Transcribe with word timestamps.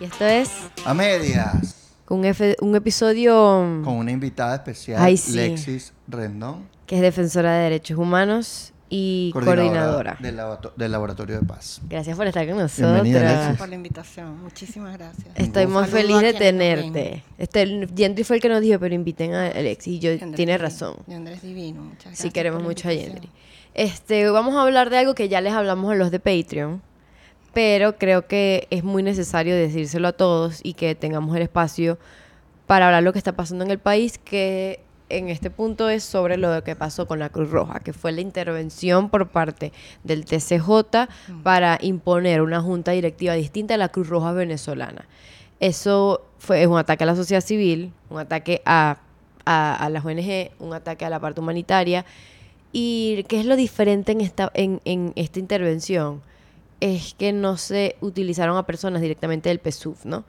Y 0.00 0.04
esto 0.04 0.24
es 0.26 0.50
A 0.84 0.94
medias. 0.94 1.74
un, 2.08 2.24
efe- 2.24 2.56
un 2.60 2.74
episodio 2.76 3.32
Con 3.84 3.94
una 3.94 4.10
invitada 4.12 4.54
especial, 4.56 5.00
Ay, 5.02 5.16
sí. 5.16 5.34
Lexis 5.36 5.92
Rendón, 6.06 6.68
que 6.86 6.96
es 6.96 7.02
defensora 7.02 7.52
de 7.56 7.64
derechos 7.64 7.98
humanos 7.98 8.72
y 8.90 9.30
coordinadora. 9.34 10.16
del, 10.20 10.36
laborato- 10.36 10.72
del 10.76 10.92
Laboratorio 10.92 11.38
de 11.40 11.46
Paz. 11.46 11.80
Gracias 11.90 12.16
por 12.16 12.26
estar 12.26 12.46
con 12.46 12.56
Bienvenida, 12.56 12.92
nosotros. 13.20 13.22
Alexis. 13.36 13.58
por 13.58 13.68
la 13.68 13.74
invitación. 13.74 14.40
Muchísimas 14.42 14.96
gracias. 14.96 15.26
Estoy 15.34 15.66
muy 15.66 15.84
feliz 15.84 16.16
a 16.16 16.20
de 16.22 16.32
tenerte. 16.32 17.24
Este, 17.36 17.86
Yendri 17.94 18.24
fue 18.24 18.36
el 18.36 18.42
que 18.42 18.48
nos 18.48 18.62
dijo, 18.62 18.78
pero 18.78 18.94
inviten 18.94 19.34
a 19.34 19.48
Alexis. 19.48 19.94
Y 19.94 19.98
yo, 19.98 20.16
tiene 20.16 20.32
divino. 20.36 20.58
razón. 20.58 20.94
Yandri 21.06 21.34
es 21.34 21.42
divino. 21.42 21.82
Muchas 21.82 22.04
gracias. 22.04 22.18
Sí 22.20 22.30
queremos 22.30 22.62
mucho 22.62 22.88
a. 22.88 22.92
Yendri. 22.94 23.28
Este, 23.74 24.28
vamos 24.30 24.54
a 24.56 24.62
hablar 24.62 24.88
de 24.88 24.96
algo 24.98 25.14
que 25.14 25.28
ya 25.28 25.40
les 25.42 25.52
hablamos 25.52 25.92
en 25.92 25.98
los 25.98 26.10
de 26.10 26.18
Patreon, 26.20 26.80
pero 27.52 27.96
creo 27.96 28.26
que 28.26 28.66
es 28.70 28.84
muy 28.84 29.02
necesario 29.02 29.54
decírselo 29.56 30.08
a 30.08 30.12
todos 30.12 30.60
y 30.62 30.74
que 30.74 30.94
tengamos 30.94 31.36
el 31.36 31.42
espacio 31.42 31.98
para 32.66 32.86
hablar 32.86 33.02
lo 33.02 33.12
que 33.12 33.18
está 33.18 33.32
pasando 33.32 33.64
en 33.64 33.70
el 33.70 33.78
país, 33.78 34.18
que 34.18 34.80
en 35.08 35.28
este 35.28 35.50
punto 35.50 35.88
es 35.88 36.04
sobre 36.04 36.36
lo 36.36 36.62
que 36.62 36.76
pasó 36.76 37.06
con 37.06 37.18
la 37.18 37.30
Cruz 37.30 37.50
Roja, 37.50 37.80
que 37.80 37.92
fue 37.92 38.12
la 38.12 38.20
intervención 38.20 39.08
por 39.08 39.28
parte 39.28 39.72
del 40.04 40.24
TCJ 40.24 41.08
para 41.42 41.78
imponer 41.80 42.42
una 42.42 42.60
junta 42.60 42.92
directiva 42.92 43.32
distinta 43.34 43.74
a 43.74 43.78
la 43.78 43.88
Cruz 43.88 44.08
Roja 44.08 44.32
venezolana. 44.32 45.06
Eso 45.60 46.22
fue 46.38 46.62
es 46.62 46.68
un 46.68 46.78
ataque 46.78 47.04
a 47.04 47.06
la 47.06 47.16
sociedad 47.16 47.40
civil, 47.40 47.92
un 48.10 48.18
ataque 48.18 48.62
a, 48.64 48.98
a, 49.44 49.74
a 49.74 49.88
las 49.88 50.04
ONG, 50.04 50.50
un 50.58 50.74
ataque 50.74 51.04
a 51.04 51.10
la 51.10 51.20
parte 51.20 51.40
humanitaria. 51.40 52.04
¿Y 52.70 53.24
qué 53.28 53.40
es 53.40 53.46
lo 53.46 53.56
diferente 53.56 54.12
en 54.12 54.20
esta, 54.20 54.50
en, 54.54 54.80
en 54.84 55.12
esta 55.16 55.38
intervención? 55.38 56.20
Es 56.80 57.14
que 57.14 57.32
no 57.32 57.56
se 57.56 57.96
utilizaron 58.00 58.56
a 58.56 58.66
personas 58.66 59.02
directamente 59.02 59.48
del 59.48 59.60
PSUV, 59.60 60.04
¿no? 60.04 60.24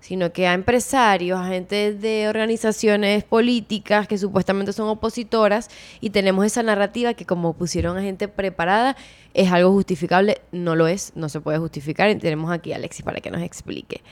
Sino 0.00 0.32
que 0.32 0.48
a 0.48 0.54
empresarios, 0.54 1.38
a 1.38 1.46
gente 1.46 1.94
de 1.94 2.28
organizaciones 2.28 3.22
políticas 3.22 4.08
que 4.08 4.18
supuestamente 4.18 4.72
son 4.72 4.88
opositoras 4.88 5.70
y 6.00 6.10
tenemos 6.10 6.44
esa 6.44 6.64
narrativa 6.64 7.14
que 7.14 7.24
como 7.24 7.52
pusieron 7.52 7.96
a 7.96 8.02
gente 8.02 8.26
preparada 8.26 8.96
es 9.32 9.52
algo 9.52 9.70
justificable, 9.70 10.40
no 10.50 10.74
lo 10.74 10.88
es, 10.88 11.12
no 11.14 11.28
se 11.28 11.40
puede 11.40 11.58
justificar 11.58 12.10
y 12.10 12.16
tenemos 12.16 12.50
aquí 12.50 12.72
a 12.72 12.76
Alexis 12.76 13.04
para 13.04 13.20
que 13.20 13.30
nos 13.30 13.42
explique. 13.42 14.02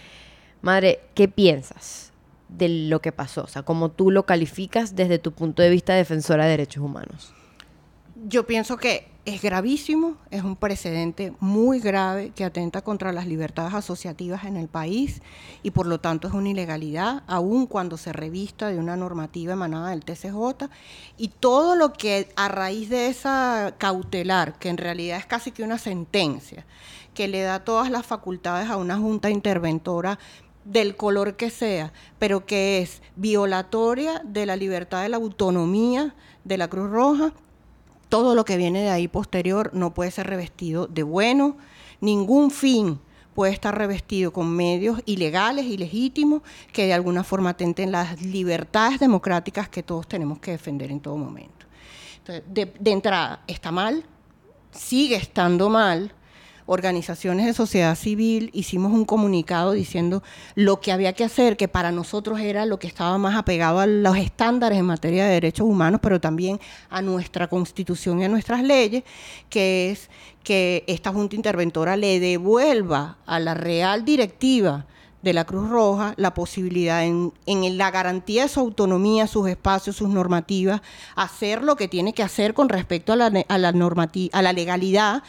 Madre, 0.63 1.01
¿qué 1.15 1.27
piensas 1.27 2.13
de 2.49 2.69
lo 2.69 3.01
que 3.01 3.11
pasó? 3.11 3.43
O 3.43 3.49
sea, 3.49 3.63
¿cómo 3.63 3.91
tú 3.91 4.13
lo 4.13 4.27
calificas 4.27 4.95
desde 4.95 5.19
tu 5.19 5.33
punto 5.33 5.61
de 5.63 5.71
vista 5.71 5.95
defensora 5.95 6.45
de 6.45 6.51
derechos 6.51 6.85
humanos? 6.85 7.35
Yo 8.27 8.47
pienso 8.47 8.77
que 8.77 9.09
es 9.25 9.41
gravísimo, 9.41 10.17
es 10.31 10.43
un 10.43 10.55
precedente 10.55 11.33
muy 11.41 11.81
grave 11.81 12.33
que 12.35 12.45
atenta 12.45 12.83
contra 12.83 13.13
las 13.13 13.27
libertades 13.27 13.73
asociativas 13.73 14.45
en 14.45 14.59
el 14.59 14.69
país 14.69 15.23
y 15.63 15.71
por 15.71 15.87
lo 15.87 16.01
tanto 16.01 16.29
es 16.29 16.35
una 16.35 16.51
ilegalidad, 16.51 17.23
aun 17.27 17.67
cuando 17.67 17.97
se 17.97 18.13
revista 18.13 18.69
de 18.69 18.79
una 18.79 18.95
normativa 18.95 19.55
emanada 19.55 19.89
del 19.89 20.05
TCJ 20.05 20.69
y 21.17 21.29
todo 21.29 21.77
lo 21.77 21.95
que 21.95 22.29
a 22.37 22.49
raíz 22.49 22.91
de 22.91 23.07
esa 23.07 23.75
cautelar, 23.79 24.59
que 24.59 24.69
en 24.69 24.77
realidad 24.77 25.17
es 25.17 25.25
casi 25.25 25.51
que 25.51 25.63
una 25.63 25.79
sentencia, 25.79 26.67
que 27.15 27.27
le 27.27 27.41
da 27.41 27.65
todas 27.65 27.91
las 27.91 28.05
facultades 28.05 28.69
a 28.69 28.77
una 28.77 28.99
junta 28.99 29.31
interventora 29.31 30.19
del 30.67 30.95
color 30.95 31.37
que 31.37 31.49
sea, 31.49 31.95
pero 32.19 32.45
que 32.45 32.83
es 32.83 33.01
violatoria 33.17 34.21
de 34.27 34.45
la 34.45 34.57
libertad 34.57 35.03
de 35.03 35.09
la 35.09 35.17
autonomía 35.17 36.15
de 36.45 36.59
la 36.59 36.69
Cruz 36.69 36.91
Roja, 36.91 37.33
todo 38.11 38.35
lo 38.35 38.45
que 38.45 38.59
viene 38.59 38.83
de 38.83 38.91
ahí 38.91 39.09
posterior 39.09 39.71
no 39.73 39.95
puede 39.95 40.11
ser 40.11 40.27
revestido 40.27 40.87
de 40.87 41.03
bueno, 41.03 41.57
ningún 42.03 42.51
fin 42.51 43.01
puede 43.35 43.53
estar 43.53 43.79
revestido 43.79 44.33
con 44.33 44.55
medios 44.55 45.01
ilegales, 45.07 45.65
ilegítimos, 45.65 46.43
que 46.73 46.87
de 46.87 46.93
alguna 46.93 47.25
forma 47.25 47.51
atenten 47.51 47.93
las 47.93 48.21
libertades 48.21 49.01
democráticas 49.01 49.69
que 49.69 49.83
todos 49.83 50.07
tenemos 50.07 50.41
que 50.41 50.51
defender 50.51 50.91
en 50.91 51.01
todo 51.01 51.17
momento. 51.17 51.65
Entonces, 52.19 52.45
de, 52.53 52.75
de 52.79 52.91
entrada, 52.91 53.43
está 53.47 53.71
mal, 53.71 54.05
sigue 54.73 55.17
estando 55.17 55.71
mal. 55.71 56.13
Organizaciones 56.73 57.47
de 57.47 57.53
sociedad 57.53 57.97
civil 57.97 58.49
hicimos 58.53 58.93
un 58.93 59.05
comunicado 59.05 59.73
diciendo 59.73 60.23
lo 60.55 60.81
que 60.81 60.93
había 60.93 61.15
que 61.15 61.25
hacer, 61.25 61.57
que 61.57 61.67
para 61.67 61.91
nosotros 61.91 62.39
era 62.39 62.65
lo 62.65 62.79
que 62.79 62.87
estaba 62.87 63.19
más 63.19 63.37
apegado 63.37 63.81
a 63.81 63.89
los 63.89 64.17
estándares 64.17 64.79
en 64.79 64.85
materia 64.85 65.25
de 65.25 65.33
derechos 65.33 65.67
humanos, 65.67 65.99
pero 66.01 66.21
también 66.21 66.61
a 66.89 67.03
nuestra 67.03 67.49
constitución 67.49 68.21
y 68.21 68.25
a 68.27 68.29
nuestras 68.29 68.63
leyes, 68.63 69.03
que 69.49 69.91
es 69.91 70.11
que 70.45 70.85
esta 70.87 71.13
Junta 71.13 71.35
Interventora 71.35 71.97
le 71.97 72.21
devuelva 72.21 73.17
a 73.27 73.41
la 73.41 73.55
Real 73.55 74.05
Directiva 74.05 74.87
de 75.23 75.33
la 75.33 75.45
Cruz 75.45 75.69
Roja 75.69 76.15
la 76.19 76.35
posibilidad 76.35 77.05
en, 77.05 77.33
en 77.47 77.79
la 77.79 77.91
garantía 77.91 78.43
de 78.45 78.49
su 78.49 78.61
autonomía, 78.61 79.27
sus 79.27 79.49
espacios, 79.49 79.97
sus 79.97 80.09
normativas, 80.09 80.83
hacer 81.17 81.65
lo 81.65 81.75
que 81.75 81.89
tiene 81.89 82.13
que 82.13 82.23
hacer 82.23 82.55
con 82.55 82.69
respecto 82.69 83.13
a 83.13 83.17
la, 83.17 83.27
a 83.27 83.55
a 83.55 84.43
la 84.43 84.53
legalidad, 84.53 85.25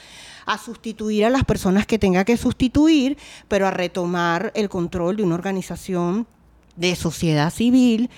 a 0.45 0.57
sustituir 0.57 1.25
a 1.25 1.29
las 1.29 1.43
personas 1.43 1.85
que 1.85 1.99
tenga 1.99 2.25
que 2.25 2.37
sustituir, 2.37 3.17
pero 3.47 3.67
a 3.67 3.71
retomar 3.71 4.51
el 4.55 4.69
control 4.69 5.17
de 5.17 5.23
una 5.23 5.35
organización 5.35 6.27
de 6.75 6.95
sociedad 6.95 7.51
civil 7.51 8.09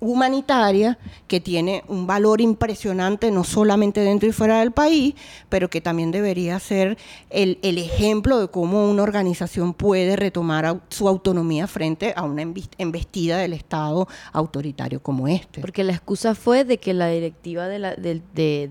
humanitaria 0.00 0.98
que 1.26 1.40
tiene 1.40 1.82
un 1.88 2.06
valor 2.06 2.40
impresionante 2.40 3.30
no 3.30 3.44
solamente 3.44 4.00
dentro 4.00 4.28
y 4.28 4.32
fuera 4.32 4.60
del 4.60 4.72
país, 4.72 5.14
pero 5.48 5.70
que 5.70 5.80
también 5.80 6.10
debería 6.10 6.58
ser 6.60 6.98
el, 7.30 7.58
el 7.62 7.78
ejemplo 7.78 8.38
de 8.38 8.48
cómo 8.48 8.88
una 8.90 9.02
organización 9.02 9.72
puede 9.72 10.16
retomar 10.16 10.80
su 10.88 11.08
autonomía 11.08 11.66
frente 11.66 12.12
a 12.16 12.22
una 12.22 12.42
embestida 12.78 13.38
del 13.38 13.54
Estado 13.54 14.06
autoritario 14.32 15.02
como 15.02 15.28
este. 15.28 15.60
Porque 15.60 15.84
la 15.84 15.92
excusa 15.92 16.34
fue 16.34 16.64
de 16.64 16.78
que 16.78 16.92
la 16.92 17.08
directiva 17.08 17.66
de 17.68 17.78
la, 17.78 17.94
de, 17.94 18.20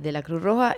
de 0.01 0.11
la 0.11 0.21
Cruz 0.21 0.41
Roja 0.41 0.75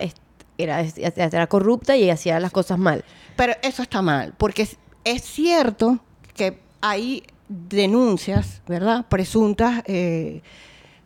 era, 0.58 1.46
corrupta 1.46 1.96
y 1.96 2.10
hacía 2.10 2.40
las 2.40 2.52
cosas 2.52 2.78
mal. 2.78 3.04
Pero 3.36 3.54
eso 3.62 3.82
está 3.82 4.02
mal, 4.02 4.34
porque 4.36 4.62
es, 4.62 4.76
es 5.04 5.22
cierto 5.22 5.98
que 6.34 6.58
hay 6.80 7.22
denuncias, 7.48 8.62
¿verdad? 8.66 9.06
Presuntas 9.08 9.82
eh, 9.86 10.42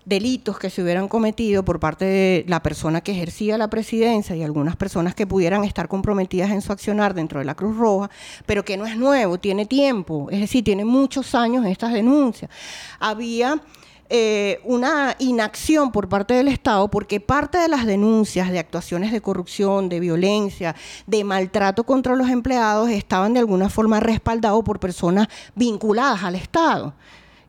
delitos 0.05 0.59
que 0.59 0.71
se 0.71 0.83
hubieran 0.83 1.09
cometido 1.09 1.65
por 1.65 1.79
parte 1.79 2.05
de 2.05 2.45
la 2.49 2.63
persona 2.63 3.01
que 3.01 3.13
ejercía 3.13 3.59
la 3.59 3.69
presidencia 3.69 4.35
y 4.35 4.43
algunas 4.43 4.77
personas 4.77 5.15
que 5.15 5.27
pudieran 5.27 5.65
estar 5.65 5.89
comprometidas 5.89 6.51
en 6.51 6.63
su 6.63 6.73
accionar 6.73 7.15
dentro 7.15 7.39
de 7.39 7.45
la 7.45 7.55
Cruz 7.55 7.77
Roja, 7.77 8.11
pero 8.47 8.65
que 8.65 8.77
no 8.77 8.87
es 8.87 8.97
nuevo, 8.97 9.39
tiene 9.39 9.67
tiempo, 9.67 10.29
es 10.31 10.41
decir, 10.41 10.65
tiene 10.65 10.85
muchos 10.85 11.35
años 11.35 11.67
estas 11.67 11.93
denuncias. 11.93 12.51
Había 12.99 13.61
eh, 14.11 14.61
una 14.65 15.15
inacción 15.21 15.93
por 15.93 16.09
parte 16.09 16.35
del 16.35 16.49
Estado 16.49 16.89
porque 16.89 17.21
parte 17.21 17.59
de 17.59 17.69
las 17.69 17.87
denuncias 17.87 18.51
de 18.51 18.59
actuaciones 18.59 19.13
de 19.13 19.21
corrupción, 19.21 19.89
de 19.89 20.01
violencia, 20.01 20.75
de 21.07 21.23
maltrato 21.25 21.85
contra 21.85 22.17
los 22.17 22.29
empleados 22.29 22.91
estaban 22.91 23.33
de 23.35 23.41
alguna 23.41 23.69
forma 23.71 24.01
respaldados 24.01 24.65
por 24.65 24.81
personas 24.81 25.29
vinculadas 25.55 26.25
al 26.25 26.35
Estado. 26.35 26.93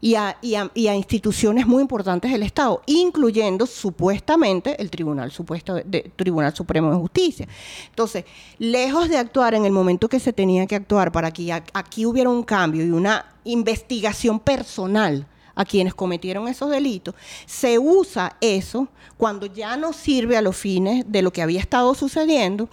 Y 0.03 0.16
a, 0.16 0.35
y 0.41 0.55
a- 0.55 0.71
y 0.73 0.88
a 0.88 0.95
instituciones 0.95 1.67
muy 1.67 1.81
importantes 1.81 2.31
del 2.31 2.41
Estado, 2.41 2.81
incluyendo 2.88 3.67
supuestamente 3.67 4.81
el 4.81 4.89
Tribunal, 4.89 5.29
supuesto 5.31 5.75
de- 5.75 6.11
Tribunal 6.16 6.55
Supremo 6.55 6.89
de 6.89 6.97
Justicia. 6.97 7.47
Entonces, 7.89 8.25
lejos 8.57 9.09
de 9.09 9.17
actuar 9.19 9.53
en 9.53 9.63
el 9.63 9.71
momento 9.71 10.09
que 10.09 10.19
se 10.19 10.33
tenía 10.33 10.66
que 10.66 10.75
actuar 10.75 11.11
para 11.11 11.29
que 11.29 11.53
aquí 11.53 12.07
hubiera 12.07 12.31
un 12.31 12.41
cambio 12.41 12.83
y 12.83 12.89
una 12.89 13.25
investigación 13.44 14.39
personal 14.39 15.27
a 15.56 15.66
quienes 15.66 15.94
cometieron 15.94 16.47
esos 16.47 16.69
delitos, 16.69 17.16
se 17.45 17.79
usa 17.79 18.38
eso 18.41 18.88
cuando 19.17 19.45
ya 19.45 19.78
no 19.78 19.94
sirve 19.94 20.38
a 20.38 20.41
los 20.41 20.56
fines 20.56 21.06
de 21.07 21.22
lo 21.22 21.31
que 21.31 21.41
había 21.41 21.59
estado 21.59 21.94
sucediendo 21.94 22.69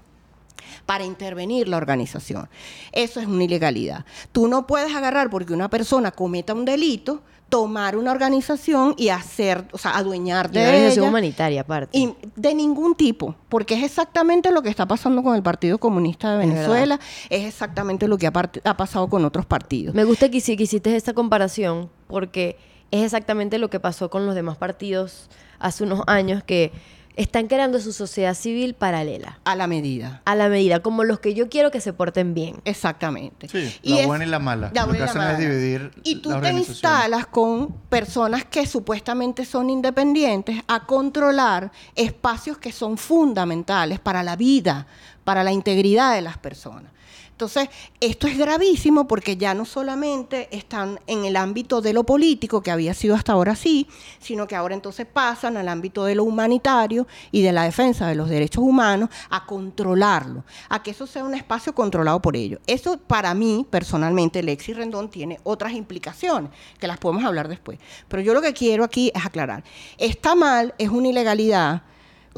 para 0.87 1.05
intervenir 1.05 1.69
la 1.69 1.77
organización. 1.77 2.49
Eso 2.93 3.21
es 3.21 3.27
una 3.27 3.45
ilegalidad. 3.45 4.05
Tú 4.33 4.49
no 4.49 4.67
puedes 4.67 4.95
agarrar 4.95 5.31
porque 5.31 5.53
una 5.53 5.69
persona 5.69 6.11
cometa 6.11 6.55
un 6.55 6.65
delito, 6.65 7.23
tomar 7.49 7.97
una 7.97 8.11
organización 8.11 8.95
y 8.97 9.09
hacer, 9.09 9.67
o 9.73 9.79
sea, 9.79 9.97
adueñarte 9.97 10.59
Y 10.59 10.63
una 10.63 10.67
de 10.67 10.75
organización 10.75 11.05
ella. 11.05 11.11
humanitaria 11.11 11.61
aparte. 11.63 11.99
Y 11.99 12.15
de 12.37 12.55
ningún 12.55 12.95
tipo, 12.95 13.35
porque 13.49 13.75
es 13.75 13.85
exactamente 13.85 14.51
lo 14.51 14.63
que 14.63 14.69
está 14.69 14.87
pasando 14.87 15.23
con 15.23 15.35
el 15.35 15.43
Partido 15.43 15.79
Comunista 15.79 16.33
de. 16.33 16.47
Venezuela, 16.47 17.01
es, 17.31 17.45
exactamente 17.47 18.07
lo 18.09 18.19
que 18.19 18.27
ha, 18.27 18.33
ha 18.65 18.77
pasado 18.77 19.09
con 19.09 19.25
otros 19.25 19.47
partidos. 19.47 19.95
Me 19.95 20.05
gusta 20.05 20.31
que, 20.31 20.41
que 20.41 20.63
hiciste 20.63 20.95
esta 20.95 21.15
comparación 21.15 21.91
porque 22.07 22.57
es 22.91 23.05
exactamente 23.05 23.59
lo 23.59 23.71
que 23.71 23.81
pasó 23.81 24.11
con 24.11 24.27
los 24.27 24.35
demás 24.35 24.57
partidos 24.57 25.29
hace 25.59 25.85
unos 25.85 26.03
años 26.07 26.43
que 26.45 26.73
están 27.17 27.49
creando 27.49 27.81
su 27.81 27.93
sociedad 27.93 28.33
civil 28.35 28.75
paralela 28.75 29.41
A 29.45 29.57
la 29.57 29.67
medida. 29.67 30.23
a 30.25 30.37
la 30.37 30.49
medida, 30.49 30.79
como 30.81 31.03
los 31.03 31.19
que 31.19 31.35
yo 31.35 31.49
quiero 31.49 31.73
que 31.73 31.81
se 31.81 31.93
porten 31.93 32.33
bien. 32.33 32.61
Exactamente. 32.65 33.49
Sí, 33.49 33.75
Y 33.83 33.95
la 33.95 34.01
es- 34.03 34.07
buena 34.07 34.25
y 34.25 34.29
la 34.29 34.39
mala. 34.39 34.71
la 34.73 34.87
Lo 34.87 34.93
que 34.93 34.99
y 34.99 35.01
la 35.01 35.07
hacen 35.07 35.23
es 35.23 35.39
dividir 35.39 35.91
Y 36.05 36.15
la 36.17 36.23
tú 36.23 36.41
te 36.41 36.53
instalas 36.53 37.27
con 37.27 37.73
personas 37.89 38.45
que 38.45 38.65
supuestamente 38.69 39.45
son 39.45 39.69
independientes 39.69 40.63
a 40.69 40.87
controlar 40.87 41.73
espacios 41.97 42.57
que 42.59 42.71
son 42.71 42.97
fundamentales 42.97 43.99
para 43.99 44.23
la 44.23 44.37
vida, 44.37 44.87
para 45.25 45.43
la 45.43 45.51
integridad 45.51 46.15
de 46.15 46.23
las 46.23 46.39
personas. 46.39 46.93
Entonces, 47.39 47.69
esto 48.01 48.27
es 48.27 48.37
gravísimo 48.37 49.07
porque 49.07 49.37
ya 49.37 49.55
no 49.55 49.65
solamente 49.65 50.49
están 50.51 50.99
en 51.07 51.25
el 51.25 51.37
ámbito 51.37 51.81
de 51.81 51.93
lo 51.93 52.03
político, 52.03 52.65
que 52.65 52.73
había 52.73 52.95
sido 52.95 53.15
hasta 53.15 53.33
ahora 53.35 53.53
así, 53.53 53.87
sino 54.19 54.49
que 54.49 54.57
ahora 54.57 54.75
entonces 54.75 55.07
pasan 55.07 55.57
al 55.57 55.69
ámbito 55.69 56.05
de 56.05 56.17
lo 56.17 56.25
humanitario 56.25 57.07
y 57.31 57.43
de 57.43 57.53
la 57.53 57.63
defensa 57.63 58.09
de 58.09 58.17
los 58.17 58.29
derechos 58.29 58.65
humanos 58.65 59.11
a 59.31 59.47
controlarlo, 59.47 60.43
a 60.69 60.83
que 60.83 60.91
eso 60.91 61.07
sea 61.07 61.23
un 61.23 61.33
espacio 61.33 61.73
controlado 61.77 62.21
por 62.21 62.35
ellos. 62.35 62.59
Eso 62.67 62.99
para 62.99 63.33
mí, 63.35 63.65
personalmente, 63.71 64.43
Lexi 64.43 64.73
Rendón 64.73 65.09
tiene 65.09 65.39
otras 65.45 65.75
implicaciones, 65.75 66.51
que 66.81 66.89
las 66.89 66.99
podemos 66.99 67.23
hablar 67.23 67.47
después. 67.47 67.79
Pero 68.09 68.21
yo 68.21 68.35
lo 68.35 68.43
que 68.43 68.53
quiero 68.53 68.83
aquí 68.83 69.13
es 69.15 69.25
aclarar, 69.25 69.63
está 69.97 70.35
mal, 70.35 70.75
es 70.77 70.89
una 70.89 71.07
ilegalidad, 71.07 71.83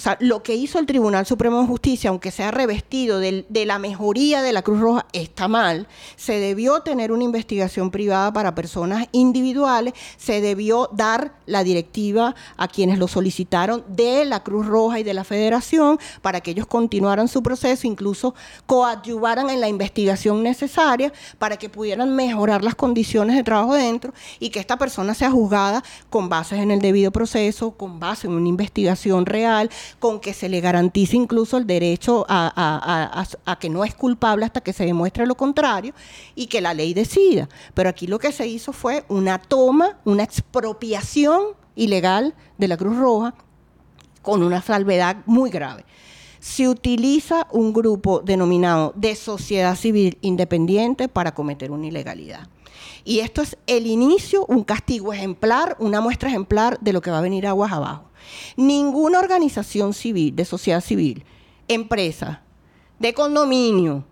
o 0.01 0.03
sea, 0.03 0.17
lo 0.19 0.43
que 0.43 0.55
hizo 0.55 0.79
el 0.79 0.87
Tribunal 0.87 1.27
Supremo 1.27 1.61
de 1.61 1.67
Justicia, 1.67 2.09
aunque 2.09 2.31
sea 2.31 2.51
revestido 2.51 3.19
de, 3.19 3.45
la 3.67 3.79
mejoría 3.79 4.41
de 4.41 4.55
la 4.55 4.63
Cruz 4.63 4.81
Roja, 4.81 5.05
está 5.13 5.47
mal. 5.47 5.89
Se 6.17 6.39
debió 6.39 6.81
tener 6.81 7.13
una 7.13 7.25
investigación 7.25 7.91
privada 7.91 8.33
para 8.33 8.55
personas 8.55 9.09
individuales, 9.13 9.93
se 10.17 10.41
debió 10.41 10.89
dar 10.95 11.35
la 11.45 11.65
directiva 11.65 12.35
a 12.57 12.67
quienes 12.67 12.99
lo 12.99 13.09
solicitaron 13.09 13.85
de 13.89 14.25
la 14.25 14.43
Cruz 14.43 14.65
Roja 14.65 15.01
y 15.01 15.03
de 15.03 15.13
la 15.13 15.23
Federación 15.23 15.99
para 16.23 16.41
que 16.41 16.53
ellos 16.53 16.67
continuaran 16.67 17.29
su 17.29 17.43
proceso, 17.43 17.87
incluso 17.87 18.35
coadyuvaran 18.65 19.51
en 19.51 19.61
la 19.61 19.69
investigación 19.69 20.43
necesaria 20.43 21.13
para 21.39 21.59
que 21.59 21.69
pudieran 21.69 22.17
mejorar 22.17 22.65
las 22.65 22.75
condiciones 22.75 23.37
de 23.37 23.45
trabajo 23.45 23.75
dentro 23.75 24.15
y 24.39 24.49
que 24.49 24.61
esta 24.61 24.79
persona 24.79 25.13
sea 25.13 25.31
juzgada 25.31 25.85
con 26.09 26.31
bases 26.31 26.61
en 26.61 26.71
el 26.71 26.81
debido 26.81 27.11
proceso, 27.11 27.73
con 27.73 28.01
base 28.01 28.29
en 28.29 28.33
una 28.33 28.49
investigación 28.49 29.27
real 29.27 29.69
con 29.99 30.21
que 30.21 30.33
se 30.33 30.49
le 30.49 30.61
garantice 30.61 31.17
incluso 31.17 31.57
el 31.57 31.67
derecho 31.67 32.25
a, 32.29 33.57
que 33.59 33.69
no 33.69 33.85
es 33.85 33.95
culpable 33.95 34.45
hasta 34.45 34.61
que 34.61 34.73
se 34.73 34.85
demuestre 34.85 35.27
lo 35.27 35.35
contrario 35.35 35.95
y 36.35 36.47
que 36.47 36.61
la 36.61 36.75
ley 36.75 36.95
decida. 36.95 37.49
Pero 37.75 37.89
aquí 37.89 38.07
lo 38.07 38.19
que 38.19 38.33
se 38.33 38.47
hizo 38.47 38.73
fue 38.73 39.05
una 39.09 39.39
toma, 39.39 39.99
una 40.05 40.23
expropiación 40.23 41.43
ilegal 41.75 42.35
de 42.59 42.69
la 42.69 42.77
Cruz 42.77 42.97
Roja 42.97 43.35
con 44.23 44.43
una 44.43 44.63
salvedad 44.63 45.17
muy 45.27 45.51
grave 45.51 45.85
se 46.41 46.69
utiliza 46.69 47.47
un 47.53 47.73
grupo 47.73 48.21
denominado 48.21 48.95
de 48.97 49.15
sociedad 49.15 49.77
civil 49.77 50.19
independiente 50.23 51.07
para 51.07 51.35
cometer 51.35 51.71
una 51.71 51.87
ilegalidad. 51.87 52.49
Y 53.05 53.21
esto 53.21 53.43
es 53.43 53.57
el 53.67 53.87
inicio, 53.87 54.45
un 54.47 54.65
castigo 54.65 55.13
ejemplar, 55.13 55.77
una 55.79 56.01
muestra 56.01 56.29
ejemplar 56.29 56.79
de 56.81 56.93
lo 56.93 57.01
que 57.01 57.11
va 57.11 57.19
a 57.19 57.23
venir 57.23 57.47
aguas 57.47 57.73
abajo. 57.73 58.10
Ninguna 58.57 59.19
organización 59.19 59.95
civil, 59.95 60.35
de 60.35 60.45
sociedad 60.45 60.81
civil, 60.81 61.25
empresa, 61.69 62.43
de 62.99 63.15
condominio, 63.15 64.05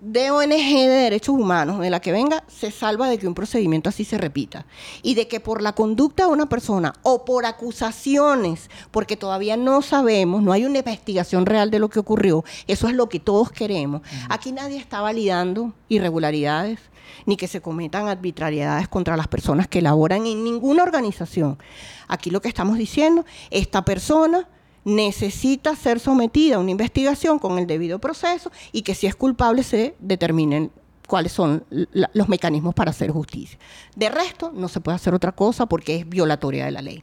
de 0.00 0.30
ONG 0.30 0.48
de 0.48 0.88
derechos 0.88 1.34
humanos, 1.34 1.80
de 1.80 1.90
la 1.90 2.00
que 2.00 2.12
venga, 2.12 2.44
se 2.48 2.70
salva 2.70 3.08
de 3.08 3.18
que 3.18 3.26
un 3.26 3.34
procedimiento 3.34 3.88
así 3.88 4.04
se 4.04 4.18
repita. 4.18 4.66
Y 5.02 5.14
de 5.14 5.26
que 5.26 5.40
por 5.40 5.62
la 5.62 5.72
conducta 5.72 6.26
de 6.26 6.32
una 6.32 6.48
persona 6.48 6.94
o 7.02 7.24
por 7.24 7.46
acusaciones, 7.46 8.70
porque 8.90 9.16
todavía 9.16 9.56
no 9.56 9.82
sabemos, 9.82 10.42
no 10.42 10.52
hay 10.52 10.64
una 10.64 10.78
investigación 10.78 11.46
real 11.46 11.70
de 11.70 11.78
lo 11.78 11.88
que 11.88 11.98
ocurrió, 11.98 12.44
eso 12.66 12.88
es 12.88 12.94
lo 12.94 13.08
que 13.08 13.20
todos 13.20 13.50
queremos. 13.50 14.02
Aquí 14.28 14.52
nadie 14.52 14.76
está 14.76 15.00
validando 15.00 15.72
irregularidades, 15.88 16.78
ni 17.24 17.36
que 17.36 17.48
se 17.48 17.60
cometan 17.60 18.08
arbitrariedades 18.08 18.88
contra 18.88 19.16
las 19.16 19.28
personas 19.28 19.68
que 19.68 19.82
laboran 19.82 20.26
en 20.26 20.44
ninguna 20.44 20.82
organización. 20.82 21.58
Aquí 22.08 22.30
lo 22.30 22.40
que 22.40 22.48
estamos 22.48 22.78
diciendo, 22.78 23.24
esta 23.50 23.84
persona 23.84 24.48
necesita 24.84 25.74
ser 25.74 25.98
sometida 25.98 26.56
a 26.56 26.58
una 26.60 26.70
investigación 26.70 27.38
con 27.38 27.58
el 27.58 27.66
debido 27.66 27.98
proceso 27.98 28.52
y 28.72 28.82
que 28.82 28.94
si 28.94 29.06
es 29.06 29.16
culpable 29.16 29.62
se 29.62 29.96
determinen 29.98 30.70
cuáles 31.06 31.32
son 31.32 31.64
los 31.70 32.28
mecanismos 32.28 32.74
para 32.74 32.90
hacer 32.90 33.10
justicia. 33.10 33.58
De 33.94 34.08
resto, 34.08 34.52
no 34.54 34.68
se 34.68 34.80
puede 34.80 34.96
hacer 34.96 35.14
otra 35.14 35.32
cosa 35.32 35.66
porque 35.66 35.96
es 35.96 36.08
violatoria 36.08 36.64
de 36.64 36.70
la 36.70 36.82
ley. 36.82 37.02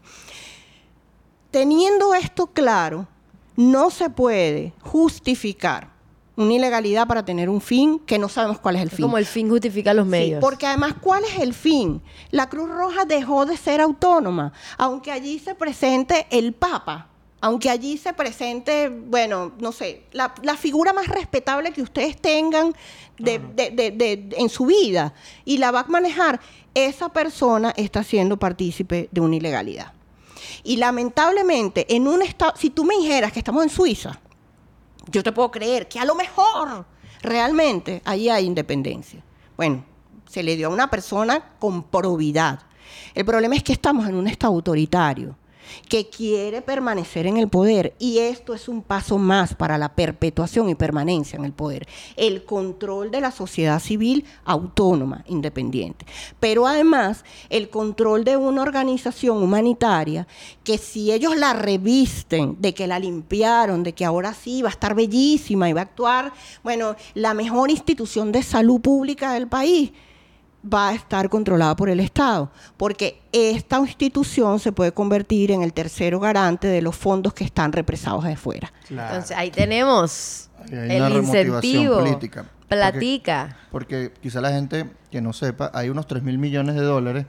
Teniendo 1.52 2.14
esto 2.14 2.48
claro, 2.48 3.08
no 3.56 3.92
se 3.92 4.10
puede 4.10 4.74
justificar 4.82 5.93
una 6.36 6.54
ilegalidad 6.54 7.08
para 7.08 7.24
tener 7.24 7.50
un 7.50 7.62
fin 7.62 8.00
que 8.00 8.18
no 8.18 8.28
sabemos 8.28 8.60
cuál 8.60 8.76
es 8.78 8.82
el 8.82 8.90
fin. 8.90 9.04
Como 9.04 9.18
el 9.18 9.26
fin 9.26 9.50
justifica 9.50 9.94
los 9.94 10.06
medios. 10.06 10.42
porque 10.42 10.66
además, 10.66 10.96
¿cuál 11.00 11.24
es 11.26 11.40
el 11.40 11.54
fin? 11.54 12.02
La 12.32 12.50
Cruz 12.50 12.70
Roja 12.70 13.06
dejó 13.06 13.46
de 13.46 13.58
ser 13.58 13.82
autónoma, 13.82 14.54
aunque 14.78 15.12
allí 15.12 15.40
se 15.40 15.54
presente 15.56 16.26
el 16.32 16.54
Papa, 16.54 17.10
aunque 17.42 17.70
allí 17.70 17.98
se 17.98 18.14
presente, 18.14 18.90
bueno, 18.90 19.52
no 19.60 19.72
sé, 19.72 20.04
la, 20.14 20.34
figura 20.58 20.94
más 20.94 21.08
respetable 21.08 21.72
que 21.72 21.82
ustedes 21.82 22.18
tengan 22.20 22.74
en 23.20 24.50
su 24.50 24.66
vida 24.66 25.14
y 25.44 25.58
la 25.58 25.72
va 25.72 25.82
a 25.82 25.88
manejar, 25.88 26.40
esa 26.74 27.10
persona 27.10 27.74
está 27.76 28.04
siendo 28.04 28.38
partícipe 28.38 29.10
de 29.12 29.22
una 29.22 29.36
ilegalidad. 29.36 29.94
Y 30.64 30.78
lamentablemente, 30.78 31.86
en 31.94 32.08
un 32.08 32.22
estado, 32.22 32.54
si 32.56 32.70
tú 32.70 32.86
me 32.86 32.96
dijeras 32.96 33.34
que 33.34 33.40
estamos 33.40 33.64
en 33.64 33.70
Suiza, 33.70 34.20
yo 35.08 35.24
te 35.24 35.32
puedo 35.32 35.52
creer 35.52 35.88
que 35.88 36.00
a 36.00 36.06
lo 36.06 36.16
mejor 36.16 36.86
realmente 37.22 38.02
ahí 38.06 38.30
hay 38.30 38.46
independencia. 38.46 39.24
Bueno, 39.58 39.84
se 40.30 40.44
le 40.44 40.56
dio 40.56 40.68
a 40.68 40.72
una 40.72 40.90
persona 40.90 41.56
con 41.60 41.84
probidad. 41.84 42.60
El 43.14 43.26
problema 43.26 43.56
es 43.56 43.64
que 43.64 43.74
estamos 43.74 44.08
en 44.08 44.16
un 44.16 44.28
estado 44.28 44.54
autoritario 44.54 45.36
que 45.90 46.10
quiere 46.10 46.62
permanecer 46.62 47.28
en 47.28 47.38
el 47.38 47.48
poder. 47.48 47.96
Y 48.00 48.20
esto 48.20 48.54
es 48.54 48.68
un 48.68 48.82
paso 48.82 49.18
más 49.18 49.54
para 49.56 49.78
la 49.78 49.96
perpetuación 49.96 50.70
y 50.70 50.76
permanencia 50.76 51.38
en 51.38 51.46
el 51.46 51.54
poder. 51.54 51.88
El 52.16 52.46
control 52.46 53.12
de 53.12 53.22
la 53.22 53.32
sociedad 53.32 53.80
civil 53.80 54.26
autónoma, 54.46 55.24
independiente. 55.28 56.06
Pero 56.40 56.68
además, 56.68 57.24
el 57.50 57.70
control 57.70 58.24
de 58.24 58.38
una 58.38 58.62
organización 58.62 59.42
humanitaria 59.42 60.28
que 60.64 60.78
si 60.78 61.12
ellos 61.12 61.36
la 61.36 61.54
revisten, 61.54 62.58
de 62.60 62.74
que 62.74 62.88
la 62.88 63.00
limpiaron, 63.00 63.84
de 63.84 63.94
que 63.94 64.06
ahora 64.06 64.34
sí 64.34 64.62
va 64.62 64.70
a 64.70 64.72
estar 64.72 64.96
bellísima 64.96 65.70
y 65.70 65.74
va 65.74 65.82
a 65.82 65.84
actuar, 65.84 66.34
bueno, 66.64 66.96
la 67.14 67.34
mejor 67.34 67.70
institución 67.70 68.32
de 68.32 68.44
salud 68.44 68.82
pública 68.82 69.34
del 69.34 69.48
país 69.48 69.92
va 70.72 70.90
a 70.90 70.94
estar 70.94 71.30
controlada 71.30 71.76
por 71.76 71.90
el 71.90 72.00
Estado, 72.00 72.52
porque 72.78 73.22
esta 73.32 73.80
institución 73.80 74.60
se 74.60 74.72
puede 74.72 74.94
convertir 74.94 75.52
en 75.52 75.62
el 75.62 75.74
tercero 75.74 76.20
garante 76.20 76.68
de 76.68 76.82
los 76.82 76.96
fondos 76.96 77.34
que 77.34 77.44
están 77.44 77.72
represados 77.72 78.24
de 78.24 78.36
fuera. 78.36 78.72
Entonces 78.90 79.36
ahí 79.36 79.52
tenemos 79.52 80.50
el 80.72 81.16
incentivo. 81.16 82.00
Política. 82.00 82.46
Platica. 82.68 83.58
Porque, 83.72 84.10
porque, 84.10 84.22
quizá 84.22 84.42
la 84.42 84.52
gente 84.52 84.90
que 85.12 85.22
no 85.22 85.34
sepa, 85.34 85.70
hay 85.74 85.90
unos 85.90 86.08
3 86.08 86.24
mil 86.24 86.38
millones 86.38 86.76
de 86.76 86.82
dólares 86.82 87.26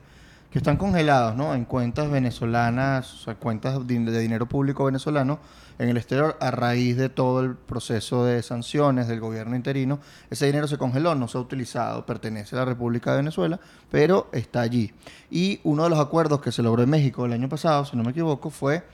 que 0.50 0.58
están 0.58 0.76
congelados 0.76 1.35
¿no? 1.35 1.54
en 1.54 1.64
cuentas 1.64 2.08
venezolanas, 2.11 3.12
o 3.12 3.16
sea, 3.18 3.35
cuentas 3.35 3.87
de 3.87 4.20
dinero 4.20 4.47
público 4.47 4.85
venezolano 4.85 5.40
en 5.78 5.88
el 5.88 5.97
exterior 5.97 6.37
a 6.40 6.50
raíz 6.50 6.97
de 6.97 7.09
todo 7.09 7.40
el 7.40 7.57
proceso 7.57 8.25
de 8.25 8.43
sanciones 8.43 9.09
del 9.09 9.21
gobierno 9.21 9.57
interino. 9.57 10.00
Ese 10.31 10.47
dinero 10.47 10.69
se 10.69 10.78
congeló, 10.78 11.14
no 11.14 11.28
se 11.28 11.38
ha 11.38 11.40
utilizado, 11.40 12.07
pertenece 12.07 12.57
a 12.57 12.61
la 12.61 12.64
República 12.64 13.11
de 13.11 13.19
Venezuela, 13.19 13.61
pero 13.90 14.28
está 14.33 14.61
allí. 14.61 14.93
Y 15.31 15.61
uno 15.64 15.85
de 15.85 15.90
los 15.90 15.99
acuerdos 15.99 16.40
que 16.40 16.52
se 16.52 16.62
logró 16.62 16.83
en 16.83 16.90
México 16.90 17.26
el 17.26 17.33
año 17.33 17.49
pasado, 17.49 17.85
si 17.85 17.97
no 17.97 18.02
me 18.02 18.11
equivoco, 18.11 18.50
fue 18.50 18.85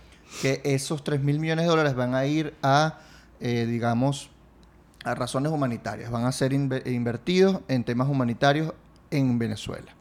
que 0.43 0.61
esos 0.65 1.05
3 1.05 1.21
mil 1.21 1.39
millones 1.39 1.65
de 1.65 1.71
dólares 1.71 1.95
van 1.95 2.15
a 2.15 2.25
ir 2.25 2.55
a, 2.63 2.99
eh, 3.41 3.67
digamos, 3.67 4.31
a 5.05 5.15
razones 5.15 5.53
humanitarias, 5.53 6.11
van 6.11 6.25
a 6.25 6.33
ser 6.33 6.53
invertidos 6.53 7.61
en 7.69 7.85
temas 7.85 8.09
humanitarios 8.09 8.75
en 9.11 9.39
Venezuela. 9.39 10.00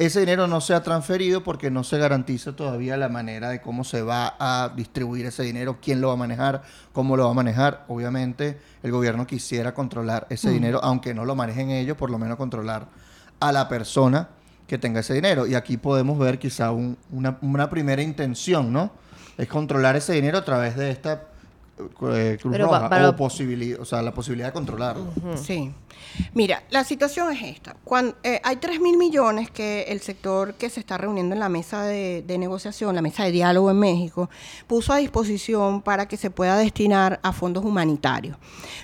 Ese 0.00 0.20
dinero 0.20 0.46
no 0.46 0.62
se 0.62 0.72
ha 0.72 0.82
transferido 0.82 1.44
porque 1.44 1.70
no 1.70 1.84
se 1.84 1.98
garantiza 1.98 2.56
todavía 2.56 2.96
la 2.96 3.10
manera 3.10 3.50
de 3.50 3.60
cómo 3.60 3.84
se 3.84 4.00
va 4.00 4.34
a 4.38 4.72
distribuir 4.74 5.26
ese 5.26 5.42
dinero, 5.42 5.76
quién 5.82 6.00
lo 6.00 6.08
va 6.08 6.14
a 6.14 6.16
manejar, 6.16 6.62
cómo 6.94 7.18
lo 7.18 7.26
va 7.26 7.32
a 7.32 7.34
manejar. 7.34 7.84
Obviamente 7.86 8.58
el 8.82 8.92
gobierno 8.92 9.26
quisiera 9.26 9.74
controlar 9.74 10.26
ese 10.30 10.48
mm. 10.48 10.52
dinero, 10.52 10.80
aunque 10.82 11.12
no 11.12 11.26
lo 11.26 11.36
manejen 11.36 11.68
ellos, 11.68 11.98
por 11.98 12.10
lo 12.10 12.18
menos 12.18 12.38
controlar 12.38 12.88
a 13.40 13.52
la 13.52 13.68
persona 13.68 14.30
que 14.66 14.78
tenga 14.78 15.00
ese 15.00 15.12
dinero. 15.12 15.46
Y 15.46 15.54
aquí 15.54 15.76
podemos 15.76 16.18
ver 16.18 16.38
quizá 16.38 16.70
una, 16.72 17.68
primera 17.68 18.00
intención, 18.00 18.72
¿no? 18.72 18.92
Es 19.36 19.48
controlar 19.48 19.96
ese 19.96 20.14
dinero 20.14 20.38
a 20.38 20.44
través 20.46 20.76
de 20.76 20.92
esta 20.92 21.24
eh, 22.12 22.38
Cruz 22.40 22.58
Roja, 22.58 23.08
o, 23.08 23.16
posibilidad, 23.16 23.80
o 23.80 23.84
sea, 23.84 24.02
la 24.02 24.12
posibilidad 24.12 24.48
de 24.48 24.52
controlarlo. 24.52 25.06
Sí. 25.36 25.72
Mira, 26.34 26.64
la 26.70 26.84
situación 26.84 27.32
es 27.32 27.42
esta. 27.42 27.76
Cuando, 27.84 28.16
eh, 28.22 28.40
hay 28.42 28.56
3 28.56 28.80
mil 28.80 28.96
millones 28.96 29.50
que 29.50 29.82
el 29.88 30.00
sector 30.00 30.54
que 30.54 30.70
se 30.70 30.80
está 30.80 30.98
reuniendo 30.98 31.34
en 31.34 31.40
la 31.40 31.48
mesa 31.48 31.84
de, 31.84 32.24
negociación, 32.38 32.94
la 32.94 33.02
mesa 33.02 33.24
de 33.24 33.32
diálogo 33.32 33.70
en 33.70 33.78
México, 33.78 34.30
puso 34.66 34.92
a 34.92 34.96
disposición 34.96 35.82
para 35.82 36.06
que 36.06 36.16
se 36.16 36.30
pueda 36.30 36.56
destinar 36.56 37.20
a 37.22 37.32
fondos 37.32 37.64
humanitarios. 37.64 38.36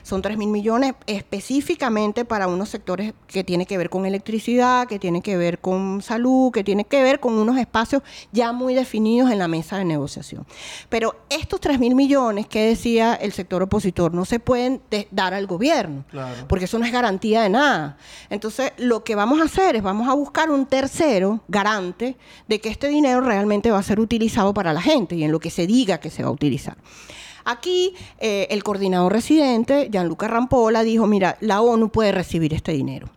Son 0.02 0.22
3 0.22 0.36
mil 0.36 0.48
millones 0.48 0.94
específicamente 1.06 2.24
para 2.24 2.46
unos 2.46 2.68
sectores 2.68 3.14
que 3.26 3.44
tienen 3.44 3.66
que 3.66 3.78
ver 3.78 3.90
con 3.90 4.06
electricidad, 4.06 4.86
que 4.86 4.98
tienen 4.98 5.22
que 5.22 5.36
ver 5.36 5.58
con 5.58 6.02
salud, 6.02 6.52
que 6.52 6.64
tienen 6.64 6.84
que 6.84 7.02
ver 7.02 7.20
con 7.20 7.34
unos 7.34 7.56
espacios 7.58 8.02
ya 8.32 8.52
muy 8.52 8.74
definidos 8.74 9.30
en 9.30 9.38
la 9.38 9.48
mesa 9.48 9.78
de 9.78 9.84
negociación. 9.84 10.46
Pero 10.88 11.16
estos 11.30 11.60
3 11.60 11.78
mil 11.78 11.94
millones, 11.94 12.46
que 12.46 12.66
decir 12.66 12.85
decía 12.86 13.14
el 13.14 13.32
sector 13.32 13.62
opositor, 13.64 14.14
no 14.14 14.24
se 14.24 14.38
pueden 14.38 14.80
de- 14.90 15.08
dar 15.10 15.34
al 15.34 15.46
gobierno, 15.48 16.04
Claro. 16.08 16.46
porque 16.46 16.66
eso 16.66 16.78
no 16.78 16.84
es 16.86 16.92
garantía 16.92 17.42
de 17.42 17.48
nada. 17.50 17.96
Entonces, 18.30 18.72
lo 18.76 19.02
que 19.02 19.16
vamos 19.16 19.40
a 19.40 19.44
hacer 19.44 19.74
es 19.74 19.82
vamos 19.82 20.08
a 20.08 20.14
buscar 20.14 20.50
un 20.52 20.66
tercero 20.66 21.40
garante 21.48 22.16
de 22.46 22.60
que 22.60 22.68
este 22.68 22.86
dinero 22.88 23.20
realmente 23.22 23.72
va 23.72 23.78
a 23.78 23.82
ser 23.82 23.98
utilizado 23.98 24.54
para 24.54 24.72
la 24.72 24.80
gente 24.80 25.16
y 25.16 25.24
en 25.24 25.32
lo 25.32 25.40
que 25.40 25.50
se 25.50 25.66
diga 25.66 25.98
que 25.98 26.10
se 26.10 26.22
va 26.22 26.28
a 26.28 26.32
utilizar. 26.32 26.76
Aquí 27.44 27.94
eh, 28.18 28.46
el 28.50 28.62
coordinador 28.62 29.12
residente, 29.12 29.88
Gianluca 29.90 30.28
Rampola, 30.28 30.82
dijo, 30.84 31.06
mira, 31.08 31.36
la 31.40 31.60
ONU 31.62 31.88
puede 31.90 32.12
recibir 32.12 32.54
este 32.54 32.70
dinero 32.72 33.08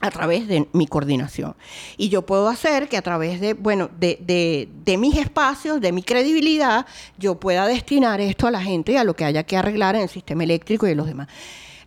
a 0.00 0.10
través 0.10 0.46
de 0.46 0.68
mi 0.72 0.86
coordinación. 0.86 1.56
Y 1.96 2.08
yo 2.08 2.22
puedo 2.22 2.48
hacer 2.48 2.88
que 2.88 2.96
a 2.96 3.02
través 3.02 3.40
de, 3.40 3.54
bueno, 3.54 3.90
de, 3.98 4.18
de- 4.20 4.68
de 4.84 4.96
mis 4.96 5.16
espacios, 5.16 5.80
de 5.80 5.90
mi 5.92 6.02
credibilidad, 6.02 6.86
yo 7.18 7.34
pueda 7.40 7.66
destinar 7.66 8.20
esto 8.20 8.46
a 8.46 8.50
la 8.50 8.62
gente 8.62 8.92
y 8.92 8.96
a 8.96 9.04
lo 9.04 9.14
que 9.14 9.24
haya 9.24 9.42
que 9.42 9.56
arreglar 9.56 9.96
en 9.96 10.02
el 10.02 10.08
sistema 10.08 10.44
eléctrico 10.44 10.86
y 10.86 10.94
los 10.94 11.06
demás. 11.06 11.28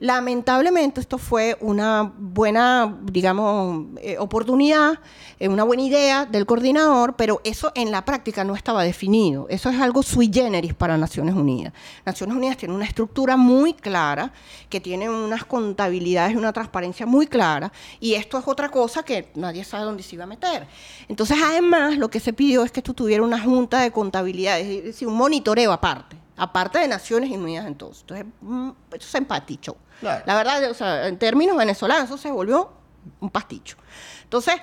Lamentablemente 0.01 0.99
esto 0.99 1.19
fue 1.19 1.55
una 1.59 2.11
buena, 2.17 2.97
digamos, 3.03 3.85
eh, 4.01 4.17
oportunidad, 4.17 4.97
eh, 5.37 5.47
una 5.47 5.63
buena 5.63 5.83
idea 5.83 6.25
del 6.25 6.47
coordinador, 6.47 7.15
pero 7.15 7.39
eso 7.43 7.71
en 7.75 7.91
la 7.91 8.03
práctica 8.03 8.43
no 8.43 8.55
estaba 8.55 8.83
definido. 8.83 9.45
Eso 9.47 9.69
es 9.69 9.79
algo 9.79 10.01
sui 10.01 10.31
generis 10.33 10.73
para 10.73 10.97
Naciones 10.97 11.35
Unidas. 11.35 11.73
Naciones 12.03 12.35
Unidas 12.35 12.57
tiene 12.57 12.73
una 12.73 12.85
estructura 12.85 13.37
muy 13.37 13.75
clara, 13.75 14.33
que 14.69 14.79
tiene 14.79 15.07
unas 15.07 15.45
contabilidades 15.45 16.33
y 16.33 16.35
una 16.35 16.51
transparencia 16.51 17.05
muy 17.05 17.27
clara, 17.27 17.71
y 17.99 18.15
esto 18.15 18.39
es 18.39 18.47
otra 18.47 18.69
cosa 18.69 19.03
que 19.03 19.31
nadie 19.35 19.63
sabe 19.63 19.83
dónde 19.83 20.01
se 20.01 20.15
iba 20.15 20.23
a 20.23 20.27
meter. 20.27 20.65
Entonces, 21.09 21.37
además, 21.43 21.99
lo 21.99 22.09
que 22.09 22.19
se 22.19 22.33
pidió 22.33 22.63
es 22.63 22.71
que 22.71 22.79
esto 22.79 22.95
tuviera 22.95 23.21
una 23.21 23.39
junta 23.39 23.81
de 23.81 23.91
contabilidad, 23.91 24.59
es 24.59 24.83
decir, 24.83 25.07
un 25.07 25.13
monitoreo 25.13 25.71
aparte 25.71 26.17
aparte 26.41 26.79
de 26.79 26.87
Naciones 26.87 27.29
Unidas 27.29 27.67
entonces. 27.67 28.01
Entonces, 28.01 28.25
mm, 28.41 28.69
eso 28.93 29.07
se 29.07 29.17
empatichó. 29.19 29.77
Claro. 29.99 30.23
La 30.25 30.35
verdad, 30.35 30.71
o 30.71 30.73
sea, 30.73 31.07
en 31.07 31.19
términos 31.19 31.55
venezolanos, 31.55 32.05
eso 32.05 32.17
se 32.17 32.31
volvió 32.31 32.71
un 33.19 33.29
pasticho. 33.29 33.77
Entonces, 34.23 34.55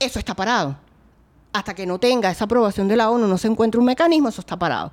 eso 0.00 0.18
está 0.18 0.34
parado. 0.34 0.76
Hasta 1.52 1.74
que 1.74 1.86
no 1.86 2.00
tenga 2.00 2.28
esa 2.28 2.46
aprobación 2.46 2.88
de 2.88 2.96
la 2.96 3.08
ONU, 3.08 3.28
no 3.28 3.38
se 3.38 3.46
encuentre 3.46 3.78
un 3.78 3.84
mecanismo, 3.84 4.30
eso 4.30 4.40
está 4.40 4.58
parado. 4.58 4.90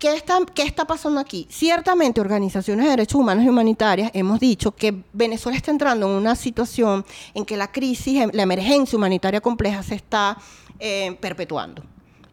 ¿Qué 0.00 0.14
está, 0.14 0.40
¿Qué 0.52 0.62
está 0.62 0.84
pasando 0.84 1.20
aquí? 1.20 1.46
Ciertamente, 1.48 2.20
organizaciones 2.20 2.86
de 2.86 2.90
derechos 2.90 3.20
humanos 3.20 3.44
y 3.44 3.48
humanitarias 3.48 4.10
hemos 4.14 4.40
dicho 4.40 4.74
que 4.74 5.04
Venezuela 5.12 5.56
está 5.56 5.70
entrando 5.70 6.06
en 6.06 6.12
una 6.12 6.34
situación 6.34 7.06
en 7.34 7.44
que 7.44 7.56
la 7.56 7.70
crisis, 7.70 8.26
la 8.32 8.42
emergencia 8.42 8.96
humanitaria 8.96 9.40
compleja 9.40 9.84
se 9.84 9.94
está 9.94 10.36
eh, 10.80 11.16
perpetuando 11.20 11.84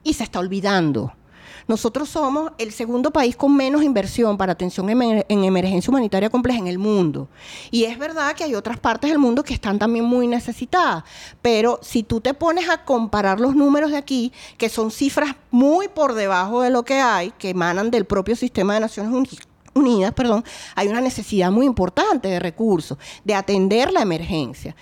y 0.03 0.15
se 0.15 0.23
está 0.23 0.39
olvidando. 0.39 1.13
Nosotros 1.67 2.09
somos 2.09 2.51
el 2.57 2.71
segundo 2.71 3.11
país 3.11 3.35
con 3.35 3.55
menos 3.55 3.83
inversión 3.83 4.37
para 4.37 4.53
atención 4.53 4.89
en 4.89 5.43
emergencia 5.43 5.89
humanitaria 5.89 6.29
compleja 6.29 6.59
en 6.59 6.67
el 6.67 6.77
mundo. 6.77 7.29
Y 7.71 7.85
es 7.85 7.97
verdad 7.97 8.35
que 8.35 8.43
hay 8.43 8.55
otras 8.55 8.79
partes 8.79 9.09
del 9.09 9.19
mundo 9.19 9.43
que 9.43 9.53
están 9.53 9.79
también 9.79 10.05
muy 10.05 10.27
necesitadas. 10.27 11.03
Pero 11.41 11.79
si 11.81 12.03
tú 12.03 12.21
te 12.21 12.33
pones 12.33 12.69
a 12.69 12.83
comparar 12.83 13.39
los 13.39 13.55
números 13.55 13.91
de 13.91 13.97
aquí, 13.97 14.31
que 14.57 14.69
son 14.69 14.91
cifras 14.91 15.35
muy 15.51 15.87
por 15.87 16.13
debajo 16.13 16.61
de 16.61 16.69
lo 16.69 16.83
que 16.83 16.95
hay, 16.95 17.31
que 17.31 17.49
emanan 17.49 17.91
del 17.91 18.05
propio 18.05 18.35
sistema 18.35 18.73
de 18.73 18.81
Naciones 18.81 19.13
Unidas, 19.13 19.47
Unidas, 19.75 20.13
perdón, 20.13 20.45
hay 20.75 20.87
una 20.87 21.01
necesidad 21.01 21.49
muy 21.49 21.65
importante 21.65 22.27
de 22.27 22.39
recursos, 22.39 22.97
de 23.23 23.33
atender 23.33 23.91
la 23.91 24.03
emergencia. 24.03 24.75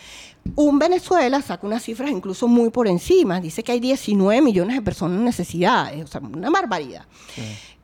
Un 0.56 0.80
Venezuela 0.80 1.42
saca 1.42 1.68
unas 1.68 1.84
cifras 1.84 2.10
incluso 2.10 2.48
muy 2.48 2.72
por 2.72 2.88
encima, 2.88 3.40
dice 3.40 3.64
que 3.64 3.74
hay 3.74 3.80
19 3.80 4.42
millones 4.42 4.76
de 4.76 4.82
personas 4.82 5.18
en 5.20 5.26
necesidades, 5.26 6.04
o 6.04 6.08
sea, 6.08 6.20
una 6.22 6.50
barbaridad. 6.50 7.06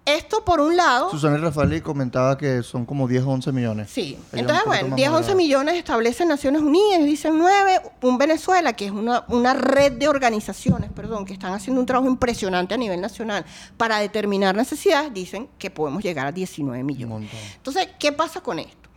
Esto 0.07 0.45
por 0.45 0.61
un 0.61 0.77
lado, 0.77 1.11
Susana 1.11 1.35
Rafaeli 1.35 1.81
comentaba 1.81 2.37
que 2.37 2.63
son 2.63 2.85
como 2.85 3.09
10 3.09 3.23
o 3.23 3.29
11 3.29 3.51
millones. 3.51 3.89
Sí, 3.91 4.17
entonces 4.31 4.63
bueno, 4.65 4.87
más 4.87 4.95
10, 4.95 5.09
11 5.09 5.19
moderada. 5.19 5.35
millones 5.35 5.75
establecen 5.75 6.29
Naciones 6.29 6.61
Unidas, 6.61 7.03
dicen 7.03 7.37
9, 7.37 7.81
un 8.03 8.17
Venezuela, 8.17 8.71
que 8.71 8.85
es 8.85 8.91
una, 8.91 9.25
una 9.27 9.53
red 9.53 9.91
de 9.91 10.07
organizaciones, 10.07 10.91
perdón, 10.93 11.25
que 11.25 11.33
están 11.33 11.51
haciendo 11.51 11.81
un 11.81 11.85
trabajo 11.85 12.09
impresionante 12.09 12.73
a 12.73 12.77
nivel 12.77 13.01
nacional 13.01 13.45
para 13.75 13.99
determinar 13.99 14.55
necesidades, 14.55 15.13
dicen 15.13 15.49
que 15.57 15.69
podemos 15.69 16.01
llegar 16.01 16.27
a 16.27 16.31
19 16.31 16.79
Un 16.79 16.85
millones. 16.85 17.29
Entonces, 17.57 17.89
¿qué 17.99 18.13
pasa 18.13 18.39
con 18.39 18.59
esto? 18.59 18.89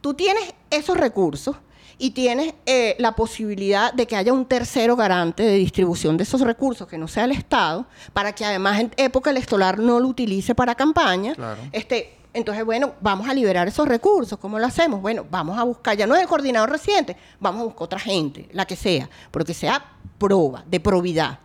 Tú 0.00 0.14
tienes 0.14 0.54
esos 0.70 0.96
recursos 0.96 1.56
y 1.98 2.10
tienes 2.10 2.54
eh, 2.66 2.96
la 2.98 3.12
posibilidad 3.12 3.92
de 3.92 4.06
que 4.06 4.16
haya 4.16 4.32
un 4.32 4.46
tercero 4.46 4.96
garante 4.96 5.42
de 5.42 5.54
distribución 5.54 6.16
de 6.16 6.24
esos 6.24 6.40
recursos, 6.40 6.88
que 6.88 6.98
no 6.98 7.06
sea 7.08 7.24
el 7.24 7.32
Estado, 7.32 7.86
para 8.12 8.34
que 8.34 8.44
además 8.44 8.80
en 8.80 8.92
época 8.96 9.30
electoral 9.30 9.84
no 9.84 10.00
lo 10.00 10.08
utilice 10.08 10.54
para 10.54 10.74
campaña. 10.74 11.34
Claro. 11.34 11.60
Este, 11.72 12.16
entonces, 12.32 12.64
bueno, 12.64 12.94
vamos 13.00 13.28
a 13.28 13.34
liberar 13.34 13.68
esos 13.68 13.86
recursos. 13.86 14.38
¿Cómo 14.38 14.58
lo 14.58 14.66
hacemos? 14.66 15.00
Bueno, 15.00 15.24
vamos 15.30 15.56
a 15.56 15.62
buscar, 15.62 15.96
ya 15.96 16.06
no 16.06 16.16
es 16.16 16.22
el 16.22 16.28
coordinador 16.28 16.68
reciente, 16.70 17.16
vamos 17.38 17.60
a 17.60 17.64
buscar 17.64 17.84
otra 17.84 17.98
gente, 18.00 18.48
la 18.52 18.64
que 18.66 18.74
sea, 18.74 19.08
pero 19.30 19.44
que 19.44 19.54
sea 19.54 19.84
proba, 20.18 20.64
de 20.66 20.80
probidad. 20.80 21.38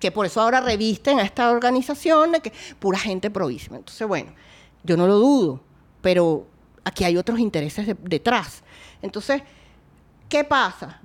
Que 0.00 0.10
por 0.10 0.26
eso 0.26 0.40
ahora 0.40 0.60
revisten 0.60 1.20
a 1.20 1.22
esta 1.22 1.48
organización 1.52 2.32
de 2.32 2.40
que 2.40 2.52
pura 2.80 2.98
gente 2.98 3.30
probísima. 3.30 3.76
Entonces, 3.76 4.06
bueno, 4.08 4.32
yo 4.82 4.96
no 4.96 5.06
lo 5.06 5.16
dudo, 5.16 5.60
pero 6.00 6.44
aquí 6.82 7.04
hay 7.04 7.16
otros 7.16 7.38
intereses 7.38 7.86
de- 7.86 7.94
detrás. 8.02 8.64
Entonces, 9.00 9.42
¿qué 10.32 10.44
pasa? 10.44 10.98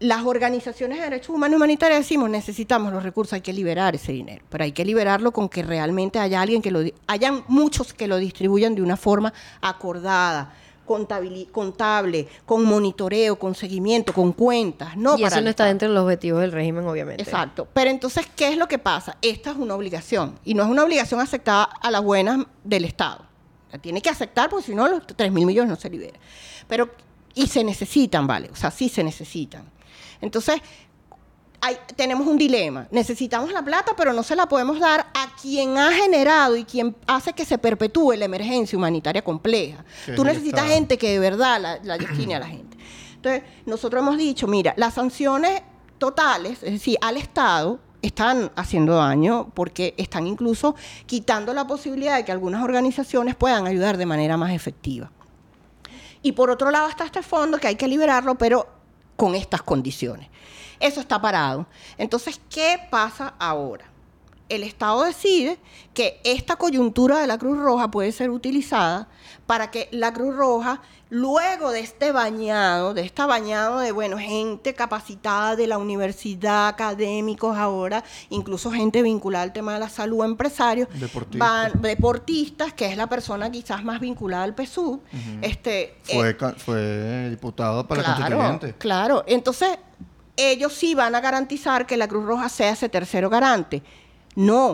Las 0.00 0.24
organizaciones 0.24 0.98
de 0.98 1.04
derechos 1.04 1.28
humanos 1.28 1.52
y 1.52 1.56
humanitarios 1.58 2.00
decimos, 2.00 2.28
necesitamos 2.28 2.92
los 2.92 3.04
recursos, 3.04 3.34
hay 3.34 3.40
que 3.40 3.52
liberar 3.52 3.94
ese 3.94 4.10
dinero, 4.10 4.44
pero 4.50 4.64
hay 4.64 4.72
que 4.72 4.84
liberarlo 4.84 5.30
con 5.30 5.48
que 5.48 5.62
realmente 5.62 6.18
haya 6.18 6.42
alguien 6.42 6.60
que 6.60 6.72
lo, 6.72 6.80
hayan 7.06 7.44
muchos 7.46 7.94
que 7.94 8.08
lo 8.08 8.16
distribuyan 8.16 8.74
de 8.74 8.82
una 8.82 8.96
forma 8.96 9.32
acordada, 9.60 10.52
contable, 10.84 12.26
con 12.44 12.64
monitoreo, 12.64 13.38
con 13.38 13.54
seguimiento, 13.54 14.12
con 14.12 14.32
cuentas, 14.32 14.96
no 14.96 15.16
y 15.16 15.22
eso 15.22 15.40
no 15.40 15.50
está 15.50 15.66
dentro 15.66 15.86
de 15.86 15.94
los 15.94 16.02
objetivos 16.02 16.40
del 16.40 16.50
régimen, 16.50 16.84
obviamente. 16.84 17.22
Exacto. 17.22 17.68
Pero 17.72 17.90
entonces, 17.90 18.26
¿qué 18.34 18.48
es 18.48 18.56
lo 18.56 18.66
que 18.66 18.80
pasa? 18.80 19.16
Esta 19.22 19.52
es 19.52 19.56
una 19.56 19.76
obligación. 19.76 20.36
Y 20.44 20.54
no 20.54 20.64
es 20.64 20.68
una 20.68 20.82
obligación 20.82 21.20
aceptada 21.20 21.62
a 21.62 21.92
las 21.92 22.02
buenas 22.02 22.44
del 22.64 22.84
Estado. 22.84 23.24
La 23.70 23.78
tiene 23.78 24.02
que 24.02 24.10
aceptar 24.10 24.50
porque 24.50 24.66
si 24.66 24.74
no, 24.74 24.88
los 24.88 25.06
3 25.06 25.30
mil 25.30 25.46
millones 25.46 25.70
no 25.70 25.76
se 25.76 25.88
liberan. 25.88 26.20
Pero, 26.66 26.90
y 27.34 27.46
se 27.48 27.64
necesitan, 27.64 28.26
¿vale? 28.26 28.48
O 28.52 28.56
sea, 28.56 28.70
sí 28.70 28.88
se 28.88 29.02
necesitan. 29.04 29.64
Entonces, 30.20 30.60
hay- 31.60 31.78
tenemos 31.96 32.26
un 32.26 32.36
dilema. 32.36 32.86
Necesitamos 32.90 33.50
la 33.52 33.64
plata, 33.64 33.92
pero 33.96 34.12
no 34.12 34.22
se 34.22 34.36
la 34.36 34.46
podemos 34.46 34.78
dar 34.78 35.06
a 35.14 35.34
quien 35.40 35.78
ha 35.78 35.92
generado 35.92 36.56
y 36.56 36.64
quien 36.64 36.94
hace 37.06 37.32
que 37.32 37.44
se 37.44 37.56
perpetúe 37.58 38.12
la 38.12 38.26
emergencia 38.26 38.76
humanitaria 38.76 39.22
compleja. 39.22 39.84
Tú 40.14 40.24
necesitas 40.24 40.66
gente 40.74 40.98
que 40.98 41.10
de 41.12 41.18
verdad 41.18 41.60
la, 41.60 41.78
la 41.82 41.98
destine 41.98 42.34
a 42.34 42.40
la 42.40 42.46
gente. 42.46 42.76
Entonces, 43.16 43.42
nosotros 43.64 44.02
hemos 44.02 44.18
dicho, 44.18 44.46
mira, 44.46 44.74
las 44.76 44.94
sanciones 44.94 45.62
totales, 45.98 46.62
es 46.62 46.72
decir, 46.72 46.98
al 47.00 47.16
Estado, 47.16 47.80
están 48.02 48.52
haciendo 48.54 48.96
daño 48.96 49.50
porque 49.54 49.94
están 49.96 50.26
incluso 50.26 50.74
quitando 51.06 51.54
la 51.54 51.66
posibilidad 51.66 52.16
de 52.16 52.24
que 52.26 52.32
algunas 52.32 52.62
organizaciones 52.62 53.34
puedan 53.34 53.66
ayudar 53.66 53.96
de 53.96 54.04
manera 54.04 54.36
más 54.36 54.52
efectiva. 54.52 55.10
Y 56.24 56.32
por 56.32 56.50
otro 56.50 56.70
lado 56.70 56.88
está 56.88 57.04
este 57.04 57.22
fondo 57.22 57.58
que 57.58 57.68
hay 57.68 57.76
que 57.76 57.86
liberarlo, 57.86 58.34
pero 58.36 58.66
con 59.14 59.34
estas 59.34 59.60
condiciones. 59.62 60.30
Eso 60.80 61.00
está 61.00 61.20
parado. 61.20 61.66
Entonces, 61.98 62.40
¿qué 62.48 62.80
pasa 62.90 63.34
ahora? 63.38 63.84
El 64.56 64.62
Estado 64.64 65.02
decide 65.04 65.58
que 65.94 66.20
esta 66.24 66.56
coyuntura 66.56 67.18
de 67.18 67.26
la 67.26 67.38
Cruz 67.38 67.58
Roja 67.58 67.90
puede 67.90 68.12
ser 68.12 68.30
utilizada 68.30 69.08
para 69.46 69.70
que 69.70 69.88
la 69.92 70.12
Cruz 70.12 70.34
Roja, 70.34 70.80
luego 71.10 71.70
de 71.70 71.80
este 71.80 72.10
bañado, 72.12 72.94
de 72.94 73.02
este 73.02 73.24
bañado 73.24 73.78
de, 73.78 73.92
bueno, 73.92 74.16
gente 74.18 74.74
capacitada 74.74 75.54
de 75.54 75.66
la 75.66 75.78
universidad, 75.78 76.68
académicos 76.68 77.56
ahora, 77.56 78.02
incluso 78.30 78.70
gente 78.70 79.02
vinculada 79.02 79.44
al 79.44 79.52
tema 79.52 79.74
de 79.74 79.80
la 79.80 79.88
salud, 79.88 80.24
empresarios, 80.24 80.88
Deportistas. 80.98 81.38
van, 81.38 81.82
deportistas, 81.82 82.72
que 82.72 82.86
es 82.86 82.96
la 82.96 83.06
persona 83.08 83.50
quizás 83.50 83.84
más 83.84 84.00
vinculada 84.00 84.44
al 84.44 84.54
PSUV, 84.54 85.00
este, 85.42 85.96
Fue, 86.04 86.30
eh, 86.30 86.36
ca- 86.36 86.54
fue 86.56 87.28
diputado 87.30 87.86
para 87.86 88.02
la 88.02 88.16
claro, 88.16 88.36
constituyente. 88.38 88.78
Claro, 88.78 89.24
entonces 89.26 89.68
ellos 90.36 90.72
sí 90.72 90.94
van 90.94 91.14
a 91.14 91.20
garantizar 91.20 91.86
que 91.86 91.96
la 91.96 92.08
Cruz 92.08 92.24
Roja 92.24 92.48
sea 92.48 92.70
ese 92.70 92.88
tercero 92.88 93.30
garante. 93.30 93.82
No. 94.34 94.70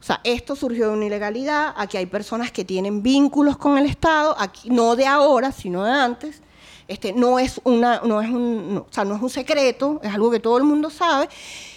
O 0.00 0.04
sea, 0.04 0.20
esto 0.24 0.56
surgió 0.56 0.88
de 0.88 0.94
una 0.96 1.04
ilegalidad, 1.04 1.74
aquí 1.76 1.96
hay 1.96 2.06
personas 2.06 2.50
que 2.50 2.64
tienen 2.64 3.02
vínculos 3.04 3.56
con 3.56 3.78
el 3.78 3.86
Estado, 3.86 4.34
aquí, 4.36 4.68
no 4.68 4.96
de 4.96 5.06
ahora, 5.06 5.52
sino 5.52 5.84
de 5.84 5.92
antes. 5.92 6.42
Este, 6.88 7.12
no 7.12 7.38
es 7.38 7.60
una, 7.62 8.00
no 8.04 8.20
es 8.20 8.28
un, 8.28 8.84
o 8.88 8.92
sea, 8.92 9.04
no 9.04 9.14
es 9.14 9.22
un 9.22 9.30
secreto, 9.30 10.00
es 10.02 10.12
algo 10.12 10.30
que 10.30 10.40
todo 10.40 10.58
el 10.58 10.64
mundo 10.64 10.90
sabe. 10.90 11.28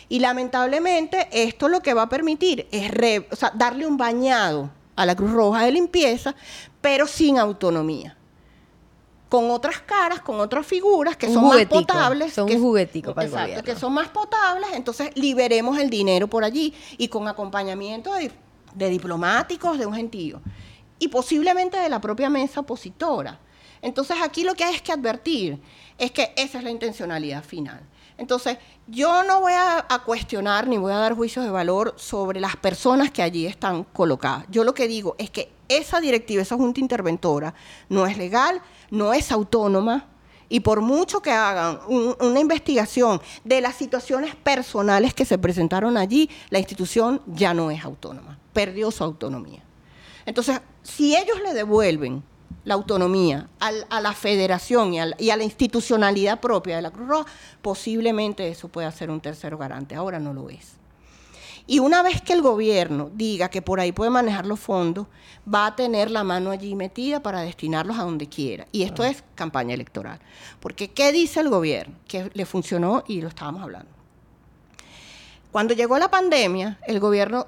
Y 0.10 0.20
lamentablemente 0.20 1.28
esto 1.32 1.68
lo 1.68 1.82
que 1.82 1.94
va 1.94 2.04
a 2.04 2.10
permitir 2.10 2.68
es 2.72 2.90
re- 2.90 3.28
darle 3.54 3.86
un 3.86 3.98
bañado 3.98 4.72
a 4.96 5.06
la 5.06 5.16
Cruz 5.16 5.32
Roja 5.32 5.64
de 5.64 5.72
limpieza, 5.72 6.36
pero 6.82 7.06
sin 7.06 7.38
autonomía 7.38 8.18
con 9.36 9.52
otras 9.52 9.80
caras, 9.82 10.22
con 10.22 10.40
otras 10.40 10.66
figuras 10.66 11.18
que 11.18 11.28
Un 11.28 11.34
son 11.34 11.44
juguetico, 11.46 11.76
más 11.76 11.82
potables. 11.86 12.34
son 12.34 12.44
un 12.46 12.50
que, 12.50 12.58
juguetico 12.60 13.14
para 13.14 13.26
el 13.26 13.32
Exacto, 13.32 13.50
gobierno. 13.52 13.74
que 13.74 13.80
son 13.80 13.94
más 13.94 14.08
potables, 14.10 14.70
entonces 14.74 15.10
liberemos 15.16 15.78
el 15.78 15.90
dinero 15.90 16.28
por 16.28 16.44
allí 16.44 16.74
y 16.98 17.08
con 17.08 17.28
acompañamiento 17.28 18.14
de, 18.14 18.32
de 18.74 18.90
diplomáticos, 18.90 19.78
de 19.78 19.86
un 19.86 19.94
gentío. 19.96 20.42
y 20.98 21.10
posiblemente 21.10 21.78
de 21.78 21.90
la 21.90 22.00
propia 22.00 22.30
mesa 22.30 22.62
opositora. 22.62 23.38
Entonces 23.82 24.16
aquí 24.24 24.44
lo 24.44 24.56
que 24.56 24.64
hay 24.64 24.76
es 24.76 24.82
que 24.82 24.92
advertir, 24.94 25.60
es 25.98 26.12
que 26.12 26.34
esa 26.38 26.58
es 26.60 26.64
la 26.64 26.72
intencionalidad 26.72 27.44
final. 27.44 27.82
Entonces, 28.18 28.58
yo 28.88 29.24
no 29.24 29.42
voy 29.42 29.54
a, 29.54 29.86
cuestionar 30.06 30.68
ni 30.68 30.78
voy 30.78 30.94
a 30.94 30.98
dar 30.98 31.16
juicios 31.16 31.44
de 31.44 31.52
valor 31.52 31.94
sobre 31.98 32.40
las 32.40 32.56
personas 32.56 33.12
que 33.12 33.22
allí 33.22 33.46
están 33.46 33.84
colocadas. 33.84 34.46
Yo 34.50 34.64
lo 34.64 34.74
que 34.74 34.88
digo 34.88 35.16
es 35.18 35.30
que 35.30 35.52
esa 35.68 36.00
directiva, 36.00 36.42
esa 36.42 36.56
junta 36.56 36.80
interventora, 36.80 37.54
no 37.90 38.06
es 38.06 38.18
legal, 38.18 38.62
no 38.92 39.14
es 39.14 39.32
autónoma, 39.32 40.08
y 40.48 40.60
por 40.60 40.82
mucho 40.82 41.22
que 41.22 41.32
hagan 41.32 41.80
una 41.88 42.40
investigación 42.40 43.20
de 43.44 43.62
las 43.62 43.76
situaciones 43.76 44.36
personales 44.36 45.14
que 45.14 45.26
se 45.26 45.38
presentaron 45.38 45.98
allí, 45.98 46.30
la 46.50 46.60
institución 46.60 47.22
ya 47.26 47.54
no 47.54 47.72
es 47.72 47.84
autónoma, 47.84 48.38
perdió 48.54 48.92
su 48.92 49.04
autonomía. 49.04 49.64
Entonces, 50.26 50.62
si 50.84 51.16
ellos 51.16 51.42
le 51.44 51.54
devuelven 51.54 52.24
la 52.64 52.74
autonomía 52.74 53.50
a 53.60 54.02
la 54.02 54.14
federación 54.14 54.94
y 54.94 55.00
a 55.00 55.38
la, 55.38 55.44
institucionalidad 55.44 56.40
propia 56.40 56.78
de 56.78 56.82
la 56.82 56.92
Cruz 56.92 57.08
Roja, 57.08 57.32
posiblemente 57.62 58.48
eso 58.48 58.68
pueda 58.68 58.92
ser 58.92 59.10
un 59.10 59.22
tercero 59.22 59.58
garante. 59.58 59.96
Ahora 59.96 60.20
no 60.20 60.34
lo 60.34 60.50
es. 60.50 60.74
Y 61.68 61.80
una 61.80 62.04
vez 62.04 62.22
que 62.22 62.34
el 62.34 62.42
gobierno 62.42 63.10
diga 63.14 63.50
que 63.50 63.62
por 63.62 63.80
ahí 63.80 63.92
puede 63.92 64.12
manejar 64.12 64.46
los 64.46 64.60
fondos, 64.60 65.08
va 65.52 65.66
a 65.68 65.76
tener 65.76 66.12
la 66.12 66.24
mano 66.24 66.52
allí 66.52 66.76
metida 66.76 67.22
para 67.22 67.42
destinarlos 67.42 67.98
a 67.98 68.04
donde 68.04 68.28
quiera. 68.28 68.68
Y 68.72 68.84
esto 68.84 69.04
es 69.04 69.24
campaña 69.34 69.74
electoral. 69.74 70.20
Porque 70.60 70.92
¿qué 70.92 71.12
dice 71.12 71.40
el 71.40 71.50
gobierno? 71.50 71.96
Que 72.08 72.30
le 72.34 72.46
funcionó 72.46 73.04
y 73.08 73.22
lo 73.22 73.30
estábamos 73.30 73.64
hablando. 73.64 73.90
Cuando 75.52 75.74
llegó 75.74 75.98
la 75.98 76.12
pandemia, 76.12 76.80
el 76.86 77.00
gobierno, 77.00 77.48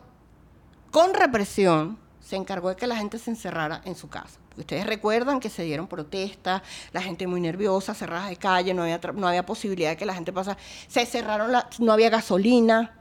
con 0.91 1.13
represión, 1.13 1.99
se 2.27 2.35
encargó 2.35 2.69
de 2.69 2.75
que 2.75 2.87
la 2.87 2.97
gente 2.97 3.17
se 3.19 3.29
encerrara 3.29 3.81
en 3.85 3.95
su 3.95 4.09
casa. 4.09 4.39
Ustedes 4.57 4.85
recuerdan 4.85 5.39
que 5.39 5.49
se 5.49 5.63
dieron 5.63 5.87
protestas, 5.87 6.61
la 6.91 7.01
gente 7.01 7.27
muy 7.27 7.39
nerviosa, 7.39 7.93
cerradas 7.93 8.29
de 8.29 8.35
calle, 8.35 8.73
no 8.73 8.83
había, 8.83 8.99
no 9.13 9.27
había 9.27 9.45
posibilidad 9.45 9.91
de 9.91 9.97
que 9.97 10.05
la 10.05 10.13
gente 10.13 10.33
pasara. 10.33 10.57
Se 10.87 11.05
cerraron, 11.05 11.51
la, 11.51 11.69
no 11.79 11.93
había 11.93 12.09
gasolina, 12.09 12.93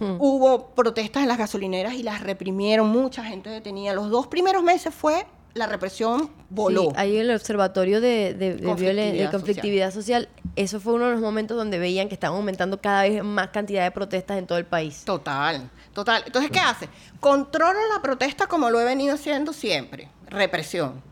Hmm. 0.00 0.16
Hubo 0.18 0.70
protestas 0.74 1.22
en 1.22 1.28
las 1.28 1.38
gasolineras 1.38 1.94
y 1.94 2.02
las 2.02 2.20
reprimieron, 2.20 2.88
mucha 2.88 3.24
gente 3.24 3.50
detenida. 3.50 3.92
Los 3.92 4.10
dos 4.10 4.26
primeros 4.26 4.62
meses 4.62 4.92
fue 4.92 5.26
la 5.54 5.66
represión 5.68 6.30
voló. 6.50 6.82
Sí, 6.82 6.88
ahí 6.96 7.14
en 7.16 7.22
el 7.22 7.36
observatorio 7.36 8.00
de, 8.00 8.34
de, 8.34 9.30
conflictividad, 9.30 9.92
social. 9.92 10.28
eso 10.56 10.80
fue 10.80 10.94
uno 10.94 11.06
de 11.06 11.12
los 11.12 11.20
momentos 11.20 11.56
donde 11.56 11.78
veían 11.78 12.08
que 12.08 12.14
estaban 12.14 12.36
aumentando 12.36 12.80
cada 12.80 13.02
vez 13.02 13.22
más 13.22 13.48
cantidad 13.50 13.84
de 13.84 13.92
protestas 13.92 14.38
en 14.38 14.46
todo 14.46 14.58
el 14.58 14.66
país. 14.66 15.04
Total, 15.04 15.70
total. 15.94 16.24
Entonces, 16.26 16.50
¿qué 16.50 16.60
hace? 16.60 16.88
Controla 17.20 17.78
la 17.92 18.02
protesta 18.02 18.46
como 18.46 18.70
lo 18.70 18.80
he 18.80 18.84
venido 18.84 19.14
haciendo 19.14 19.52
siempre. 19.52 20.08
Represión, 20.26 21.02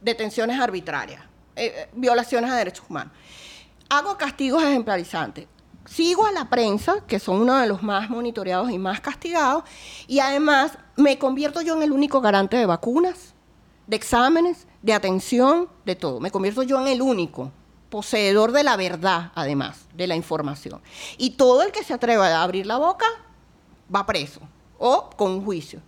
detenciones 0.00 0.60
arbitrarias, 0.60 1.22
eh, 1.56 1.72
eh, 1.76 1.88
violaciones 1.94 2.50
a 2.50 2.56
derechos 2.56 2.84
humanos. 2.88 3.12
Hago 3.88 4.16
castigos 4.16 4.62
ejemplarizantes 4.62 5.46
sigo 5.90 6.24
a 6.26 6.32
la 6.32 6.48
prensa, 6.48 7.00
que 7.06 7.18
son 7.18 7.42
uno 7.42 7.56
de 7.56 7.66
los 7.66 7.82
más 7.82 8.10
monitoreados 8.10 8.70
y 8.70 8.78
más 8.78 9.00
castigados, 9.00 9.64
y 10.06 10.20
además 10.20 10.78
me 10.96 11.18
convierto 11.18 11.62
yo 11.62 11.76
en 11.76 11.82
el 11.82 11.92
único 11.92 12.20
garante 12.20 12.56
de 12.56 12.66
vacunas, 12.66 13.34
de 13.86 13.96
exámenes, 13.96 14.68
de 14.82 14.92
atención, 14.92 15.68
de 15.84 15.96
todo. 15.96 16.20
Me 16.20 16.30
convierto 16.30 16.62
yo 16.62 16.80
en 16.80 16.86
el 16.86 17.02
único 17.02 17.50
poseedor 17.88 18.52
de 18.52 18.62
la 18.62 18.76
verdad, 18.76 19.32
además, 19.34 19.86
de 19.94 20.06
la 20.06 20.14
información. 20.14 20.80
Y 21.18 21.30
todo 21.30 21.62
el 21.62 21.72
que 21.72 21.82
se 21.82 21.92
atreva 21.92 22.28
a 22.28 22.42
abrir 22.42 22.66
la 22.66 22.76
boca 22.76 23.06
va 23.94 24.06
preso 24.06 24.40
o 24.78 25.10
con 25.16 25.32
un 25.32 25.44
juicio, 25.44 25.80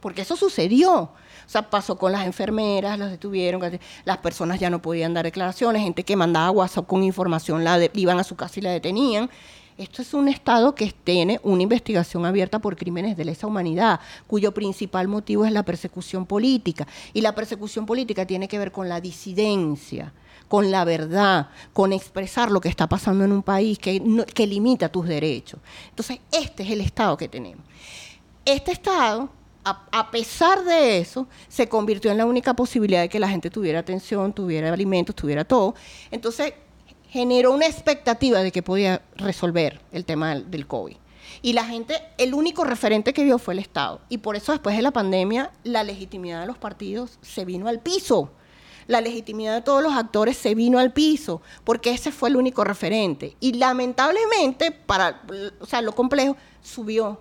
porque 0.00 0.22
eso 0.22 0.36
sucedió. 0.36 0.92
O 0.92 1.52
sea, 1.52 1.68
pasó 1.68 1.96
con 1.96 2.12
las 2.12 2.26
enfermeras, 2.26 2.98
las 2.98 3.10
detuvieron, 3.10 3.60
las 4.04 4.18
personas 4.18 4.60
ya 4.60 4.70
no 4.70 4.80
podían 4.80 5.14
dar 5.14 5.24
declaraciones, 5.24 5.82
gente 5.82 6.04
que 6.04 6.14
mandaba 6.14 6.50
WhatsApp 6.52 6.86
con 6.86 7.02
información, 7.02 7.64
la 7.64 7.80
iban 7.94 8.18
a 8.20 8.24
su 8.24 8.36
casa 8.36 8.60
y 8.60 8.62
la 8.62 8.70
detenían. 8.70 9.28
Esto 9.76 10.02
es 10.02 10.12
un 10.12 10.28
Estado 10.28 10.74
que 10.74 10.92
tiene 10.92 11.40
una 11.42 11.62
investigación 11.62 12.26
abierta 12.26 12.58
por 12.58 12.76
crímenes 12.76 13.16
de 13.16 13.24
lesa 13.24 13.46
humanidad, 13.46 13.98
cuyo 14.26 14.52
principal 14.52 15.08
motivo 15.08 15.46
es 15.46 15.52
la 15.52 15.64
persecución 15.64 16.26
política. 16.26 16.86
Y 17.14 17.22
la 17.22 17.34
persecución 17.34 17.86
política 17.86 18.26
tiene 18.26 18.46
que 18.46 18.58
ver 18.58 18.72
con 18.72 18.88
la 18.88 19.00
disidencia, 19.00 20.12
con 20.50 20.70
la 20.70 20.84
verdad, 20.84 21.48
con 21.72 21.92
expresar 21.94 22.50
lo 22.50 22.60
que 22.60 22.68
está 22.68 22.88
pasando 22.88 23.24
en 23.24 23.30
un 23.30 23.42
país 23.42 23.78
que, 23.78 24.02
que 24.34 24.46
limita 24.46 24.90
tus 24.90 25.06
derechos. 25.06 25.60
Entonces, 25.88 26.18
este 26.32 26.64
es 26.64 26.70
el 26.70 26.80
Estado 26.80 27.16
que 27.16 27.28
tenemos. 27.28 27.64
Este 28.44 28.72
Estado 28.72 29.30
a, 29.64 30.10
pesar 30.10 30.64
de 30.64 30.98
eso, 30.98 31.28
se 31.48 31.68
convirtió 31.68 32.10
en 32.10 32.18
la 32.18 32.26
única 32.26 32.54
posibilidad 32.54 33.02
de 33.02 33.08
que 33.08 33.20
la 33.20 33.28
gente 33.28 33.50
tuviera 33.50 33.78
atención, 33.78 34.32
tuviera 34.32 34.72
alimentos, 34.72 35.14
tuviera 35.14 35.44
todo. 35.44 35.74
Entonces, 36.10 36.54
generó 37.10 37.52
una 37.52 37.66
expectativa 37.66 38.40
de 38.40 38.50
que 38.52 38.62
podía 38.62 39.02
resolver 39.16 39.80
el 39.92 40.04
tema 40.04 40.34
del, 40.34 40.66
COVID. 40.66 40.96
Y 41.42 41.52
la 41.52 41.64
gente, 41.64 41.94
el 42.18 42.34
único 42.34 42.64
referente 42.64 43.12
que 43.12 43.22
vio 43.22 43.38
fue 43.38 43.54
el 43.54 43.60
Estado. 43.60 44.00
Y 44.08 44.18
por 44.18 44.34
eso 44.34 44.50
después 44.50 44.74
de 44.76 44.82
la 44.82 44.90
pandemia, 44.90 45.52
la 45.62 45.84
legitimidad 45.84 46.40
de 46.40 46.46
los 46.46 46.58
partidos 46.58 47.18
se 47.22 47.44
vino 47.44 47.68
al 47.68 47.80
piso. 47.80 48.32
La 48.90 49.00
legitimidad 49.00 49.54
de 49.54 49.62
todos 49.62 49.84
los 49.84 49.92
actores 49.92 50.36
se 50.36 50.56
vino 50.56 50.80
al 50.80 50.92
piso, 50.92 51.42
porque 51.62 51.92
ese 51.92 52.10
fue 52.10 52.28
el 52.28 52.34
único 52.34 52.64
referente. 52.64 53.36
Y 53.38 53.52
lamentablemente, 53.52 54.72
para 54.72 55.22
o 55.60 55.66
sea, 55.66 55.80
lo 55.80 55.94
complejo, 55.94 56.36
subió 56.60 57.20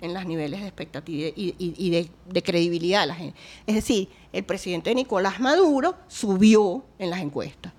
en 0.00 0.14
los 0.14 0.24
niveles 0.26 0.60
de 0.60 0.68
expectativa 0.68 1.28
y, 1.34 1.90
de, 1.90 2.42
credibilidad 2.44 3.00
de 3.00 3.06
la 3.08 3.14
gente. 3.16 3.36
Es 3.66 3.74
decir, 3.74 4.08
el 4.32 4.44
presidente 4.44 4.94
Nicolás 4.94 5.40
Maduro 5.40 5.96
subió 6.06 6.84
en 7.00 7.10
las 7.10 7.20
encuestas. 7.20 7.72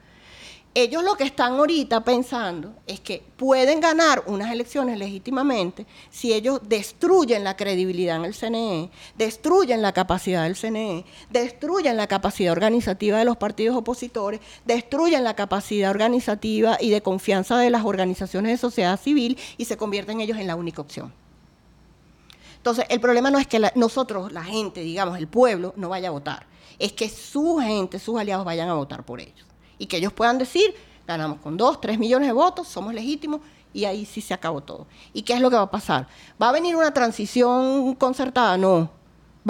Ellos 0.75 1.03
lo 1.03 1.15
que 1.15 1.23
están 1.23 1.53
ahorita 1.53 2.03
pensando 2.03 2.75
es 2.85 2.99
que 2.99 3.23
pueden 3.37 3.79
ganar 3.79 4.23
unas 4.27 4.51
elecciones 4.51 4.99
legítimamente 4.99 5.87
si 6.11 6.31
ellos 6.31 6.61
destruyen 6.63 7.43
la 7.43 7.57
credibilidad 7.57 8.17
en 8.17 8.25
el 8.25 8.35
CNE, 8.35 8.91
destruyen 9.17 9.81
la 9.81 9.93
capacidad 9.93 10.43
del 10.43 10.55
CNE, 10.55 11.05
destruyen 11.31 11.97
la 11.97 12.05
capacidad 12.05 12.51
organizativa 12.51 13.17
de 13.17 13.25
los 13.25 13.37
partidos 13.37 13.75
opositores, 13.75 14.41
destruyen 14.63 15.23
la 15.23 15.35
capacidad 15.35 15.89
organizativa 15.89 16.77
y 16.79 16.91
de 16.91 17.01
confianza 17.01 17.57
de 17.57 17.71
las 17.71 17.83
organizaciones 17.83 18.51
de 18.51 18.57
sociedad 18.57 18.99
civil 18.99 19.39
y 19.57 19.65
se 19.65 19.75
convierten 19.75 20.21
ellos 20.21 20.37
en 20.37 20.45
la 20.45 20.55
única 20.55 20.81
opción. 20.81 21.11
Entonces, 22.57 22.85
el 22.89 22.99
problema 22.99 23.31
no 23.31 23.39
es 23.39 23.47
que 23.47 23.59
nosotros, 23.73 24.31
la 24.31 24.43
gente, 24.43 24.81
digamos, 24.81 25.17
el 25.17 25.27
pueblo, 25.27 25.73
no 25.77 25.89
vaya 25.89 26.09
a 26.09 26.11
votar. 26.11 26.45
Es 26.77 26.91
que 26.91 27.09
su 27.09 27.57
gente, 27.57 27.97
sus 27.97 28.19
aliados 28.19 28.45
vayan 28.45 28.69
a 28.69 28.75
votar 28.75 29.03
por 29.03 29.19
ellos. 29.19 29.48
Y 29.79 29.87
que 29.87 29.97
ellos 29.97 30.13
puedan 30.13 30.37
decir, 30.37 30.75
ganamos 31.07 31.39
con 31.39 31.57
dos, 31.57 31.81
tres 31.81 31.97
millones 31.97 32.27
de 32.27 32.33
votos, 32.33 32.67
somos 32.67 32.93
legítimos, 32.93 33.41
y 33.73 33.85
ahí 33.85 34.05
sí 34.05 34.21
se 34.21 34.35
acabó 34.35 34.61
todo. 34.61 34.85
¿Y 35.13 35.23
qué 35.23 35.33
es 35.33 35.41
lo 35.41 35.49
que 35.49 35.55
va 35.55 35.63
a 35.63 35.71
pasar? 35.71 36.07
¿Va 36.39 36.49
a 36.49 36.51
venir 36.51 36.75
una 36.75 36.93
transición 36.93 37.95
concertada? 37.95 38.57
No. 38.57 38.91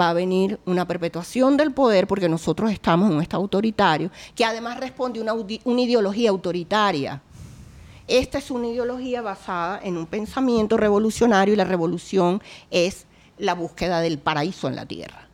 Va 0.00 0.10
a 0.10 0.12
venir 0.14 0.58
una 0.64 0.86
perpetuación 0.86 1.58
del 1.58 1.72
poder 1.72 2.06
porque 2.06 2.28
nosotros 2.28 2.70
estamos 2.70 3.10
en 3.10 3.16
un 3.16 3.22
Estado 3.22 3.42
autoritario 3.42 4.10
que 4.34 4.46
además 4.46 4.80
responde 4.80 5.18
a 5.18 5.22
una, 5.22 5.34
una 5.34 5.80
ideología 5.80 6.30
autoritaria 6.30 7.20
esta 8.10 8.38
es 8.38 8.50
una 8.50 8.66
ideología 8.66 9.22
basada 9.22 9.78
en 9.84 9.96
un 9.96 10.04
pensamiento 10.04 10.76
revolucionario 10.76 11.54
y 11.54 11.56
la 11.56 11.62
revolución 11.62 12.42
es 12.68 13.06
la 13.38 13.54
búsqueda 13.54 14.00
del 14.00 14.18
paraíso 14.18 14.66
en 14.66 14.74
la 14.74 14.84
tierra. 14.84 15.29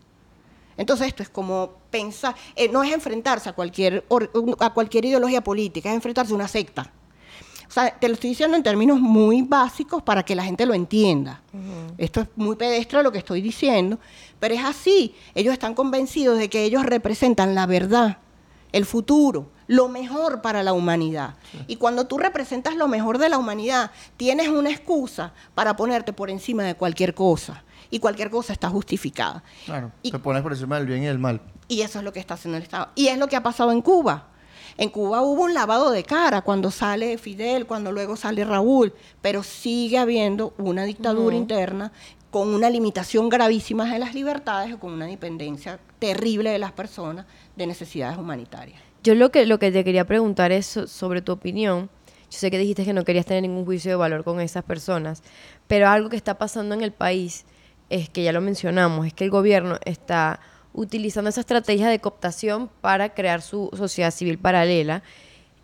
Entonces 0.76 1.08
esto 1.08 1.22
es 1.22 1.28
como 1.28 1.74
pensar, 1.90 2.34
eh, 2.54 2.68
no 2.68 2.82
es 2.82 2.92
enfrentarse 2.92 3.48
a 3.48 3.52
cualquier, 3.52 4.04
a 4.58 4.74
cualquier 4.74 5.04
ideología 5.06 5.42
política, 5.42 5.88
es 5.88 5.94
enfrentarse 5.94 6.32
a 6.32 6.36
una 6.36 6.48
secta. 6.48 6.92
O 7.68 7.70
sea, 7.70 7.90
te 7.98 8.08
lo 8.08 8.14
estoy 8.14 8.30
diciendo 8.30 8.56
en 8.56 8.62
términos 8.62 9.00
muy 9.00 9.42
básicos 9.42 10.02
para 10.02 10.22
que 10.22 10.34
la 10.34 10.44
gente 10.44 10.66
lo 10.66 10.74
entienda. 10.74 11.42
Esto 11.98 12.20
es 12.20 12.28
muy 12.36 12.56
pedestre 12.56 13.02
lo 13.02 13.10
que 13.10 13.18
estoy 13.18 13.40
diciendo, 13.40 13.98
pero 14.38 14.54
es 14.54 14.64
así. 14.64 15.14
Ellos 15.34 15.52
están 15.52 15.74
convencidos 15.74 16.38
de 16.38 16.48
que 16.48 16.64
ellos 16.64 16.84
representan 16.86 17.54
la 17.54 17.66
verdad, 17.66 18.18
el 18.72 18.84
futuro, 18.84 19.50
lo 19.66 19.88
mejor 19.88 20.42
para 20.42 20.62
la 20.62 20.72
humanidad. 20.72 21.34
Y 21.66 21.76
cuando 21.76 22.06
tú 22.06 22.18
representas 22.18 22.76
lo 22.76 22.86
mejor 22.86 23.18
de 23.18 23.28
la 23.28 23.38
humanidad, 23.38 23.90
tienes 24.16 24.48
una 24.48 24.70
excusa 24.70 25.32
para 25.54 25.76
ponerte 25.76 26.12
por 26.12 26.30
encima 26.30 26.62
de 26.62 26.76
cualquier 26.76 27.14
cosa. 27.14 27.64
Y 27.90 27.98
cualquier 27.98 28.30
cosa 28.30 28.52
está 28.52 28.68
justificada. 28.68 29.42
Claro, 29.64 29.92
te 30.02 30.18
pones 30.18 30.42
por 30.42 30.52
encima 30.52 30.76
del 30.76 30.86
bien 30.86 31.02
y 31.02 31.06
del 31.06 31.18
mal. 31.18 31.40
Y 31.68 31.82
eso 31.82 31.98
es 31.98 32.04
lo 32.04 32.12
que 32.12 32.20
está 32.20 32.34
haciendo 32.34 32.56
el 32.56 32.62
Estado. 32.62 32.88
Y 32.94 33.08
es 33.08 33.18
lo 33.18 33.28
que 33.28 33.36
ha 33.36 33.42
pasado 33.42 33.72
en 33.72 33.82
Cuba. 33.82 34.28
En 34.78 34.90
Cuba 34.90 35.22
hubo 35.22 35.44
un 35.44 35.54
lavado 35.54 35.90
de 35.90 36.04
cara 36.04 36.42
cuando 36.42 36.70
sale 36.70 37.16
Fidel, 37.16 37.66
cuando 37.66 37.92
luego 37.92 38.16
sale 38.16 38.44
Raúl, 38.44 38.92
pero 39.22 39.42
sigue 39.42 39.96
habiendo 39.96 40.54
una 40.58 40.84
dictadura 40.84 41.34
interna 41.34 41.92
con 42.30 42.48
una 42.48 42.68
limitación 42.68 43.30
gravísima 43.30 43.90
de 43.90 43.98
las 43.98 44.14
libertades 44.14 44.74
o 44.74 44.78
con 44.78 44.92
una 44.92 45.06
dependencia 45.06 45.78
terrible 45.98 46.50
de 46.50 46.58
las 46.58 46.72
personas 46.72 47.24
de 47.56 47.66
necesidades 47.66 48.18
humanitarias. 48.18 48.78
Yo 49.02 49.14
lo 49.14 49.30
que, 49.30 49.46
lo 49.46 49.58
que 49.58 49.72
te 49.72 49.84
quería 49.84 50.04
preguntar 50.04 50.52
es 50.52 50.66
sobre 50.66 51.22
tu 51.22 51.32
opinión. 51.32 51.88
Yo 52.30 52.38
sé 52.38 52.50
que 52.50 52.58
dijiste 52.58 52.84
que 52.84 52.92
no 52.92 53.04
querías 53.04 53.24
tener 53.24 53.42
ningún 53.42 53.64
juicio 53.64 53.90
de 53.92 53.96
valor 53.96 54.24
con 54.24 54.40
esas 54.40 54.64
personas, 54.64 55.22
pero 55.66 55.88
algo 55.88 56.10
que 56.10 56.16
está 56.16 56.36
pasando 56.36 56.74
en 56.74 56.82
el 56.82 56.92
país 56.92 57.46
es 57.90 58.08
que 58.08 58.22
ya 58.22 58.32
lo 58.32 58.40
mencionamos, 58.40 59.06
es 59.06 59.14
que 59.14 59.24
el 59.24 59.30
gobierno 59.30 59.78
está 59.84 60.40
utilizando 60.72 61.30
esa 61.30 61.40
estrategia 61.40 61.88
de 61.88 61.98
cooptación 62.00 62.68
para 62.80 63.14
crear 63.14 63.42
su 63.42 63.70
sociedad 63.76 64.10
civil 64.10 64.38
paralela. 64.38 65.02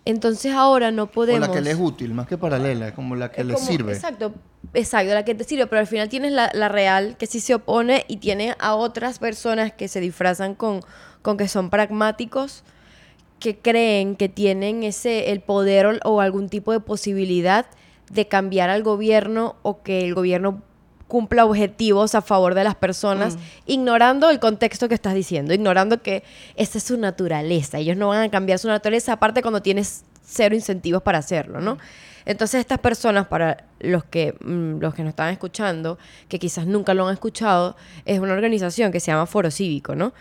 Entonces 0.05 0.53
ahora 0.53 0.91
no 0.91 1.05
O 1.05 1.07
podemos... 1.07 1.49
la 1.49 1.55
que 1.55 1.61
le 1.61 1.71
es 1.71 1.79
útil, 1.79 2.13
más 2.13 2.27
que 2.27 2.37
paralela, 2.37 2.89
es 2.89 2.95
como 2.95 3.15
la 3.15 3.31
que 3.31 3.45
le 3.45 3.57
sirve. 3.57 3.93
Exacto, 3.93 4.33
exacto, 4.75 5.15
la 5.15 5.25
que 5.25 5.35
te 5.35 5.45
sirve, 5.45 5.67
pero 5.67 5.81
al 5.81 5.87
final 5.87 6.09
tienes 6.09 6.33
la, 6.33 6.51
la 6.55 6.69
real 6.69 7.17
que 7.19 7.27
sí 7.27 7.41
se 7.41 7.55
opone 7.55 8.05
y 8.09 8.17
tiene 8.17 8.57
a 8.59 8.75
otras 8.75 9.19
personas 9.19 9.73
que 9.73 9.87
se 9.87 10.01
disfrazan 10.01 10.55
con, 10.55 10.81
con 11.21 11.37
que 11.37 11.47
son 11.47 11.71
pragmáticos, 11.71 12.65
que 13.39 13.59
creen 13.59 14.17
que 14.17 14.29
tienen 14.29 14.83
ese 14.83 15.31
el 15.31 15.41
poder 15.41 15.87
o, 15.87 15.99
o 16.05 16.21
algún 16.21 16.49
tipo 16.49 16.73
de 16.73 16.81
posibilidad 16.81 17.67
de 18.11 18.27
cambiar 18.27 18.71
al 18.71 18.83
gobierno 18.83 19.57
o 19.63 19.83
que 19.83 20.05
el 20.05 20.15
gobierno 20.15 20.63
cumpla 21.13 21.45
objetivos 21.45 22.15
a 22.15 22.23
favor 22.23 22.55
de 22.55 22.65
las 22.65 22.75
personas, 22.75 23.37
ignorando 23.67 24.31
el 24.31 24.41
contexto 24.41 24.89
que 24.89 24.95
estás 24.95 25.13
diciendo, 25.13 25.53
ignorando 25.53 26.01
que 26.01 26.25
esa 26.57 26.79
es 26.79 26.85
su 26.85 26.97
naturaleza. 26.97 27.77
Ellos 27.77 27.99
no 27.99 28.09
van 28.09 28.23
a 28.23 28.31
cambiar 28.31 28.59
su 28.59 28.67
naturaleza, 28.69 29.13
aparte 29.13 29.43
cuando 29.43 29.61
tienes 29.61 30.05
cero 30.25 30.55
incentivos 30.55 31.03
para 31.03 31.19
hacerlo, 31.19 31.61
¿no? 31.61 31.77
Entonces 32.25 32.61
estas 32.61 32.79
personas, 32.79 33.27
para 33.27 33.65
los 33.81 34.05
que, 34.05 34.33
mm, 34.41 34.81
los 34.81 34.95
que 34.95 35.03
nos 35.03 35.11
están 35.11 35.29
escuchando, 35.31 35.99
que 36.29 36.39
quizás 36.39 36.67
nunca 36.67 36.95
lo 36.95 37.07
han 37.07 37.13
escuchado, 37.13 37.77
es 38.07 38.19
una 38.19 38.33
organización 38.33 38.91
que 38.91 38.99
se 38.99 39.11
llama 39.11 39.27
Foro 39.27 39.51
Cívico, 39.51 39.95
¿no? 39.95 40.15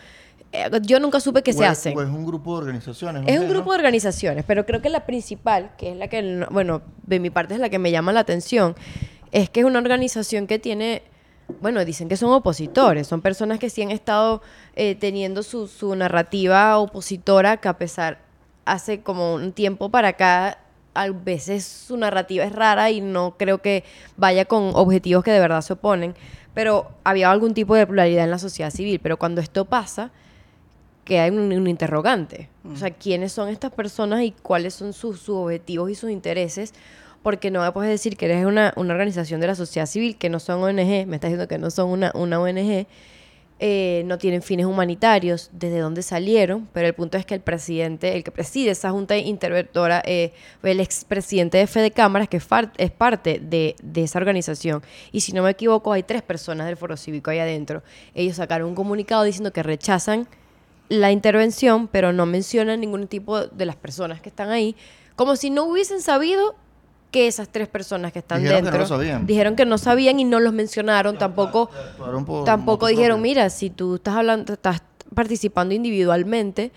Eh, 0.51 0.69
yo 0.81 0.99
nunca 0.99 1.21
supe 1.21 1.41
qué 1.41 1.53
se 1.53 1.59
o 1.95 2.01
es 2.01 2.09
un 2.09 2.25
grupo 2.25 2.51
de 2.55 2.63
organizaciones. 2.63 3.23
Es 3.27 3.39
un 3.39 3.47
grupo 3.47 3.71
de 3.71 3.77
organizaciones, 3.77 4.43
pero 4.45 4.65
creo 4.65 4.81
que 4.81 4.89
la 4.89 5.05
principal, 5.05 5.71
que 5.77 5.91
es 5.91 5.95
la 5.95 6.09
que, 6.09 6.21
no- 6.21 6.47
bueno, 6.51 6.81
de 7.07 7.21
mi 7.21 7.29
parte 7.29 7.53
es 7.53 7.61
la 7.61 7.69
que 7.69 7.79
me 7.79 7.91
llama 7.91 8.11
la 8.11 8.19
atención, 8.19 8.75
es 9.31 9.49
que 9.49 9.61
es 9.61 9.65
una 9.65 9.79
organización 9.79 10.47
que 10.47 10.59
tiene, 10.59 11.03
bueno, 11.61 11.83
dicen 11.85 12.09
que 12.09 12.17
son 12.17 12.31
opositores, 12.31 13.07
son 13.07 13.21
personas 13.21 13.59
que 13.59 13.69
sí 13.69 13.81
han 13.81 13.91
estado 13.91 14.41
eh, 14.75 14.95
teniendo 14.95 15.43
su, 15.43 15.67
su 15.67 15.95
narrativa 15.95 16.77
opositora, 16.77 17.57
que 17.57 17.69
a 17.69 17.77
pesar, 17.77 18.19
hace 18.65 19.01
como 19.01 19.35
un 19.35 19.53
tiempo 19.53 19.89
para 19.89 20.09
acá, 20.09 20.59
a 20.93 21.09
veces 21.09 21.65
su 21.65 21.95
narrativa 21.95 22.43
es 22.43 22.51
rara 22.51 22.91
y 22.91 22.99
no 22.99 23.35
creo 23.37 23.59
que 23.59 23.85
vaya 24.17 24.45
con 24.45 24.71
objetivos 24.75 25.23
que 25.23 25.31
de 25.31 25.39
verdad 25.39 25.61
se 25.61 25.73
oponen, 25.73 26.15
pero 26.53 26.91
había 27.03 27.31
algún 27.31 27.53
tipo 27.53 27.75
de 27.75 27.87
pluralidad 27.87 28.25
en 28.25 28.31
la 28.31 28.39
sociedad 28.39 28.71
civil, 28.71 28.99
pero 28.99 29.17
cuando 29.17 29.39
esto 29.39 29.65
pasa, 29.65 30.11
que 31.05 31.19
hay 31.19 31.31
un, 31.31 31.51
un 31.51 31.67
interrogante. 31.67 32.49
O 32.71 32.75
sea, 32.75 32.91
¿quiénes 32.91 33.31
son 33.31 33.49
estas 33.49 33.71
personas 33.71 34.21
y 34.21 34.31
cuáles 34.31 34.73
son 34.73 34.93
sus, 34.93 35.19
sus 35.19 35.35
objetivos 35.35 35.89
y 35.89 35.95
sus 35.95 36.11
intereses? 36.11 36.73
Porque 37.23 37.51
no 37.51 37.61
me 37.61 37.71
puedes 37.71 37.91
decir 37.91 38.17
que 38.17 38.25
eres 38.25 38.45
una, 38.45 38.73
una 38.75 38.93
organización 38.93 39.41
de 39.41 39.47
la 39.47 39.55
sociedad 39.55 39.85
civil, 39.85 40.17
que 40.17 40.29
no 40.29 40.39
son 40.39 40.63
ONG, 40.63 41.05
me 41.07 41.15
estás 41.15 41.29
diciendo 41.29 41.47
que 41.47 41.57
no 41.57 41.69
son 41.69 41.89
una, 41.89 42.11
una 42.15 42.39
ONG, 42.39 42.87
eh, 43.63 44.01
no 44.07 44.17
tienen 44.17 44.41
fines 44.41 44.65
humanitarios, 44.65 45.51
desde 45.53 45.77
dónde 45.77 46.01
salieron, 46.01 46.67
pero 46.73 46.87
el 46.87 46.95
punto 46.95 47.19
es 47.19 47.27
que 47.27 47.35
el 47.35 47.41
presidente, 47.41 48.15
el 48.15 48.23
que 48.23 48.31
preside 48.31 48.71
esa 48.71 48.89
junta 48.89 49.15
interventora, 49.15 50.01
eh, 50.03 50.33
el 50.63 50.79
expresidente 50.79 51.59
de 51.59 51.67
Fede 51.67 51.91
Cámaras, 51.91 52.27
que 52.27 52.37
es 52.37 52.91
parte 52.91 53.39
de, 53.39 53.75
de 53.83 54.03
esa 54.03 54.17
organización. 54.17 54.81
Y 55.11 55.21
si 55.21 55.31
no 55.33 55.43
me 55.43 55.51
equivoco, 55.51 55.93
hay 55.93 56.01
tres 56.01 56.23
personas 56.23 56.65
del 56.65 56.75
Foro 56.75 56.97
Cívico 56.97 57.29
ahí 57.29 57.37
adentro. 57.37 57.83
Ellos 58.15 58.37
sacaron 58.37 58.69
un 58.69 58.73
comunicado 58.73 59.21
diciendo 59.21 59.53
que 59.53 59.61
rechazan 59.61 60.27
la 60.89 61.11
intervención, 61.11 61.87
pero 61.87 62.13
no 62.13 62.25
mencionan 62.25 62.81
ningún 62.81 63.05
tipo 63.05 63.45
de 63.45 63.65
las 63.67 63.75
personas 63.75 64.21
que 64.21 64.29
están 64.29 64.49
ahí, 64.49 64.75
como 65.15 65.35
si 65.35 65.51
no 65.51 65.65
hubiesen 65.65 66.01
sabido 66.01 66.55
que 67.11 67.27
esas 67.27 67.49
tres 67.49 67.67
personas 67.67 68.11
que 68.13 68.19
están 68.19 68.41
Dijeron 68.41 68.59
que 68.63 68.71
no 68.71 68.71
dentro 68.77 68.87
sabían. 68.87 69.27
dijeron 69.27 69.55
que 69.57 69.65
no 69.65 69.77
sabían 69.77 70.19
y 70.19 70.23
no 70.23 70.39
los 70.39 70.53
mencionaron 70.53 71.17
tampoco 71.17 71.69
por 71.97 72.45
tampoco 72.45 72.87
dijeron 72.87 73.17
propio. 73.19 73.29
mira 73.31 73.49
si 73.49 73.69
tú 73.69 73.95
estás 73.95 74.15
hablando 74.15 74.53
estás 74.53 74.81
participando 75.13 75.75
individualmente 75.75 76.71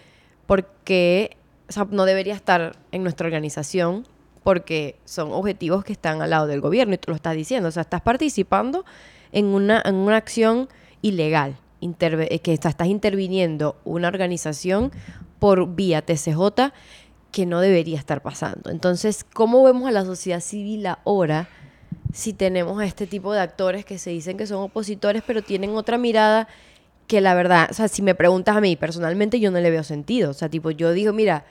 porque 0.47 1.37
o 1.69 1.73
sea, 1.73 1.87
no 1.91 2.05
debería 2.05 2.35
estar 2.35 2.77
en 2.93 3.03
nuestra 3.03 3.27
organización 3.27 4.07
porque 4.43 4.97
son 5.07 5.33
objetivos 5.33 5.85
que 5.85 5.93
están 5.93 6.21
al 6.21 6.31
lado 6.31 6.47
del 6.47 6.61
gobierno 6.61 6.95
y 6.95 6.99
tú 6.99 7.11
lo 7.11 7.17
estás 7.17 7.35
diciendo 7.35 7.69
o 7.69 7.73
sea 7.73 7.83
estás 7.83 8.03
participando 8.03 8.85
en 9.33 9.47
una 9.47 9.81
en 9.85 9.95
una 9.95 10.17
acción 10.17 10.69
ilegal 11.01 11.57
eh, 11.81 12.39
que 12.41 12.53
está- 12.53 12.69
estás 12.71 12.89
interviniendo 12.89 13.77
una 13.85 14.09
organización 14.09 14.91
por 15.39 15.75
vía 15.75 16.03
TCJ 16.03 16.73
que 17.35 17.47
no 17.47 17.61
debería 17.61 17.99
estar 17.99 18.23
pasando. 18.23 18.71
Entonces, 18.71 19.25
¿cómo 19.35 19.65
vemos 19.65 19.89
a 19.89 19.91
la 19.91 20.05
sociedad 20.05 20.39
civil 20.39 20.87
ahora 20.87 21.49
si 22.13 22.33
tenemos 22.33 22.81
a 22.81 22.85
este 22.87 23.09
tipo 23.09 23.33
de 23.33 23.41
actores 23.41 23.85
que 23.85 23.99
se 23.99 24.11
dicen 24.11 24.37
que 24.37 24.47
son 24.47 24.63
opositores, 24.63 25.25
pero 25.27 25.43
tienen 25.43 25.71
otra 25.75 25.99
mirada 25.99 26.47
que 27.09 27.21
la 27.21 27.35
verdad, 27.35 27.67
o 27.69 27.75
sea, 27.75 27.89
si 27.89 28.03
me 28.03 28.15
preguntas 28.15 28.57
a 28.57 28.61
mí 28.61 28.77
personalmente, 28.77 29.41
yo 29.41 29.51
no 29.51 29.59
le 29.59 29.69
veo 29.73 29.83
sentido. 29.83 30.31
O 30.31 30.33
sea, 30.33 30.49
tipo, 30.49 30.71
yo 30.71 30.93
digo, 30.93 31.13
mira, 31.13 31.45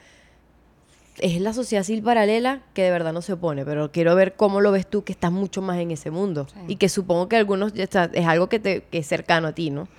es 1.20 1.42
la 1.42 1.52
sociedad 1.52 1.84
civil 1.84 2.02
paralela 2.02 2.62
que 2.74 2.84
de 2.84 2.90
verdad 2.92 3.12
no 3.12 3.22
se 3.22 3.34
opone, 3.34 3.66
pero 3.66 3.92
quiero 3.92 4.16
ver 4.16 4.36
cómo 4.36 4.62
lo 4.62 4.72
ves 4.72 4.88
tú, 4.90 5.04
que 5.04 5.12
estás 5.12 5.34
mucho 5.34 5.62
más 5.62 5.80
en 5.80 5.92
ese 5.92 6.12
mundo. 6.12 6.48
Sí. 6.54 6.60
Y 6.70 6.76
que 6.78 6.88
supongo 6.88 7.28
que 7.28 7.36
algunos, 7.36 7.74
ya 7.74 7.84
está- 7.84 8.10
es 8.14 8.26
algo 8.26 8.48
que, 8.48 8.60
te, 8.60 8.84
que 8.86 9.00
es 9.00 9.08
cercano 9.08 9.50
a 9.50 9.52
ti, 9.52 9.70
¿no? 9.70 9.90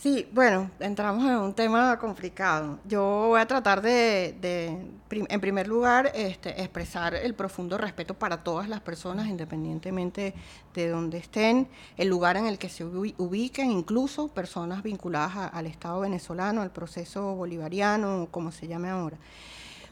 Sí, 0.00 0.28
bueno, 0.32 0.70
entramos 0.78 1.24
en 1.24 1.36
un 1.38 1.52
tema 1.52 1.98
complicado. 1.98 2.78
Yo 2.86 3.02
voy 3.30 3.40
a 3.40 3.46
tratar 3.46 3.82
de, 3.82 4.36
de, 4.40 4.78
en 5.10 5.40
primer 5.40 5.66
lugar, 5.66 6.12
este, 6.14 6.50
expresar 6.60 7.16
el 7.16 7.34
profundo 7.34 7.76
respeto 7.76 8.14
para 8.14 8.44
todas 8.44 8.68
las 8.68 8.80
personas, 8.80 9.26
independientemente 9.26 10.34
de 10.72 10.88
donde 10.88 11.18
estén, 11.18 11.66
el 11.96 12.06
lugar 12.06 12.36
en 12.36 12.46
el 12.46 12.58
que 12.58 12.68
se 12.68 12.86
ubi- 12.86 13.16
ubiquen, 13.18 13.72
incluso 13.72 14.28
personas 14.28 14.84
vinculadas 14.84 15.50
al 15.52 15.66
Estado 15.66 15.98
venezolano, 15.98 16.62
al 16.62 16.70
proceso 16.70 17.34
bolivariano, 17.34 18.28
como 18.30 18.52
se 18.52 18.68
llame 18.68 18.90
ahora. 18.90 19.16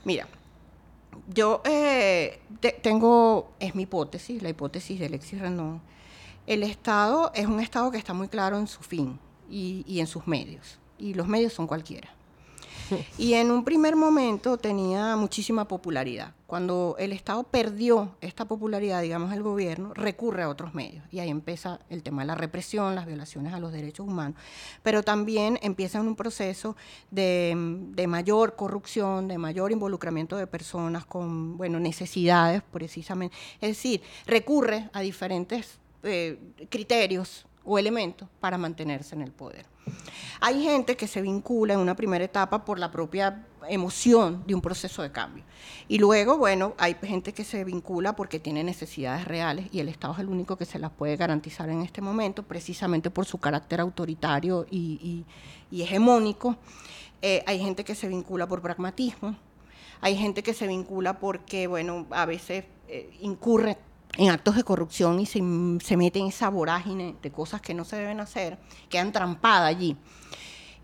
Mira, 0.04 0.28
yo 1.34 1.62
eh, 1.64 2.38
te- 2.60 2.78
tengo, 2.80 3.50
es 3.58 3.74
mi 3.74 3.82
hipótesis, 3.82 4.40
la 4.40 4.50
hipótesis 4.50 5.00
de 5.00 5.06
Alexis 5.06 5.40
Rendón. 5.40 5.82
El 6.46 6.62
Estado 6.62 7.32
es 7.34 7.46
un 7.46 7.58
Estado 7.58 7.90
que 7.90 7.98
está 7.98 8.14
muy 8.14 8.28
claro 8.28 8.56
en 8.56 8.68
su 8.68 8.82
fin 8.84 9.18
y, 9.50 9.84
y 9.86 10.00
en 10.00 10.06
sus 10.06 10.26
medios. 10.26 10.78
Y 10.98 11.14
los 11.14 11.28
medios 11.28 11.52
son 11.52 11.66
cualquiera. 11.66 12.16
Y 13.18 13.34
en 13.34 13.50
un 13.50 13.64
primer 13.64 13.96
momento 13.96 14.56
tenía 14.56 15.16
muchísima 15.16 15.66
popularidad. 15.66 16.34
Cuando 16.46 16.94
el 16.98 17.12
Estado 17.12 17.42
perdió 17.42 18.14
esta 18.20 18.44
popularidad, 18.44 19.02
digamos, 19.02 19.32
el 19.32 19.42
gobierno, 19.42 19.92
recurre 19.94 20.44
a 20.44 20.48
otros 20.48 20.74
medios. 20.74 21.04
Y 21.10 21.18
ahí 21.18 21.28
empieza 21.28 21.80
el 21.90 22.02
tema 22.02 22.22
de 22.22 22.26
la 22.26 22.34
represión, 22.36 22.94
las 22.94 23.06
violaciones 23.06 23.52
a 23.52 23.58
los 23.58 23.72
derechos 23.72 24.06
humanos. 24.06 24.38
Pero 24.82 25.02
también 25.02 25.58
empieza 25.62 25.98
en 25.98 26.06
un 26.06 26.16
proceso 26.16 26.76
de, 27.10 27.54
de 27.90 28.06
mayor 28.06 28.54
corrupción, 28.54 29.26
de 29.26 29.38
mayor 29.38 29.72
involucramiento 29.72 30.36
de 30.36 30.46
personas 30.46 31.04
con, 31.04 31.56
bueno, 31.56 31.80
necesidades 31.80 32.62
precisamente. 32.70 33.36
Es 33.60 33.70
decir, 33.70 34.02
recurre 34.26 34.90
a 34.92 35.00
diferentes 35.00 35.78
eh, 36.04 36.38
criterios 36.68 37.46
o 37.66 37.78
elementos 37.78 38.28
para 38.40 38.56
mantenerse 38.56 39.14
en 39.14 39.22
el 39.22 39.32
poder. 39.32 39.66
Hay 40.40 40.62
gente 40.62 40.96
que 40.96 41.06
se 41.06 41.20
vincula 41.22 41.74
en 41.74 41.80
una 41.80 41.94
primera 41.96 42.24
etapa 42.24 42.64
por 42.64 42.78
la 42.78 42.90
propia 42.90 43.44
emoción 43.68 44.44
de 44.46 44.54
un 44.54 44.60
proceso 44.60 45.02
de 45.02 45.10
cambio. 45.12 45.44
Y 45.88 45.98
luego, 45.98 46.38
bueno, 46.38 46.74
hay 46.78 46.94
gente 47.02 47.32
que 47.32 47.44
se 47.44 47.64
vincula 47.64 48.14
porque 48.14 48.38
tiene 48.38 48.62
necesidades 48.64 49.24
reales 49.26 49.66
y 49.72 49.80
el 49.80 49.88
Estado 49.88 50.14
es 50.14 50.20
el 50.20 50.28
único 50.28 50.56
que 50.56 50.64
se 50.64 50.78
las 50.78 50.90
puede 50.92 51.16
garantizar 51.16 51.68
en 51.68 51.82
este 51.82 52.00
momento, 52.00 52.42
precisamente 52.44 53.10
por 53.10 53.26
su 53.26 53.38
carácter 53.38 53.80
autoritario 53.80 54.66
y, 54.70 55.24
y- 55.70 55.76
y 55.76 55.82
hegemónico. 55.82 56.56
Eh, 57.22 57.42
hay 57.46 57.58
gente 57.58 57.82
que 57.84 57.94
se 57.94 58.08
vincula 58.08 58.46
por 58.46 58.62
pragmatismo. 58.62 59.36
Hay 60.00 60.16
gente 60.16 60.42
que 60.42 60.52
se 60.54 60.66
vincula 60.66 61.18
porque, 61.18 61.66
bueno, 61.66 62.06
a 62.10 62.26
veces 62.26 62.64
eh, 62.88 63.10
incurre 63.20 63.78
en 64.16 64.30
actos 64.30 64.56
de 64.56 64.64
corrupción 64.64 65.20
y 65.20 65.26
se, 65.26 65.40
se 65.84 65.96
mete 65.96 66.18
en 66.18 66.26
esa 66.26 66.48
vorágine 66.48 67.16
de 67.22 67.30
cosas 67.30 67.60
que 67.60 67.74
no 67.74 67.84
se 67.84 67.96
deben 67.96 68.20
hacer, 68.20 68.58
quedan 68.88 69.12
trampadas 69.12 69.68
allí. 69.68 69.96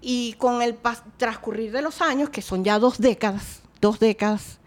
Y 0.01 0.35
con 0.35 0.63
el 0.63 0.79
transcurrir 1.17 1.73
de 1.73 1.81
los 1.81 2.03
años, 2.03 2.29
que 2.29 2.43
son 2.43 2.65
ya 2.65 2.79
dos 2.79 2.99
décadas, 2.99 3.63
dos 3.81 4.01
décadas, 4.01 4.59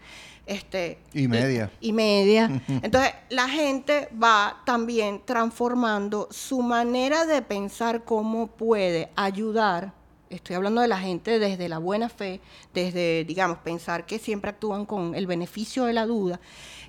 este, 0.46 0.98
Y 1.12 1.26
media. 1.26 1.70
y 1.80 1.92
media. 1.92 2.62
Entonces, 2.68 3.12
la 3.30 3.48
gente 3.48 4.08
va 4.22 4.62
también 4.64 5.20
transformando 5.24 6.28
su 6.30 6.62
manera 6.62 7.26
de 7.26 7.42
pensar 7.42 8.04
cómo 8.04 8.46
puede 8.46 9.10
ayudar. 9.16 9.92
Estoy 10.30 10.56
hablando 10.56 10.80
de 10.80 10.88
la 10.88 10.98
gente 10.98 11.38
desde 11.38 11.68
la 11.68 11.78
buena 11.78 12.08
fe, 12.08 12.40
desde, 12.72 13.24
digamos, 13.24 13.58
pensar 13.58 14.06
que 14.06 14.18
siempre 14.18 14.50
actúan 14.50 14.86
con 14.86 15.14
el 15.14 15.26
beneficio 15.26 15.84
de 15.84 15.92
la 15.92 16.06
duda, 16.06 16.40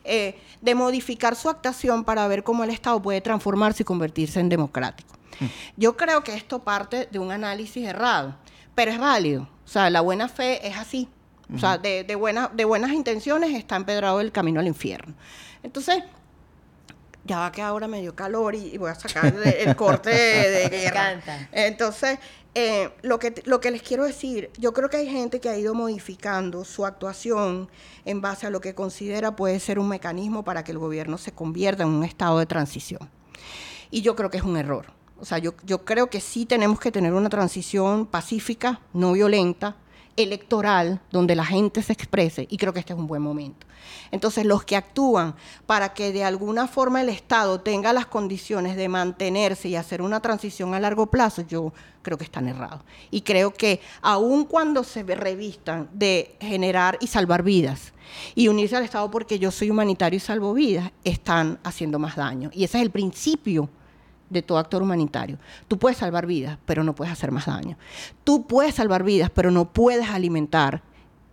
eh, 0.07 0.39
de 0.61 0.75
modificar 0.75 1.35
su 1.35 1.49
actuación 1.49 2.03
para 2.03 2.27
ver 2.27 2.43
cómo 2.43 2.63
el 2.63 2.69
Estado 2.69 3.01
puede 3.01 3.21
transformarse 3.21 3.83
y 3.83 3.85
convertirse 3.85 4.39
en 4.39 4.49
democrático. 4.49 5.15
Yo 5.75 5.95
creo 5.97 6.23
que 6.23 6.33
esto 6.33 6.63
parte 6.63 7.07
de 7.11 7.19
un 7.19 7.31
análisis 7.31 7.85
errado, 7.87 8.35
pero 8.73 8.91
es 8.91 8.97
válido. 8.99 9.43
O 9.65 9.67
sea, 9.67 9.89
la 9.91 10.01
buena 10.01 10.27
fe 10.29 10.65
es 10.67 10.75
así. 10.77 11.07
O 11.53 11.59
sea, 11.59 11.77
de, 11.77 12.03
de, 12.03 12.15
buena- 12.15 12.49
de 12.53 12.65
buenas 12.65 12.91
intenciones 12.91 13.53
está 13.55 13.75
empedrado 13.75 14.19
el 14.19 14.31
camino 14.31 14.59
al 14.59 14.67
infierno. 14.67 15.13
Entonces, 15.63 16.03
ya 17.23 17.39
va 17.39 17.51
que 17.51 17.61
ahora 17.61 17.87
me 17.87 18.01
dio 18.01 18.15
calor 18.15 18.55
y, 18.55 18.73
y 18.73 18.77
voy 18.77 18.89
a 18.89 18.95
sacar 18.95 19.25
el, 19.27 19.75
corte 19.75 20.09
de, 20.09 20.69
de 20.69 20.69
guerra. 20.79 21.11
encanta. 21.11 21.49
Entonces, 21.51 22.19
eh, 22.59 22.89
lo, 23.03 23.19
que, 23.19 23.43
lo 23.45 23.59
que 23.59 23.69
les 23.69 23.83
quiero 23.83 24.03
decir, 24.03 24.49
yo 24.57 24.73
creo 24.73 24.89
que 24.89 24.97
hay 24.97 25.07
gente 25.07 25.39
que 25.39 25.47
ha 25.47 25.55
ido 25.55 25.75
modificando 25.75 26.65
su 26.65 26.87
actuación 26.87 27.69
en 28.03 28.19
base 28.19 28.47
a 28.47 28.49
lo 28.49 28.61
que 28.61 28.73
considera 28.73 29.35
puede 29.35 29.59
ser 29.59 29.77
un 29.77 29.87
mecanismo 29.87 30.43
para 30.43 30.63
que 30.63 30.71
el 30.71 30.79
gobierno 30.79 31.19
se 31.19 31.31
convierta 31.31 31.83
en 31.83 31.89
un 31.89 32.03
estado 32.03 32.39
de 32.39 32.47
transición. 32.47 33.11
Y 33.91 34.01
yo 34.01 34.15
creo 34.15 34.31
que 34.31 34.37
es 34.37 34.43
un 34.43 34.57
error. 34.57 34.87
O 35.19 35.25
sea, 35.25 35.37
yo, 35.37 35.53
yo 35.65 35.85
creo 35.85 36.09
que 36.09 36.19
sí 36.19 36.47
tenemos 36.47 36.79
que 36.79 36.91
tener 36.91 37.13
una 37.13 37.29
transición 37.29 38.07
pacífica, 38.07 38.81
no 38.91 39.11
violenta, 39.11 39.75
electoral, 40.17 40.99
donde 41.11 41.35
la 41.35 41.45
gente 41.45 41.81
se 41.81 41.93
exprese, 41.93 42.47
y 42.49 42.57
creo 42.57 42.73
que 42.73 42.79
este 42.79 42.93
es 42.93 42.99
un 42.99 43.07
buen 43.07 43.21
momento. 43.21 43.65
Entonces, 44.11 44.45
los 44.45 44.63
que 44.63 44.75
actúan 44.75 45.35
para 45.65 45.93
que 45.93 46.11
de 46.11 46.23
alguna 46.23 46.67
forma 46.67 47.01
el 47.01 47.09
Estado 47.09 47.61
tenga 47.61 47.93
las 47.93 48.07
condiciones 48.07 48.75
de 48.75 48.89
mantenerse 48.89 49.69
y 49.69 49.75
hacer 49.75 50.01
una 50.01 50.19
transición 50.21 50.73
a 50.73 50.79
largo 50.79 51.07
plazo, 51.07 51.43
yo 51.43 51.73
creo 52.01 52.17
que 52.17 52.23
están 52.23 52.47
errados. 52.47 52.81
Y 53.11 53.21
creo 53.21 53.53
que 53.53 53.79
aun 54.01 54.45
cuando 54.45 54.83
se 54.83 55.03
revistan 55.03 55.89
de 55.93 56.35
generar 56.39 56.97
y 57.01 57.07
salvar 57.07 57.43
vidas 57.43 57.93
y 58.35 58.47
unirse 58.47 58.75
al 58.75 58.83
Estado 58.83 59.09
porque 59.11 59.39
yo 59.39 59.51
soy 59.51 59.69
humanitario 59.69 60.17
y 60.17 60.21
salvo 60.21 60.53
vidas, 60.53 60.91
están 61.03 61.59
haciendo 61.63 61.99
más 61.99 62.15
daño. 62.15 62.49
Y 62.53 62.63
ese 62.63 62.77
es 62.77 62.83
el 62.83 62.91
principio 62.91 63.69
de 64.29 64.41
todo 64.41 64.57
actor 64.57 64.81
humanitario. 64.81 65.37
Tú 65.67 65.77
puedes 65.77 65.97
salvar 65.97 66.25
vidas, 66.25 66.57
pero 66.65 66.83
no 66.83 66.95
puedes 66.95 67.11
hacer 67.11 67.31
más 67.31 67.45
daño. 67.45 67.77
Tú 68.23 68.47
puedes 68.47 68.75
salvar 68.75 69.03
vidas, 69.03 69.29
pero 69.33 69.51
no 69.51 69.71
puedes 69.71 70.09
alimentar 70.09 70.81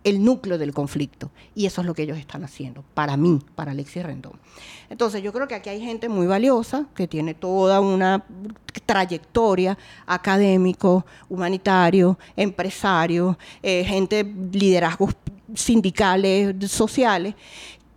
el 0.05 0.23
núcleo 0.23 0.57
del 0.57 0.71
conflicto. 0.71 1.31
Y 1.55 1.65
eso 1.65 1.81
es 1.81 1.87
lo 1.87 1.95
que 1.95 2.03
ellos 2.03 2.17
están 2.17 2.43
haciendo, 2.43 2.83
para 2.93 3.17
mí, 3.17 3.39
para 3.55 3.71
Alexis 3.71 4.03
Rendón. 4.03 4.39
Entonces, 4.89 5.23
yo 5.23 5.33
creo 5.33 5.47
que 5.47 5.55
aquí 5.55 5.69
hay 5.69 5.81
gente 5.81 6.09
muy 6.09 6.27
valiosa, 6.27 6.85
que 6.95 7.07
tiene 7.07 7.33
toda 7.33 7.79
una 7.79 8.23
trayectoria 8.85 9.77
académico, 10.05 11.05
humanitario, 11.27 12.19
empresario, 12.35 13.37
eh, 13.63 13.83
gente, 13.83 14.23
liderazgos 14.23 15.15
sindicales, 15.55 16.71
sociales, 16.71 17.33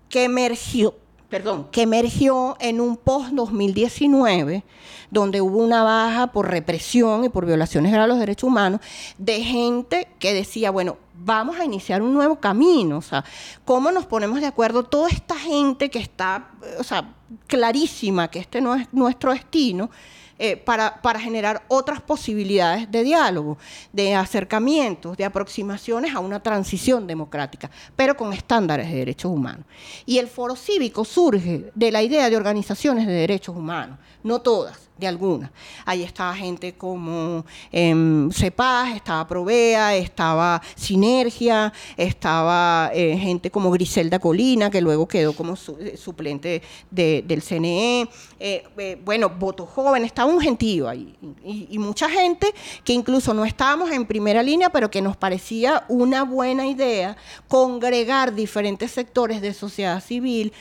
que 0.08 0.24
emergió, 0.24 0.94
perdón, 1.28 1.68
que 1.70 1.82
emergió 1.82 2.56
en 2.58 2.80
un 2.80 2.96
post-2019, 2.96 4.62
donde 5.10 5.40
hubo 5.40 5.58
una 5.58 5.82
baja 5.82 6.28
por 6.28 6.50
represión 6.50 7.24
y 7.24 7.28
por 7.28 7.46
violaciones 7.46 7.92
a 7.94 8.06
los 8.06 8.18
derechos 8.18 8.48
humanos, 8.48 8.80
de 9.18 9.42
gente 9.42 10.08
que 10.18 10.32
decía, 10.32 10.70
bueno, 10.70 10.96
vamos 11.14 11.58
a 11.58 11.64
iniciar 11.64 12.00
un 12.02 12.14
nuevo 12.14 12.36
camino, 12.36 12.98
o 12.98 13.02
sea, 13.02 13.24
¿cómo 13.64 13.90
nos 13.90 14.06
ponemos 14.06 14.40
de 14.40 14.46
acuerdo 14.46 14.84
toda 14.84 15.08
esta 15.08 15.36
gente 15.36 15.90
que 15.90 15.98
está, 15.98 16.50
o 16.78 16.84
sea, 16.84 17.14
clarísima 17.46 18.28
que 18.28 18.38
este 18.38 18.60
no 18.60 18.74
es 18.74 18.88
nuestro 18.92 19.32
destino? 19.32 19.90
Eh, 20.38 20.56
para, 20.56 21.00
para 21.02 21.20
generar 21.20 21.64
otras 21.68 22.00
posibilidades 22.00 22.90
de 22.90 23.02
diálogo, 23.02 23.58
de 23.92 24.14
acercamientos, 24.14 25.16
de 25.16 25.24
aproximaciones 25.24 26.14
a 26.14 26.20
una 26.20 26.40
transición 26.40 27.06
democrática, 27.06 27.70
pero 27.96 28.16
con 28.16 28.32
estándares 28.32 28.90
de 28.90 28.98
derechos 28.98 29.32
humanos. 29.32 29.64
Y 30.06 30.18
el 30.18 30.28
foro 30.28 30.56
cívico 30.56 31.04
surge 31.04 31.70
de 31.74 31.90
la 31.92 32.02
idea 32.02 32.30
de 32.30 32.36
organizaciones 32.36 33.06
de 33.06 33.12
derechos 33.12 33.56
humanos, 33.56 33.98
no 34.22 34.40
todas, 34.40 34.87
de 34.98 35.06
algunas. 35.06 35.50
Ahí 35.84 36.02
estaba 36.02 36.34
gente 36.34 36.74
como 36.74 37.44
eh, 37.72 38.28
CEPAS, 38.32 38.96
estaba 38.96 39.26
Provea, 39.26 39.96
estaba 39.96 40.60
Sinergia, 40.74 41.72
estaba 41.96 42.90
eh, 42.92 43.16
gente 43.16 43.50
como 43.50 43.70
Griselda 43.70 44.18
Colina, 44.18 44.70
que 44.70 44.80
luego 44.80 45.06
quedó 45.06 45.32
como 45.34 45.54
eh, 45.80 45.96
suplente 45.96 46.62
de- 46.90 47.24
del 47.26 47.42
CNE. 47.42 48.08
Eh, 48.40 48.98
bueno, 49.04 49.28
Voto 49.30 49.66
Joven, 49.66 50.04
estaba 50.04 50.30
un 50.32 50.40
gentío 50.40 50.88
ahí. 50.88 51.14
Y, 51.44 51.68
y 51.70 51.78
mucha 51.78 52.08
gente 52.08 52.52
que 52.84 52.92
incluso 52.92 53.32
no 53.34 53.44
estábamos 53.44 53.90
en 53.92 54.04
primera 54.06 54.42
línea, 54.42 54.70
pero 54.70 54.90
que 54.90 55.00
nos 55.02 55.16
parecía 55.16 55.84
una 55.88 56.24
buena 56.24 56.66
idea 56.66 57.16
congregar 57.46 58.34
diferentes 58.34 58.90
sectores 58.90 59.40
de 59.40 59.54
sociedad 59.54 60.02
civil 60.02 60.52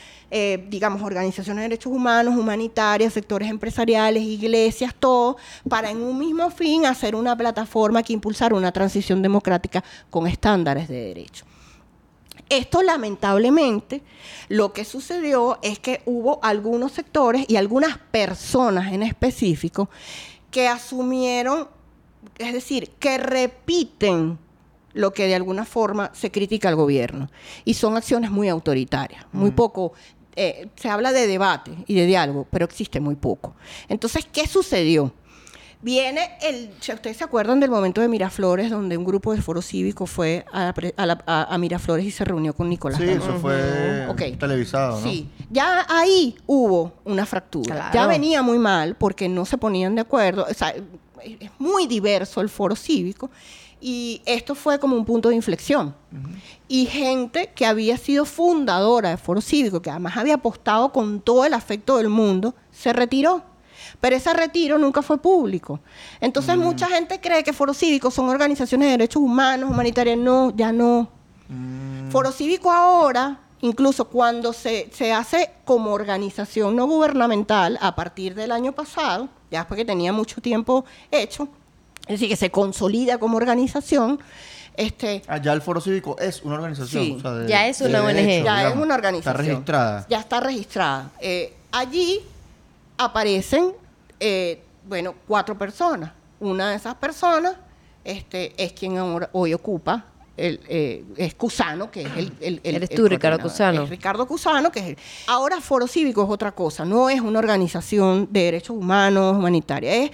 digamos, 0.68 1.00
organizaciones 1.00 1.62
de 1.62 1.68
derechos 1.70 1.90
humanos, 1.90 2.36
humanitarias, 2.36 3.14
sectores 3.14 3.48
empresariales, 3.48 4.22
iglesias, 4.28 4.94
todo, 4.98 5.36
para 5.68 5.90
en 5.90 6.00
un 6.02 6.18
mismo 6.18 6.50
fin 6.50 6.86
hacer 6.86 7.14
una 7.14 7.36
plataforma 7.36 8.02
que 8.02 8.12
impulsara 8.12 8.54
una 8.54 8.72
transición 8.72 9.22
democrática 9.22 9.82
con 10.10 10.26
estándares 10.26 10.88
de 10.88 11.00
derecho. 11.00 11.44
Esto 12.48 12.82
lamentablemente 12.82 14.02
lo 14.48 14.72
que 14.72 14.84
sucedió 14.84 15.58
es 15.62 15.78
que 15.78 16.00
hubo 16.06 16.38
algunos 16.42 16.92
sectores 16.92 17.44
y 17.48 17.56
algunas 17.56 17.98
personas 17.98 18.92
en 18.92 19.02
específico 19.02 19.90
que 20.50 20.66
asumieron, 20.66 21.68
es 22.38 22.52
decir, 22.54 22.90
que 22.98 23.18
repiten 23.18 24.38
lo 24.94 25.12
que 25.12 25.26
de 25.26 25.34
alguna 25.34 25.64
forma 25.64 26.10
se 26.14 26.30
critica 26.30 26.68
al 26.68 26.76
gobierno. 26.76 27.30
Y 27.64 27.74
son 27.74 27.96
acciones 27.96 28.30
muy 28.30 28.48
autoritarias, 28.48 29.26
muy 29.32 29.50
poco... 29.50 29.92
eh, 30.38 30.68
se 30.76 30.88
habla 30.88 31.12
de 31.12 31.26
debate 31.26 31.72
y 31.86 31.94
de 31.94 32.06
diálogo, 32.06 32.46
pero 32.50 32.64
existe 32.64 33.00
muy 33.00 33.16
poco. 33.16 33.54
Entonces, 33.88 34.26
¿qué 34.32 34.46
sucedió? 34.46 35.12
Viene 35.80 36.30
el, 36.42 36.70
si 36.80 36.92
ustedes 36.92 37.18
se 37.18 37.24
acuerdan 37.24 37.60
del 37.60 37.70
momento 37.70 38.00
de 38.00 38.08
Miraflores, 38.08 38.68
donde 38.68 38.96
un 38.96 39.04
grupo 39.04 39.30
del 39.32 39.42
foro 39.42 39.62
cívico 39.62 40.06
fue 40.06 40.44
a, 40.52 40.64
la 40.64 40.74
pre- 40.74 40.92
a 40.96 41.06
la- 41.06 41.22
a- 41.24 41.54
a 41.54 41.58
Miraflores 41.58 42.04
y 42.04 42.10
se 42.10 42.24
reunió 42.24 42.52
con 42.52 42.68
Nicolás. 42.68 42.98
Sí, 42.98 43.08
eso 43.08 43.34
fue 43.40 44.08
Ok. 44.08 44.22
televisado, 44.40 45.00
¿no? 45.00 45.06
Sí, 45.08 45.28
ya 45.50 45.86
ahí 45.88 46.36
hubo 46.46 46.94
una 47.04 47.26
fractura. 47.26 47.74
Claro. 47.76 47.94
Ya 47.94 48.06
venía 48.08 48.42
muy 48.42 48.58
mal 48.58 48.96
porque 48.96 49.28
no 49.28 49.44
se 49.44 49.56
ponían 49.56 49.94
de 49.94 50.00
acuerdo. 50.00 50.46
O 50.50 50.54
sea, 50.54 50.74
es 51.22 51.50
muy 51.60 51.86
diverso 51.86 52.40
el 52.40 52.48
foro 52.48 52.74
cívico 52.74 53.30
y 53.80 54.22
esto 54.26 54.54
fue 54.54 54.78
como 54.78 54.96
un 54.96 55.04
punto 55.04 55.28
de 55.28 55.36
inflexión. 55.36 55.94
Y 56.66 56.86
gente 56.86 57.52
que 57.54 57.66
había 57.66 57.96
sido 57.96 58.24
fundadora 58.24 59.10
del 59.10 59.18
foro 59.18 59.40
cívico, 59.40 59.80
que 59.80 59.90
además 59.90 60.16
había 60.16 60.34
apostado 60.34 60.92
con 60.92 61.20
todo 61.20 61.44
el 61.44 61.54
afecto 61.54 61.96
del 61.96 62.08
mundo, 62.08 62.54
se 62.70 62.92
retiró. 62.92 63.42
Pero 64.00 64.16
ese 64.16 64.32
retiro 64.32 64.78
nunca 64.78 65.02
fue 65.02 65.18
público. 65.18 65.80
Entonces 66.20 66.56
mucha 66.56 66.88
gente 66.88 67.20
cree 67.20 67.42
que 67.42 67.52
foros 67.52 67.78
cívicos 67.78 68.14
son 68.14 68.28
organizaciones 68.28 68.86
de 68.86 68.92
derechos 68.92 69.22
humanos, 69.22 69.70
humanitarias. 69.70 70.18
No, 70.18 70.54
ya 70.54 70.72
no. 70.72 71.08
Foro 72.10 72.30
Cívico 72.30 72.70
ahora, 72.70 73.40
incluso 73.60 74.06
cuando 74.08 74.52
se, 74.52 74.90
se 74.92 75.12
hace 75.12 75.50
como 75.64 75.92
organización 75.92 76.76
no 76.76 76.86
gubernamental 76.86 77.78
a 77.80 77.94
partir 77.94 78.34
del 78.34 78.52
año 78.52 78.72
pasado, 78.72 79.28
ya 79.50 79.66
porque 79.66 79.84
tenía 79.84 80.12
mucho 80.12 80.42
tiempo 80.42 80.84
hecho, 81.10 81.48
es 82.08 82.14
decir, 82.14 82.28
que 82.28 82.36
se 82.36 82.50
consolida 82.50 83.18
como 83.18 83.36
organización, 83.36 84.18
este, 84.76 85.22
Allá 85.26 85.52
el 85.52 85.60
Foro 85.62 85.80
Cívico 85.80 86.16
es 86.20 86.42
una 86.42 86.54
organización. 86.54 87.04
Sí. 87.04 87.14
o 87.18 87.20
sea, 87.20 87.32
de- 87.32 87.48
Ya 87.48 87.66
es 87.68 87.80
una 87.80 88.00
de 88.00 88.06
ONG. 88.06 88.44
ya 88.44 88.68
es 88.68 88.76
una 88.76 88.94
organización. 88.94 89.18
Está 89.18 89.32
registrada. 89.52 90.06
Ya 90.08 90.20
está 90.20 90.40
registrada. 90.40 91.10
Eh, 91.20 91.52
allí 91.72 92.20
aparecen, 92.96 93.72
eh, 94.20 94.62
bueno, 94.86 95.14
cuatro 95.26 95.56
personas. 95.58 96.12
Una 96.40 96.70
de 96.70 96.76
esas 96.76 96.94
personas 96.94 97.54
este, 98.04 98.52
es 98.62 98.72
quien 98.72 98.96
ahora- 98.98 99.28
hoy 99.32 99.52
ocupa, 99.54 100.04
el, 100.36 100.60
eh, 100.68 101.04
es 101.16 101.34
Cusano, 101.34 101.90
que 101.90 102.02
es 102.02 102.10
el... 102.16 102.32
el- 102.40 102.60
el- 102.62 102.76
Eres 102.76 102.90
el 102.90 102.96
tú, 102.96 103.08
Ricardo. 103.08 103.40
Cusano. 103.40 103.82
Es 103.82 103.90
Ricardo 103.90 104.26
Cusano, 104.26 104.70
que 104.70 104.78
es 104.78 104.86
el... 104.86 104.98
Ahora 105.26 105.60
Foro 105.60 105.88
Cívico 105.88 106.22
es 106.22 106.30
otra 106.30 106.52
cosa, 106.52 106.84
no 106.84 107.10
es 107.10 107.20
una 107.20 107.40
organización 107.40 108.28
de 108.30 108.44
derechos 108.44 108.76
humanos, 108.76 109.36
humanitaria, 109.36 109.92
es 110.04 110.10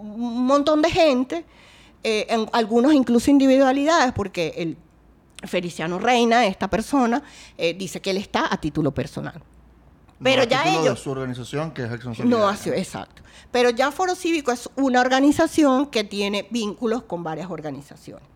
un 0.00 0.46
montón 0.46 0.82
de 0.82 0.90
gente, 0.90 1.44
eh, 2.02 2.26
en- 2.28 2.48
algunos 2.52 2.92
incluso 2.92 3.30
individualidades, 3.30 4.12
porque 4.12 4.54
el 4.56 4.76
Feliciano 5.46 5.98
Reina, 5.98 6.46
esta 6.46 6.68
persona, 6.68 7.22
eh, 7.56 7.74
dice 7.74 8.00
que 8.00 8.10
él 8.10 8.16
está 8.16 8.52
a 8.52 8.56
título 8.60 8.92
personal. 8.92 9.40
Pero 10.20 10.42
No 10.42 10.48
ya 10.48 10.64
ellos... 10.68 10.84
de 10.84 10.96
su 10.96 11.10
organización, 11.10 11.70
que 11.70 11.84
es 11.84 11.90
Acción 11.92 12.14
No 12.28 12.50
exacto. 12.50 13.22
Pero 13.52 13.70
ya 13.70 13.92
Foro 13.92 14.14
Cívico 14.16 14.50
es 14.50 14.68
una 14.76 15.00
organización 15.00 15.86
que 15.86 16.02
tiene 16.02 16.46
vínculos 16.50 17.04
con 17.04 17.22
varias 17.22 17.50
organizaciones. 17.50 18.26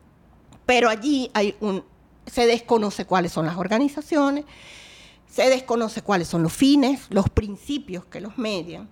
Pero 0.64 0.88
allí 0.88 1.28
hay 1.34 1.56
un, 1.60 1.84
se 2.24 2.46
desconoce 2.46 3.04
cuáles 3.04 3.32
son 3.32 3.46
las 3.46 3.56
organizaciones, 3.56 4.44
se 5.28 5.48
desconoce 5.50 6.02
cuáles 6.02 6.28
son 6.28 6.44
los 6.44 6.52
fines, 6.52 7.06
los 7.10 7.28
principios 7.28 8.04
que 8.04 8.20
los 8.20 8.38
median. 8.38 8.88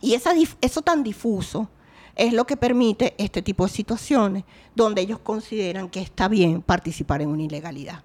Y 0.00 0.14
esa 0.14 0.32
eso 0.60 0.82
tan 0.82 1.04
difuso 1.04 1.68
es 2.16 2.32
lo 2.32 2.46
que 2.46 2.56
permite 2.56 3.14
este 3.18 3.42
tipo 3.42 3.64
de 3.64 3.72
situaciones 3.72 4.44
donde 4.74 5.02
ellos 5.02 5.18
consideran 5.18 5.88
que 5.88 6.00
está 6.00 6.28
bien 6.28 6.62
participar 6.62 7.22
en 7.22 7.28
una 7.28 7.42
ilegalidad. 7.42 8.02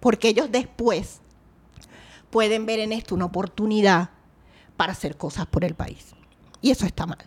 Porque 0.00 0.28
ellos 0.28 0.48
después 0.50 1.20
pueden 2.30 2.66
ver 2.66 2.80
en 2.80 2.92
esto 2.92 3.14
una 3.14 3.26
oportunidad 3.26 4.10
para 4.76 4.92
hacer 4.92 5.16
cosas 5.16 5.46
por 5.46 5.64
el 5.64 5.74
país. 5.74 6.14
Y 6.60 6.70
eso 6.70 6.86
está 6.86 7.06
mal. 7.06 7.18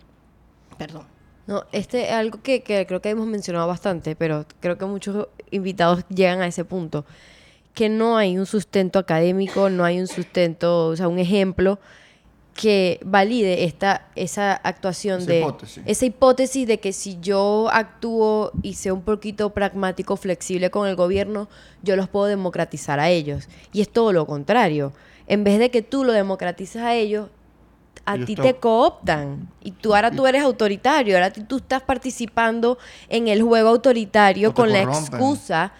Perdón. 0.76 1.06
No, 1.46 1.64
este 1.72 2.08
es 2.08 2.12
algo 2.12 2.42
que, 2.42 2.62
que 2.62 2.86
creo 2.86 3.00
que 3.00 3.08
hemos 3.08 3.26
mencionado 3.26 3.66
bastante, 3.66 4.14
pero 4.14 4.44
creo 4.60 4.76
que 4.76 4.84
muchos 4.84 5.28
invitados 5.50 6.04
llegan 6.08 6.42
a 6.42 6.46
ese 6.46 6.62
punto, 6.64 7.06
que 7.72 7.88
no 7.88 8.18
hay 8.18 8.36
un 8.36 8.44
sustento 8.44 8.98
académico, 8.98 9.70
no 9.70 9.82
hay 9.82 9.98
un 9.98 10.08
sustento, 10.08 10.88
o 10.88 10.96
sea, 10.96 11.08
un 11.08 11.18
ejemplo 11.18 11.78
que 12.58 12.98
valide 13.04 13.62
esta, 13.66 14.08
esa 14.16 14.52
actuación 14.52 15.20
Esa 15.20 15.30
de 15.30 15.38
hipótesis. 15.38 15.82
esa 15.86 16.06
hipótesis 16.06 16.66
de 16.66 16.80
que 16.80 16.92
si 16.92 17.16
yo 17.20 17.68
actúo 17.72 18.50
y 18.62 18.74
sea 18.74 18.92
un 18.92 19.02
poquito 19.02 19.50
pragmático, 19.50 20.16
flexible 20.16 20.68
con 20.68 20.88
el 20.88 20.96
gobierno, 20.96 21.48
yo 21.84 21.94
los 21.94 22.08
puedo 22.08 22.26
democratizar 22.26 22.98
a 22.98 23.10
ellos. 23.10 23.48
Y 23.72 23.80
es 23.80 23.88
todo 23.88 24.12
lo 24.12 24.26
contrario. 24.26 24.92
En 25.28 25.44
vez 25.44 25.60
de 25.60 25.70
que 25.70 25.82
tú 25.82 26.02
lo 26.02 26.12
democratices 26.12 26.82
a 26.82 26.96
ellos, 26.96 27.28
a 28.04 28.18
ti 28.18 28.34
te 28.34 28.56
cooptan. 28.56 29.48
Y 29.62 29.70
tú 29.70 29.94
ahora 29.94 30.10
tú 30.10 30.26
eres 30.26 30.42
autoritario, 30.42 31.14
ahora 31.14 31.32
tú 31.32 31.58
estás 31.58 31.82
participando 31.82 32.76
en 33.08 33.28
el 33.28 33.40
juego 33.40 33.68
autoritario 33.68 34.52
con 34.52 34.72
la 34.72 34.82
excusa 34.82 35.72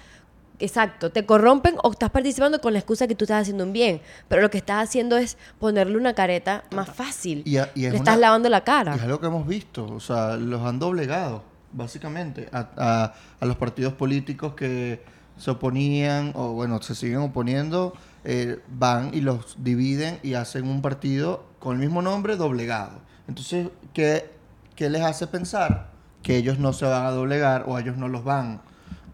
Exacto, 0.61 1.11
te 1.11 1.25
corrompen 1.25 1.77
o 1.83 1.93
estás 1.93 2.11
participando 2.11 2.61
con 2.61 2.73
la 2.73 2.81
excusa 2.81 3.07
que 3.07 3.15
tú 3.15 3.25
estás 3.25 3.43
haciendo 3.43 3.63
un 3.65 3.73
bien, 3.73 4.01
pero 4.27 4.43
lo 4.43 4.51
que 4.51 4.59
estás 4.59 4.83
haciendo 4.89 5.17
es 5.17 5.37
ponerle 5.61 5.97
una 5.97 6.15
careta 6.15 6.65
más 6.75 6.89
fácil. 6.91 7.43
Y 7.47 7.59
a- 7.59 7.71
y 7.77 7.85
es 7.85 7.93
Le 7.93 7.99
estás 7.99 8.15
una- 8.17 8.21
lavando 8.23 8.49
la 8.49 8.65
cara. 8.65 8.95
Y 8.95 8.99
es 8.99 9.05
algo 9.05 9.21
que 9.21 9.27
hemos 9.27 9.47
visto, 9.47 9.85
o 9.87 10.01
sea, 10.01 10.37
los 10.37 10.63
han 10.63 10.79
doblegado, 10.81 11.45
básicamente, 11.73 12.49
a, 12.53 12.67
a- 12.77 13.15
a 13.39 13.47
los 13.47 13.57
partidos 13.57 13.93
políticos 13.93 14.55
que 14.55 15.03
se 15.37 15.51
oponían, 15.53 16.33
o 16.35 16.53
bueno, 16.55 16.83
se 16.83 16.97
siguen 16.97 17.19
oponiendo, 17.19 17.93
eh, 18.25 18.59
van 18.69 19.13
y 19.15 19.21
los 19.21 19.57
dividen 19.63 20.19
y 20.25 20.35
hacen 20.35 20.67
un 20.67 20.83
partido 20.83 21.45
con 21.61 21.75
el 21.77 21.81
mismo 21.81 22.03
nombre 22.03 22.37
doblegado. 22.37 22.99
Entonces, 23.29 23.69
¿qué, 23.93 24.29
qué 24.75 24.91
les 24.91 25.03
hace 25.03 25.29
pensar 25.29 25.91
que 26.25 26.37
ellos 26.37 26.59
no 26.59 26.73
se 26.73 26.85
van 26.85 27.07
a 27.07 27.11
doblegar 27.13 27.65
o 27.69 27.79
ellos 27.79 27.97
no 27.97 28.09
los 28.09 28.25
van 28.25 28.61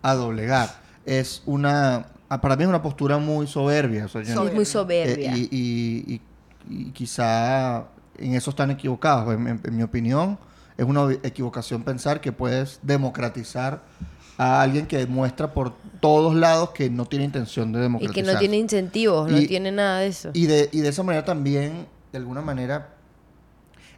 a 0.01 0.15
doblegar? 0.15 0.83
Es 1.07 1.43
una, 1.47 2.07
ah, 2.29 2.41
para 2.41 2.57
mí 2.57 2.63
es 2.63 2.69
una 2.69 2.83
postura 2.83 3.19
muy 3.19 3.47
soberbia. 3.47 4.07
o 4.07 4.09
sea, 4.09 4.23
yo 4.23 4.45
muy 4.53 4.65
soberbia. 4.65 5.35
eh, 5.35 5.49
y, 5.51 5.57
y- 5.57 6.15
y- 6.15 6.21
y 6.89 6.91
quizá 6.93 7.85
en 8.19 8.35
eso 8.35 8.51
están 8.51 8.71
equivocados. 8.71 9.35
En, 9.35 9.47
en- 9.47 9.61
en 9.65 9.77
mi 9.77 9.83
opinión, 9.83 10.39
es 10.79 10.85
una 10.87 11.13
equivocación 11.23 11.83
pensar 11.83 12.21
que 12.21 12.33
puedes 12.33 12.81
democratizar 12.83 13.83
a 14.39 14.63
alguien 14.63 14.87
que 14.87 14.99
demuestra 14.99 15.53
por 15.53 15.75
todos 16.01 16.35
lados 16.35 16.71
que 16.71 16.91
no 16.91 17.05
tiene 17.07 17.25
intención 17.27 17.71
de 17.73 17.79
y 17.79 17.83
democratizar. 17.83 18.25
que 18.25 18.33
no 18.33 18.39
tiene 18.39 18.57
incentivos, 18.57 19.31
no 19.31 19.39
Y- 19.39 19.47
tiene 19.47 19.71
nada 19.71 20.01
de 20.01 20.07
eso. 20.09 20.31
Y 20.33 20.47
de, 20.47 20.69
y 20.73 20.81
de 20.81 20.89
esa 20.89 21.03
manera 21.05 21.25
también, 21.25 21.87
de 22.11 22.19
alguna 22.19 22.41
manera, 22.41 22.95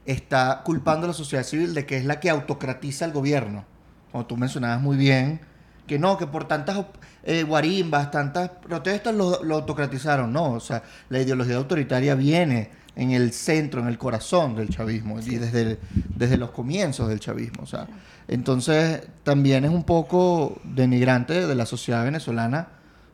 está 0.04 0.62
culpando 0.64 1.06
a 1.06 1.08
la 1.08 1.14
sociedad 1.14 1.44
civil 1.44 1.72
de 1.74 1.86
que 1.86 1.96
es 1.96 2.04
la 2.04 2.20
que 2.20 2.30
autocratiza 2.30 3.04
al 3.04 3.12
gobierno. 3.12 3.64
Como 4.12 4.26
tú 4.26 4.36
mencionabas 4.36 4.80
muy 4.80 4.96
bien, 4.96 5.40
que 5.87 5.99
no, 5.99 6.16
que 6.18 6.27
por 6.27 6.46
tantas 6.49 6.85
eh, 7.25 7.42
guarimbas, 7.42 8.11
tantas 8.11 8.51
protestas 8.51 9.14
lo, 9.14 9.42
lo 9.42 9.57
autocratizaron. 9.57 10.33
No, 10.33 10.53
o 10.53 10.61
sea, 10.61 10.83
la 11.09 11.20
ideología 11.20 11.57
autoritaria 11.57 12.14
viene 12.14 12.70
en 12.96 13.11
el 13.11 13.33
centro, 13.33 13.81
en 13.81 13.88
el 13.88 13.99
corazón 13.99 14.57
del 14.57 14.68
chavismo, 14.70 15.18
y 15.20 15.37
desde, 15.37 15.62
el- 15.62 15.79
desde 16.14 16.37
los 16.38 16.51
comienzos 16.51 17.09
del 17.09 17.20
chavismo. 17.20 17.62
O 17.62 17.66
sea, 17.66 17.87
entonces 18.27 19.03
también 19.22 19.64
es 19.64 19.70
un 19.70 19.85
poco 19.85 20.61
denigrante 20.64 21.46
de 21.46 21.55
la 21.55 21.66
sociedad 21.66 22.05
venezolana 22.05 22.68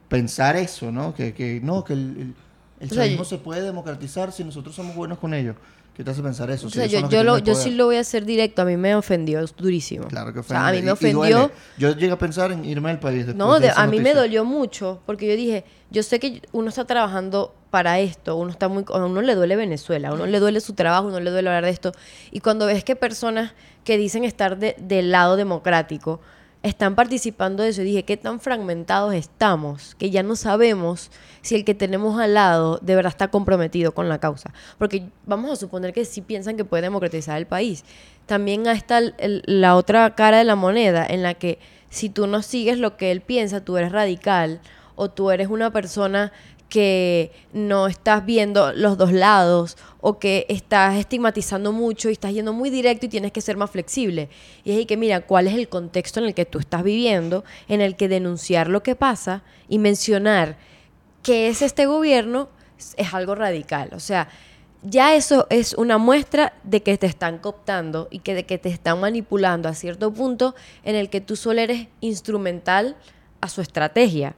pensar 0.09 0.57
eso, 0.57 0.93
¿no? 0.93 1.15
Que, 1.15 1.35
que 1.35 1.61
no, 1.63 1.85
que 1.85 1.95
el, 1.95 2.01
el- 2.01 2.35
el 2.81 2.87
O 2.91 2.95
sea, 2.95 3.05
chavismo 3.05 3.25
se 3.25 3.39
puede 3.39 3.63
democratizar 3.63 4.33
si 4.33 4.45
nosotros 4.45 4.75
somos 4.75 4.95
buenos 4.97 5.19
con 5.19 5.35
ellos. 5.35 5.57
¿Qué 5.95 6.03
te 6.05 6.11
hace 6.11 6.23
pensar 6.23 6.51
eso? 6.51 6.69
O 6.69 6.71
sea, 6.71 6.87
yo, 6.87 7.07
yo, 7.11 7.23
lo- 7.23 7.37
yo 7.39 7.55
sí 7.55 7.71
lo 7.73 7.85
voy 7.85 7.97
a 7.97 8.01
hacer 8.01 8.25
directo, 8.25 8.63
a 8.63 8.65
mí 8.65 8.79
me 8.79 8.95
ofendió 8.95 9.45
durísimo. 9.59 10.07
Claro 10.09 10.33
que 10.33 10.39
O 10.39 10.43
sea, 10.43 10.69
a 10.69 10.73
mí 10.73 10.79
ofende. 10.79 10.87
me 10.87 10.93
ofendió. 10.93 11.51
Yo 11.77 11.91
llegué 11.95 12.13
a 12.13 12.19
pensar 12.19 12.51
en 12.51 12.65
irme 12.65 12.89
del 12.89 12.99
país 12.99 13.19
después 13.27 13.37
No, 13.37 13.61
de 13.61 13.67
de- 13.67 13.73
a 13.77 13.87
mí 13.87 14.01
me 14.01 14.15
dolió 14.15 14.45
mucho 14.47 15.01
porque 15.05 15.29
yo 15.29 15.37
dije, 15.37 15.65
yo 15.91 16.03
sé 16.03 16.19
que 16.19 16.41
uno 16.53 16.71
está 16.71 16.87
trabajando 16.87 17.55
para 17.71 18.01
esto, 18.01 18.37
uno 18.37 18.51
está 18.51 18.69
muy, 18.69 18.85
a 18.89 19.05
uno 19.05 19.21
le 19.21 19.35
duele 19.35 19.55
Venezuela, 19.57 20.09
a 20.09 20.13
uno 20.15 20.27
le 20.27 20.39
duele 20.41 20.61
su 20.63 20.73
trabajo, 20.73 21.05
a 21.07 21.09
uno 21.11 21.21
le 21.21 21.31
duele 21.31 21.49
hablar 21.51 21.65
de 21.65 21.71
esto. 21.71 21.93
Y 22.31 22.41
cuando 22.41 22.65
ves 22.67 22.85
que 22.85 22.97
personas 22.97 23.53
que 23.85 23.99
dicen 23.99 24.25
estar 24.25 24.59
de- 24.59 24.77
del 24.79 25.11
lado 25.11 25.37
democrático 25.37 26.21
están 26.63 26.95
participando 26.95 27.63
de 27.63 27.71
eso, 27.71 27.83
y 27.83 27.87
dije, 27.87 28.05
qué 28.05 28.17
tan 28.17 28.39
fragmentados 28.39 29.15
estamos, 29.15 29.97
que 29.97 30.11
ya 30.11 30.23
no 30.23 30.37
sabemos 30.37 31.11
si 31.41 31.57
el 31.57 31.65
que 31.65 31.75
tenemos 31.75 32.21
al 32.21 32.35
lado 32.35 32.79
de 32.83 32.95
verdad 32.95 33.11
está 33.11 33.29
comprometido 33.29 33.93
con 33.93 34.09
la 34.09 34.19
causa. 34.19 34.53
Porque 34.79 35.09
vamos 35.27 35.51
a 35.51 35.57
suponer 35.57 35.93
que 35.93 36.05
sí 36.05 36.21
piensan 36.21 36.57
que 36.57 36.65
puede 36.65 36.85
democratizar 36.85 37.37
el 37.39 37.47
país. 37.47 37.85
También 38.27 38.67
está 38.69 38.99
el- 38.99 39.43
la 39.47 39.75
otra 39.75 40.15
cara 40.15 40.39
de 40.39 40.45
la 40.45 40.55
moneda 40.55 41.05
en 41.05 41.23
la 41.23 41.35
que 41.35 41.59
si 41.91 42.09
tú 42.09 42.27
no 42.27 42.43
sigues 42.43 42.79
lo 42.79 42.97
que 42.97 43.11
él 43.11 43.21
piensa, 43.21 43.65
tú 43.65 43.77
eres 43.77 43.91
radical 43.93 44.61
o 44.95 45.11
tú 45.11 45.31
eres 45.31 45.49
una 45.49 45.71
persona 45.73 46.33
que 46.69 47.33
no 47.53 47.87
estás 47.87 48.25
viendo 48.25 48.73
los 48.73 48.97
dos 48.97 49.13
lados 49.13 49.77
o 50.01 50.19
que 50.19 50.47
estás 50.49 50.97
estigmatizando 50.97 51.71
mucho 51.71 52.09
y 52.09 52.13
estás 52.13 52.33
yendo 52.33 52.55
muy 52.55 52.71
directo 52.71 53.05
y 53.05 53.09
tienes 53.11 53.31
que 53.31 53.43
ser 53.43 53.59
más 53.59 53.71
flexible. 53.71 54.31
Y 54.65 54.71
es 54.73 54.79
ahí 54.79 54.87
que 54.87 54.97
mira 54.97 55.21
cuál 55.21 55.49
es 55.49 55.55
el 55.55 55.69
contexto 55.69 56.19
en 56.21 56.27
el 56.27 56.35
que 56.35 56.47
tú 56.47 56.59
estás 56.59 56.83
viviendo, 56.83 57.45
en 57.69 57.83
el 57.83 57.95
que 57.95 58.09
denunciar 58.09 58.69
lo 58.69 58.83
que 58.83 58.97
pasa 58.97 59.43
y 59.69 59.79
mencionar 59.79 60.57
qué 61.23 61.49
es 61.49 61.61
este 61.61 61.85
gobierno 61.85 62.49
es- 62.79 62.95
es 62.97 63.13
algo 63.13 63.35
radical. 63.35 63.91
O 63.93 64.01
sea, 64.01 64.29
ya 64.83 65.15
eso 65.15 65.47
es 65.51 65.75
una 65.75 65.99
muestra 65.99 66.55
de 66.65 66.83
que 66.83 66.97
te 66.97 67.07
están 67.07 67.37
cooptando 67.39 68.09
y 68.11 68.21
que 68.21 68.35
de 68.35 68.47
que 68.47 68.57
te 68.57 68.71
están 68.71 68.99
manipulando 68.99 69.69
a 69.69 69.75
cierto 69.75 70.11
punto 70.13 70.55
en 70.85 70.97
el 70.97 71.11
que 71.11 71.21
tú 71.21 71.37
solo 71.37 71.61
eres 71.61 71.89
instrumental 72.01 72.97
a 73.43 73.49
su 73.51 73.61
estrategia. 73.61 74.35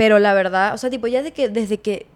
Pero 0.00 0.18
la 0.18 0.32
verdad, 0.32 0.72
o 0.72 0.78
sea, 0.78 0.88
tipo, 0.88 1.08
ya 1.08 1.22
de 1.22 1.32
que 1.32 1.50
desde 1.50 1.76
que 1.76 2.06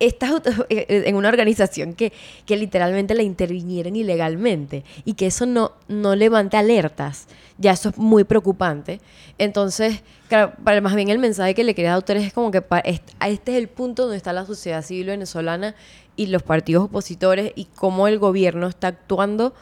estás 0.00 0.32
en 0.70 1.14
una 1.14 1.28
organización 1.28 1.92
que, 1.92 2.10
que 2.46 2.56
literalmente 2.56 3.14
la 3.14 3.22
intervinieron 3.22 3.94
ilegalmente 3.96 4.82
y 5.04 5.12
que 5.12 5.26
eso 5.26 5.44
no, 5.44 5.72
no 5.86 6.16
levante 6.16 6.56
alertas, 6.56 7.26
ya 7.58 7.72
eso 7.72 7.90
es 7.90 7.98
muy 7.98 8.24
preocupante. 8.24 8.98
Entonces, 9.36 10.02
claro, 10.30 10.54
para 10.64 10.80
más 10.80 10.94
bien 10.94 11.10
el 11.10 11.18
mensaje 11.18 11.54
que 11.54 11.64
le 11.64 11.74
quería 11.74 11.90
dar 11.90 11.96
a 11.96 11.98
ustedes 11.98 12.24
es 12.24 12.32
como 12.32 12.50
que 12.50 12.62
pa- 12.62 12.78
est- 12.78 13.10
a 13.20 13.28
este 13.28 13.52
es 13.52 13.58
el 13.58 13.68
punto 13.68 14.04
donde 14.04 14.16
está 14.16 14.32
la 14.32 14.46
sociedad 14.46 14.80
civil 14.82 15.08
venezolana 15.08 15.74
y 16.16 16.28
los 16.28 16.42
partidos 16.42 16.84
opositores 16.84 17.52
y 17.56 17.66
cómo 17.66 18.08
el 18.08 18.18
gobierno 18.18 18.68
está 18.68 18.86
actuando 18.88 19.52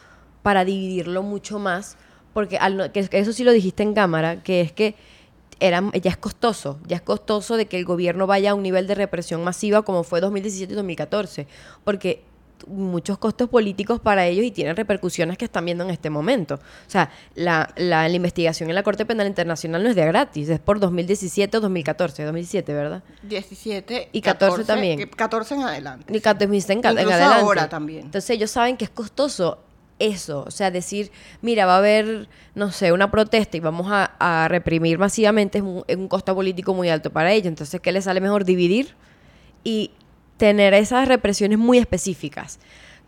para 0.45 0.65
dividirlo 0.65 1.25
mucho 1.25 1.59
más, 1.59 1.97
porque 2.33 2.61
eso 3.11 3.33
sí 3.33 3.43
lo 3.43 3.51
dijiste 3.51 3.83
en 3.83 3.93
cámara, 3.93 4.41
que 4.45 4.61
es 4.61 4.71
que 4.71 4.95
era, 5.63 5.83
ya 5.95 6.11
es 6.11 6.17
costoso, 6.17 6.79
ya 6.87 6.97
es 6.97 7.03
costoso 7.03 7.57
de 7.57 7.67
que 7.67 7.79
el 7.79 7.85
gobierno 7.85 8.27
vaya 8.27 8.51
a 8.51 8.55
un 8.55 8.63
nivel 8.63 8.87
de 8.87 8.95
represión 8.95 9.45
masiva 9.45 9.83
como 9.83 10.03
fue 10.03 10.21
2017 10.21 10.73
y 10.73 10.77
2014, 10.77 11.47
porque 11.85 12.25
muchos 12.67 13.19
costos 13.19 13.49
políticos 13.49 14.01
para 14.01 14.27
ellos 14.27 14.45
y 14.45 14.51
tienen 14.51 14.77
repercusiones 14.77 15.37
que 15.39 15.45
están 15.45 15.65
viendo 15.65 15.85
en 15.85 15.91
este 15.91 16.11
momento. 16.11 16.57
O 16.57 16.91
sea, 16.91 17.11
la, 17.35 17.73
la, 17.77 18.09
la 18.09 18.15
investigación 18.15 18.69
en 18.69 18.75
la 18.75 18.83
Corte 18.83 19.05
Penal 19.05 19.27
Internacional 19.27 19.83
no 19.83 19.91
es 19.91 19.97
de 19.97 20.07
gratis, 20.07 20.49
es 20.49 20.61
por 20.61 20.79
2017 20.79 21.57
o 21.57 21.61
2014, 21.61 22.25
2017, 22.25 22.75
¿verdad? 22.75 23.03
17 23.23 24.11
Y 24.13 24.21
14 24.21 24.65
también. 24.65 24.99
que 24.99 25.09
14 25.09 25.55
en 25.55 25.63
adelante. 25.63 26.13
Ni 26.13 26.21
14 26.21 26.73
en, 26.73 26.79
en 26.79 26.87
adelante. 26.87 27.41
ahora 27.41 27.69
también. 27.69 28.05
Entonces 28.05 28.31
ellos 28.31 28.51
saben 28.51 28.77
que 28.77 28.85
es 28.85 28.91
costoso 28.91 29.59
eso, 29.99 30.45
o 30.47 30.51
sea, 30.51 30.71
decir, 30.71 31.11
mira, 31.41 31.67
va 31.67 31.77
a 31.77 31.79
haber, 31.79 32.29
no 32.55 32.73
sé, 32.73 32.93
una 32.93 33.11
protesta 33.11 33.57
y 33.57 33.61
vamos 33.61 33.87
a, 33.91 34.49
reprimir 34.49 34.99
masivamente 34.99 35.59
es 35.59 35.65
un, 35.65 35.85
es 35.87 35.97
un 35.97 36.09
costo 36.09 36.35
político 36.35 36.75
muy 36.75 36.89
alto 36.89 37.11
para 37.11 37.33
ellos. 37.33 37.49
Entonces, 37.49 37.81
¿qué 37.81 37.93
les 37.93 38.05
sale 38.05 38.21
mejor? 38.21 38.45
Dividir 38.45 38.95
y 39.65 39.91
tener 40.37 40.75
esas 40.75 41.07
represiones 41.07 41.59
muy 41.59 41.79
específicas 41.79 42.59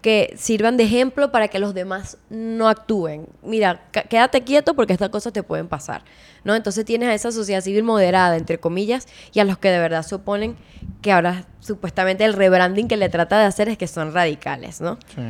que 0.04 0.34
sirvan 0.36 0.76
de 0.76 0.84
ejemplo 0.84 1.32
para 1.32 1.48
que 1.48 1.58
los 1.58 1.72
demás 1.72 2.18
no 2.28 2.68
actúen. 2.68 3.26
Mira, 3.42 3.86
quédate 4.10 4.42
quieto 4.42 4.74
porque 4.74 4.92
estas 4.92 5.08
cosas 5.08 5.32
te 5.32 5.42
pueden 5.42 5.66
pasar, 5.66 6.02
¿no? 6.44 6.54
Entonces 6.54 6.84
tienes 6.84 7.08
a 7.08 7.14
esa 7.14 7.32
sociedad 7.32 7.62
civil 7.62 7.84
moderada, 7.84 8.36
entre 8.36 8.60
comillas, 8.60 9.08
y 9.32 9.40
a 9.40 9.44
los 9.44 9.56
que 9.56 9.70
de 9.70 9.78
verdad 9.78 10.02
se 10.02 10.16
oponen, 10.16 10.56
que 11.00 11.10
ahora 11.10 11.46
supuestamente 11.60 12.22
el 12.26 12.34
rebranding 12.34 12.86
que 12.86 12.98
le 12.98 13.08
trata 13.08 13.38
de 13.38 13.46
hacer 13.46 13.70
es 13.70 13.78
que 13.78 13.86
son 13.86 14.12
radicales, 14.12 14.82
¿no? 14.82 14.98
Sí. 15.14 15.22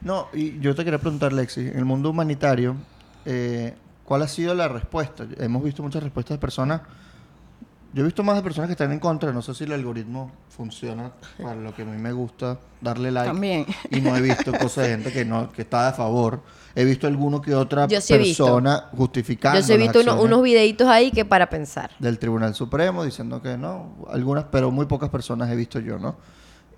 No, 0.00 0.28
y 0.32 0.60
yo 0.60 0.76
te 0.76 0.84
quería 0.84 1.00
preguntar, 1.00 1.32
Lexi, 1.32 1.62
en 1.62 1.78
el 1.78 1.84
mundo 1.84 2.10
humanitario, 2.10 2.76
eh, 3.24 3.74
¿cuál 4.04 4.22
ha 4.22 4.28
sido 4.28 4.54
la 4.54 4.68
respuesta? 4.68 5.26
Hemos 5.38 5.64
visto 5.64 5.82
muchas 5.82 6.04
respuestas 6.04 6.36
de 6.36 6.40
personas. 6.40 6.82
Yo 7.92 8.02
he 8.02 8.04
visto 8.04 8.22
más 8.22 8.36
de 8.36 8.42
personas 8.42 8.68
que 8.68 8.72
están 8.72 8.92
en 8.92 9.00
contra. 9.00 9.32
No 9.32 9.42
sé 9.42 9.52
si 9.54 9.64
el 9.64 9.72
algoritmo 9.72 10.30
funciona 10.48 11.10
para 11.42 11.56
lo 11.56 11.74
que 11.74 11.82
a 11.82 11.84
mí 11.84 11.98
me 11.98 12.12
gusta 12.12 12.58
darle 12.80 13.10
like. 13.10 13.32
También. 13.32 13.66
Y 13.90 14.00
no 14.00 14.16
he 14.16 14.20
visto 14.20 14.52
cosas 14.52 14.84
de 14.84 14.90
gente 14.90 15.12
que 15.12 15.24
no 15.24 15.50
que 15.50 15.62
está 15.62 15.88
a 15.88 15.92
favor. 15.92 16.40
He 16.76 16.84
visto 16.84 17.08
alguno 17.08 17.40
que 17.40 17.52
otra 17.52 17.88
Yo 17.88 18.00
sí 18.00 18.14
he 18.14 18.18
visto. 18.18 18.44
persona 18.44 18.84
justificando. 18.96 19.58
Yo 19.58 19.66
sí 19.66 19.72
he 19.72 19.76
visto 19.76 20.00
uno- 20.02 20.22
unos 20.22 20.42
videitos 20.42 20.86
ahí 20.86 21.10
que 21.10 21.24
para 21.24 21.50
pensar. 21.50 21.90
del 21.98 22.18
Tribunal 22.20 22.54
Supremo 22.54 23.02
diciendo 23.04 23.42
que 23.42 23.58
no, 23.58 23.96
algunas, 24.08 24.44
pero 24.44 24.70
muy 24.70 24.86
pocas 24.86 25.10
personas 25.10 25.50
he 25.50 25.56
visto 25.56 25.80
yo, 25.80 25.98
¿no? 25.98 26.14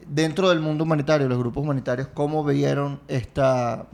Dentro 0.07 0.49
del 0.49 0.61
mundo 0.61 0.85
humanitario, 0.85 1.29
los 1.29 1.39
grupos 1.39 1.63
humanitarios, 1.63 2.09
¿cómo 2.15 2.43
vieron 2.43 3.01
esta, 3.07 3.85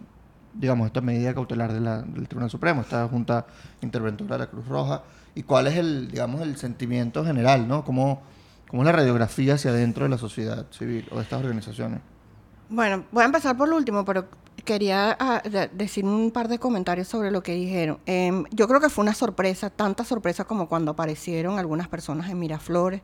digamos, 0.54 0.86
esta 0.86 1.00
medida 1.00 1.34
cautelar 1.34 1.72
de 1.72 1.80
la- 1.80 2.02
del 2.02 2.28
Tribunal 2.28 2.48
Supremo, 2.48 2.80
esta 2.82 3.06
Junta 3.08 3.44
Interventora 3.82 4.36
de 4.36 4.44
la 4.44 4.46
Cruz 4.50 4.66
Roja? 4.68 5.02
¿Y 5.34 5.42
cuál 5.44 5.66
es 5.68 5.76
el, 5.76 6.10
digamos, 6.10 6.40
el 6.42 6.56
sentimiento 6.56 7.24
general, 7.24 7.68
¿no? 7.68 7.84
¿Cómo, 7.84 8.22
cómo 8.68 8.82
es 8.82 8.86
la 8.86 8.92
radiografía 8.92 9.54
hacia 9.54 9.70
adentro 9.70 10.04
de 10.04 10.10
la 10.10 10.18
sociedad 10.18 10.66
civil 10.70 11.06
o 11.10 11.16
de 11.16 11.22
estas 11.22 11.40
organizaciones? 11.42 12.00
Bueno, 12.70 13.04
voy 13.12 13.22
a 13.22 13.26
empezar 13.26 13.56
por 13.56 13.68
lo 13.68 13.76
último, 13.76 14.04
pero 14.04 14.26
quería 14.64 15.16
ah, 15.18 15.40
de- 15.48 15.68
decir 15.68 16.04
un 16.04 16.30
par 16.30 16.48
de 16.48 16.58
comentarios 16.58 17.08
sobre 17.08 17.30
lo 17.30 17.42
que 17.42 17.52
dijeron. 17.54 17.98
Em, 18.04 18.44
yo 18.50 18.68
creo 18.68 18.80
que 18.80 18.90
fue 18.90 19.02
una 19.02 19.14
sorpresa, 19.14 19.70
tanta 19.70 20.04
sorpresa 20.04 20.44
como 20.44 20.68
cuando 20.68 20.90
aparecieron 20.90 21.58
algunas 21.58 21.88
personas 21.88 22.28
en 22.28 22.38
Miraflores. 22.38 23.00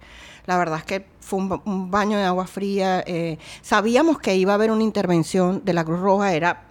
La 0.47 0.59
verdad 0.59 0.79
es 0.81 0.85
que 0.85 1.07
fue 1.21 1.39
un 1.65 1.91
baño 1.91 2.19
de 2.19 2.25
agua 2.25 2.47
fría. 2.47 3.03
eh, 3.07 3.39
sabíamos 3.63 4.19
que 4.19 4.37
iba 4.37 4.53
a 4.53 4.57
haber 4.57 4.71
una 4.71 4.83
intervención 4.83 5.63
de 5.65 5.73
la 5.73 5.85
Cruz 5.85 6.01
Roja, 6.01 6.35
era 6.35 6.65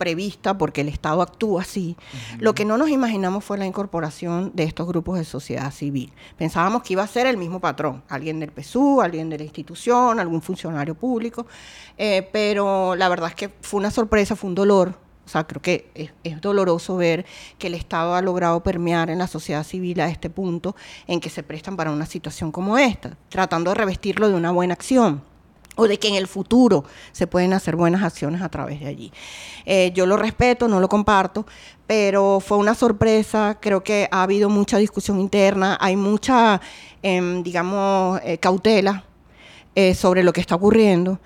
prevista 0.00 0.56
porque 0.56 0.80
el 0.80 0.88
Estado 0.88 1.20
actúa 1.20 1.60
así. 1.60 1.94
Lo 2.38 2.54
que 2.54 2.64
no 2.64 2.78
nos 2.78 2.88
imaginamos 2.88 3.44
fue 3.44 3.58
la 3.58 3.66
incorporación 3.66 4.50
de 4.54 4.64
estos 4.64 4.88
grupos 4.88 5.18
de 5.18 5.24
sociedad 5.26 5.70
civil. 5.70 6.10
Pensábamos 6.38 6.82
que 6.82 6.94
iba 6.94 7.02
a 7.02 7.06
ser 7.06 7.26
el 7.26 7.36
mismo 7.36 7.60
patrón, 7.60 8.02
alguien 8.08 8.40
del 8.40 8.50
PSU, 8.50 9.02
alguien 9.02 9.28
de 9.28 9.36
la 9.36 9.44
institución, 9.44 10.18
algún 10.18 10.40
funcionario 10.40 10.94
público, 10.94 11.46
eh, 11.98 12.26
pero 12.32 12.96
la 12.96 13.10
verdad 13.10 13.28
es 13.28 13.34
que 13.34 13.50
fue 13.60 13.78
una 13.78 13.90
sorpresa, 13.90 14.34
fue 14.36 14.48
un 14.48 14.54
dolor. 14.54 14.94
O 15.26 15.28
sea, 15.28 15.46
creo 15.46 15.60
que 15.60 15.90
es, 15.94 16.10
es 16.24 16.40
doloroso 16.40 16.96
ver 16.96 17.26
que 17.58 17.66
el 17.66 17.74
Estado 17.74 18.14
ha 18.14 18.22
logrado 18.22 18.62
permear 18.62 19.10
en 19.10 19.18
la 19.18 19.26
sociedad 19.26 19.64
civil 19.64 20.00
a 20.00 20.08
este 20.08 20.30
punto 20.30 20.74
en 21.06 21.20
que 21.20 21.28
se 21.28 21.42
prestan 21.42 21.76
para 21.76 21.92
una 21.92 22.06
situación 22.06 22.50
como 22.50 22.78
esta, 22.78 23.18
tratando 23.28 23.70
de 23.70 23.74
revestirlo 23.74 24.30
de 24.30 24.34
una 24.34 24.50
buena 24.50 24.72
acción 24.72 25.29
o 25.80 25.88
de 25.88 25.98
que 25.98 26.08
en 26.08 26.14
el 26.14 26.26
futuro 26.26 26.84
se 27.12 27.26
pueden 27.26 27.54
hacer 27.54 27.74
buenas 27.74 28.02
acciones 28.02 28.42
a 28.42 28.50
través 28.50 28.80
de 28.80 28.86
allí. 28.86 29.12
Eh, 29.64 29.92
yo 29.94 30.04
lo 30.04 30.18
respeto, 30.18 30.68
no 30.68 30.78
lo 30.78 30.88
comparto, 30.88 31.46
pero 31.86 32.40
fue 32.40 32.58
una 32.58 32.74
sorpresa, 32.74 33.56
creo 33.60 33.82
que 33.82 34.06
ha 34.10 34.22
habido 34.22 34.50
mucha 34.50 34.76
discusión 34.76 35.18
interna, 35.18 35.78
hay 35.80 35.96
mucha, 35.96 36.60
em, 37.02 37.42
digamos, 37.42 38.20
eh, 38.22 38.36
cautela 38.36 39.04
eh, 39.74 39.94
sobre 39.94 40.22
lo 40.22 40.34
que 40.34 40.42
está 40.42 40.54
ocurriendo, 40.54 41.18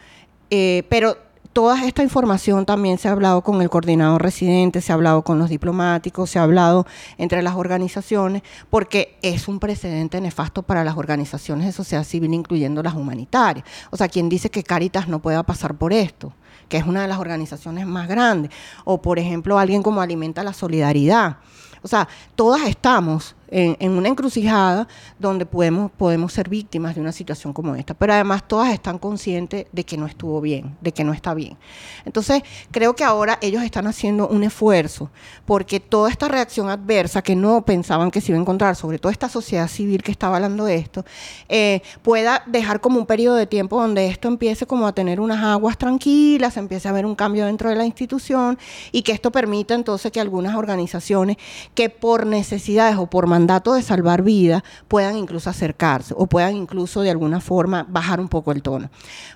pero 0.89 1.17
toda 1.55 1.85
esta 1.85 2.03
información 2.03 2.67
también 2.67 2.99
se 2.99 3.09
ha 3.09 3.13
hablado 3.13 3.43
con 3.43 3.63
el 3.63 3.71
coordinador 3.71 4.21
residente, 4.21 4.81
se 4.81 4.91
ha 4.91 4.97
hablado 4.97 5.23
con 5.23 5.39
los 5.39 5.49
diplomáticos, 5.49 6.29
se 6.29 6.41
ha 6.41 6.43
hablado 6.43 6.85
entre 7.17 7.43
las 7.43 7.55
organizaciones, 7.55 8.43
porque 8.69 9.17
es 9.23 9.47
un 9.47 9.61
precedente 9.61 10.21
nefasto 10.21 10.63
para 10.63 10.83
las 10.83 10.97
organizaciones 10.97 11.67
de 11.67 11.73
sociedad 11.73 12.03
civil, 12.03 12.35
incluyendo 12.35 12.83
las 12.83 12.95
humanitarias. 12.95 13.65
O 13.91 13.97
sea, 13.97 14.09
quien 14.09 14.29
dice 14.29 14.51
que 14.51 14.65
Caritas 14.65 15.07
no 15.07 15.21
pueda 15.21 15.45
pasar 15.45 15.77
por 15.77 15.93
esto, 15.93 16.35
que 16.69 16.77
es 16.77 16.85
una 16.85 17.03
de 17.03 17.09
las 17.09 17.21
organizaciones 17.21 17.87
más 17.87 18.09
grandes, 18.09 18.51
o 18.85 19.01
por 19.01 19.21
ejemplo 19.21 19.57
alguien 19.57 19.83
como 19.83 20.01
Alimenta 20.01 20.43
la 20.43 20.53
Solidaridad. 20.53 21.37
O 21.83 21.89
sea, 21.89 22.09
todas 22.35 22.63
estamos 22.67 23.37
en, 23.49 23.92
una 23.92 24.09
encrucijada 24.09 24.88
donde 25.18 25.47
podemos, 25.47 25.90
podemos 25.92 26.32
ser 26.32 26.49
víctimas 26.49 26.95
de 26.95 27.01
una 27.01 27.12
situación 27.12 27.53
como 27.53 27.74
esta, 27.74 27.95
pero 27.95 28.12
además 28.12 28.47
todas 28.47 28.72
están 28.72 28.99
conscientes 28.99 29.66
de 29.70 29.84
que 29.84 29.97
no 29.97 30.07
estuvo 30.07 30.40
bien, 30.40 30.76
de 30.80 30.92
que 30.92 31.05
no 31.05 31.12
está 31.12 31.34
bien. 31.34 31.57
Entonces, 32.05 32.42
creo 32.70 32.95
que 32.97 33.05
ahora 33.05 33.38
ellos 33.40 33.62
están 33.62 33.86
haciendo 33.86 34.28
un 34.28 34.45
esfuerzo 34.45 35.11
porque 35.45 35.80
toda 35.80 36.11
esta 36.11 36.28
reacción 36.28 36.68
adversa 36.68 37.22
que 37.22 37.36
no 37.36 37.64
pensaban 37.64 38.11
que 38.11 38.20
se 38.20 38.32
iba 38.32 38.38
a 38.38 38.40
encontrar, 38.40 38.76
sobre 38.76 38.99
todo 38.99 39.11
esta 39.11 39.28
sociedad 39.28 39.68
civil 39.68 40.03
que 40.03 40.12
está 40.12 40.34
hablando 40.34 40.64
de 40.64 40.76
esto, 40.76 41.05
eh, 41.49 41.82
pueda 42.03 42.42
dejar 42.47 42.80
como 42.80 42.99
un 42.99 43.07
periodo 43.07 43.36
de 43.36 43.47
tiempo 43.47 43.80
donde 43.80 44.07
esto 44.09 44.28
empiece 44.28 44.66
como 44.66 44.86
a 44.86 44.92
tener 44.92 45.20
unas 45.20 45.42
aguas 45.42 45.78
tranquilas, 45.78 46.57
empiece 46.57 46.88
a 46.88 46.90
haber 46.90 47.07
un 47.07 47.14
cambio 47.14 47.47
dentro 47.47 47.70
de 47.70 47.76
la 47.76 47.84
institución 47.84 48.59
y 48.92 49.03
que 49.03 49.12
esto 49.12 49.30
permita 49.30 49.74
entonces 49.74 50.11
que 50.12 50.20
algunas 50.20 50.57
organizaciones 50.57 51.36
que 51.74 51.90
por 51.90 52.26
necesidades 52.26 52.97
o 52.97 53.07
por 53.07 53.26
mandato 53.35 53.74
de 53.74 53.82
salvar 53.82 54.22
vidas 54.22 54.62
puedan 54.87 55.16
incluso 55.16 55.51
acercarse 55.51 56.14
o 56.16 56.26
puedan 56.26 56.55
incluso 56.55 57.01
de 57.01 57.11
alguna 57.11 57.41
forma 57.41 57.85
bajar 57.89 58.20
un 58.20 58.28
poco 58.28 58.53
el 58.53 58.62
tono. 58.62 58.91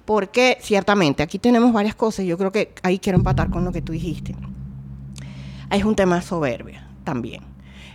Porque 0.05 0.57
ciertamente 0.61 1.24
aquí 1.24 1.40
tenemos 1.40 1.72
varias 1.72 1.96
cosas, 1.96 2.24
yo 2.24 2.38
creo 2.38 2.53
que 2.53 2.74
ahí 2.84 3.01
quiero 3.01 3.18
empatar 3.18 3.51
con 3.51 3.64
lo 3.64 3.72
que 3.72 3.82
tú 3.82 3.92
dijiste. 3.92 4.36
Es 5.70 5.84
un 5.84 5.96
tema 5.96 6.16
de 6.16 6.22
soberbia 6.22 6.88
también. 7.03 7.42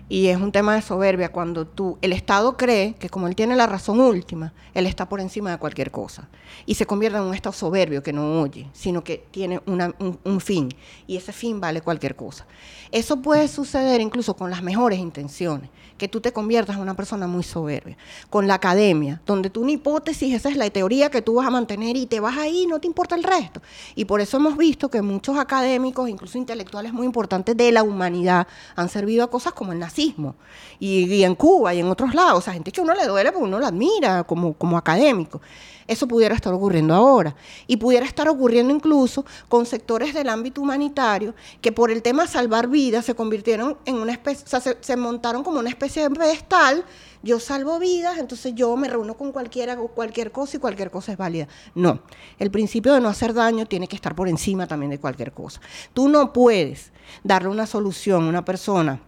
Y 0.10 0.28
es 0.28 0.38
un 0.38 0.52
tema 0.52 0.76
de 0.76 0.82
soberbia 0.82 1.32
cuando 1.32 1.66
tú, 1.66 1.98
el 2.02 2.12
Estado 2.12 2.58
cree 2.58 2.94
que 2.96 3.10
como 3.10 3.28
él 3.28 3.36
tiene 3.36 3.56
la 3.56 3.66
razón 3.66 4.00
última, 4.02 4.54
él 4.74 4.86
está 4.86 5.08
por 5.08 5.22
encima 5.22 5.50
de 5.52 5.58
cualquier 5.58 5.92
cosa. 5.92 6.28
Y 6.66 6.76
se 6.76 6.86
convierte 6.86 7.18
en 7.18 7.24
un 7.24 7.34
Estado 7.34 7.54
soberbio 7.54 8.04
que 8.04 8.12
no 8.12 8.42
oye, 8.42 8.68
sino 8.74 9.04
que 9.04 9.26
tiene 9.32 9.62
un, 9.66 10.20
un 10.24 10.40
fin. 10.42 10.70
Y 11.08 11.16
ese 11.16 11.32
fin 11.32 11.62
vale 11.62 11.82
cualquier 11.82 12.16
cosa. 12.16 12.46
Eso 12.92 13.22
puede 13.22 13.48
suceder 13.48 14.02
incluso 14.02 14.36
con 14.36 14.52
las 14.52 14.62
mejores 14.62 15.00
intenciones, 15.00 15.70
que 16.04 16.10
tú 16.10 16.20
te 16.20 16.34
conviertas 16.34 16.76
en 16.76 16.82
una 16.82 16.96
persona 16.96 17.28
muy 17.28 17.44
soberbia. 17.44 17.96
Con 18.30 18.46
la 18.46 18.56
academia, 18.56 19.22
donde 19.26 19.50
tú 19.50 19.62
una 19.62 19.72
hipótesis, 19.72 20.34
esa 20.34 20.50
es 20.50 20.58
la 20.58 20.70
teoría 20.70 21.10
que 21.10 21.22
tú 21.22 21.36
vas 21.36 21.48
a 21.48 21.50
mantener 21.50 21.96
y 21.96 22.08
te 22.08 22.20
vas 22.20 22.38
ahí, 22.38 22.68
no 22.68 22.82
te 22.82 22.88
importa 22.88 23.16
el 23.16 23.24
resto. 23.24 23.62
Y 23.96 24.04
por 24.04 24.20
eso 24.20 24.36
hemos 24.36 24.58
visto 24.58 24.90
que 24.90 25.02
muchos 25.02 25.38
académicos, 25.38 26.10
incluso 26.10 26.38
intelectuales 26.38 26.92
muy 26.92 27.06
importantes 27.06 27.56
de 27.56 27.72
la 27.72 27.84
humanidad, 27.84 28.48
han 28.76 28.90
servido 28.90 29.24
a 29.24 29.30
cosas 29.30 29.54
como 29.54 29.72
el 29.72 29.80
nazismo. 29.80 30.36
Y, 30.78 31.06
y 31.06 31.24
en 31.24 31.36
Cuba 31.36 31.74
y 31.74 31.80
en 31.80 31.88
otros 31.88 32.14
lados. 32.14 32.40
O 32.40 32.42
sea, 32.42 32.52
gente 32.52 32.74
que 32.74 32.82
a 32.82 32.84
uno 32.84 32.94
le 32.96 33.08
duele 33.08 33.32
porque 33.32 33.48
uno 33.48 33.60
la 33.60 33.68
admira 33.68 34.26
como, 34.26 34.56
como 34.56 34.78
académico. 34.78 35.40
Eso 35.88 36.08
pudiera 36.08 36.36
estar 36.36 36.54
ocurriendo 36.54 36.94
ahora. 36.94 37.36
Y 37.68 37.78
pudiera 37.78 38.06
estar 38.06 38.28
ocurriendo 38.30 38.74
incluso 38.74 39.26
con 39.50 39.66
sectores 39.66 40.14
del 40.14 40.30
ámbito 40.30 40.62
humanitario 40.62 41.34
que 41.62 41.72
por 41.72 41.92
el 41.92 42.02
tema 42.02 42.28
salvar 42.28 42.68
vidas 42.68 43.06
se 43.06 43.16
convirtieron 43.16 43.78
en 43.86 43.96
una 43.96 44.12
especie, 44.12 44.46
o 44.46 44.62
sea, 44.62 44.76
se, 44.80 44.98
montaron 44.98 45.44
como 45.44 45.60
una 45.60 45.70
especie 45.70 46.04
de 46.04 46.16
pedestal. 46.16 46.86
Yo 47.22 47.40
salvo 47.40 47.80
vidas, 47.80 48.18
entonces 48.18 48.54
yo 48.54 48.76
me 48.76 48.90
reúno 48.90 49.16
con 49.16 49.32
cualquiera, 49.32 49.78
cualquier 49.78 50.32
cosa 50.32 50.58
y 50.58 50.60
cualquier 50.60 50.92
cosa 50.92 51.14
es 51.14 51.18
válida. 51.18 51.48
No, 51.74 52.02
el 52.38 52.52
principio 52.52 52.94
de 52.94 53.00
no 53.00 53.08
hacer 53.08 53.34
daño 53.34 53.66
tiene 53.66 53.88
que 53.88 53.96
estar 53.96 54.14
por 54.16 54.28
encima 54.28 54.68
también 54.68 54.90
de 54.90 55.00
cualquier 55.00 55.32
cosa. 55.32 55.62
Tú 55.94 56.10
no 56.10 56.34
puedes 56.34 56.92
darle 57.24 57.50
una 57.50 57.66
solución 57.66 58.26
a 58.26 58.30
una 58.30 58.46
persona, 58.46 59.02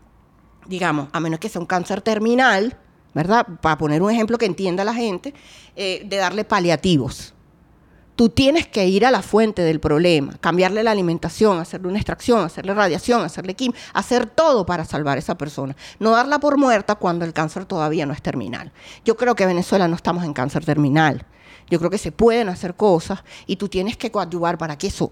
digamos, 0.68 1.10
a 1.12 1.20
menos 1.20 1.40
que 1.40 1.50
sea 1.50 1.60
un 1.60 1.68
cáncer 1.68 2.02
terminal, 2.02 2.78
¿verdad? 3.16 3.48
Para 3.62 3.78
poner 3.78 4.04
un 4.04 4.12
ejemplo 4.12 4.38
que 4.38 4.46
entienda 4.46 4.84
la 4.84 4.94
gente, 4.94 5.34
eh, 5.76 6.04
de 6.06 6.18
darle 6.18 6.44
paliativos. 6.44 7.34
Tú 8.16 8.30
tienes 8.30 8.68
que 8.68 8.86
ir 8.88 9.06
a 9.06 9.12
la 9.12 9.22
fuente 9.22 9.62
del 9.62 9.80
problema, 9.80 10.38
cambiarle 10.40 10.84
la 10.84 10.92
alimentación, 10.92 11.60
hacerle 11.60 11.88
una 11.88 11.98
extracción, 11.98 12.46
hacerle 12.46 12.74
radiación, 12.74 13.24
hacerle 13.24 13.56
quim, 13.56 13.74
hacer 13.94 14.26
todo 14.28 14.66
para 14.66 14.86
salvar 14.86 15.18
a 15.18 15.20
esa 15.20 15.38
persona. 15.38 15.76
No 16.00 16.12
darla 16.12 16.40
por 16.40 16.58
muerta 16.58 16.96
cuando 16.96 17.26
el 17.26 17.34
cáncer 17.34 17.66
todavía 17.66 18.06
no 18.06 18.14
es 18.14 18.22
terminal. 18.22 18.72
Yo 19.04 19.18
creo 19.18 19.36
que 19.36 19.44
en 19.44 19.50
Venezuela 19.50 19.88
no 19.88 19.96
estamos 19.96 20.24
en 20.24 20.34
cáncer 20.34 20.64
terminal. 20.64 21.26
Yo 21.70 21.80
creo 21.80 21.90
que 21.90 21.98
se 21.98 22.12
pueden 22.12 22.48
hacer 22.48 22.76
cosas 22.76 23.24
y 23.48 23.56
tú 23.56 23.68
tienes 23.68 23.98
que 23.98 24.12
coadyuvar 24.12 24.58
para 24.58 24.78
que 24.78 24.88
eso 24.88 25.12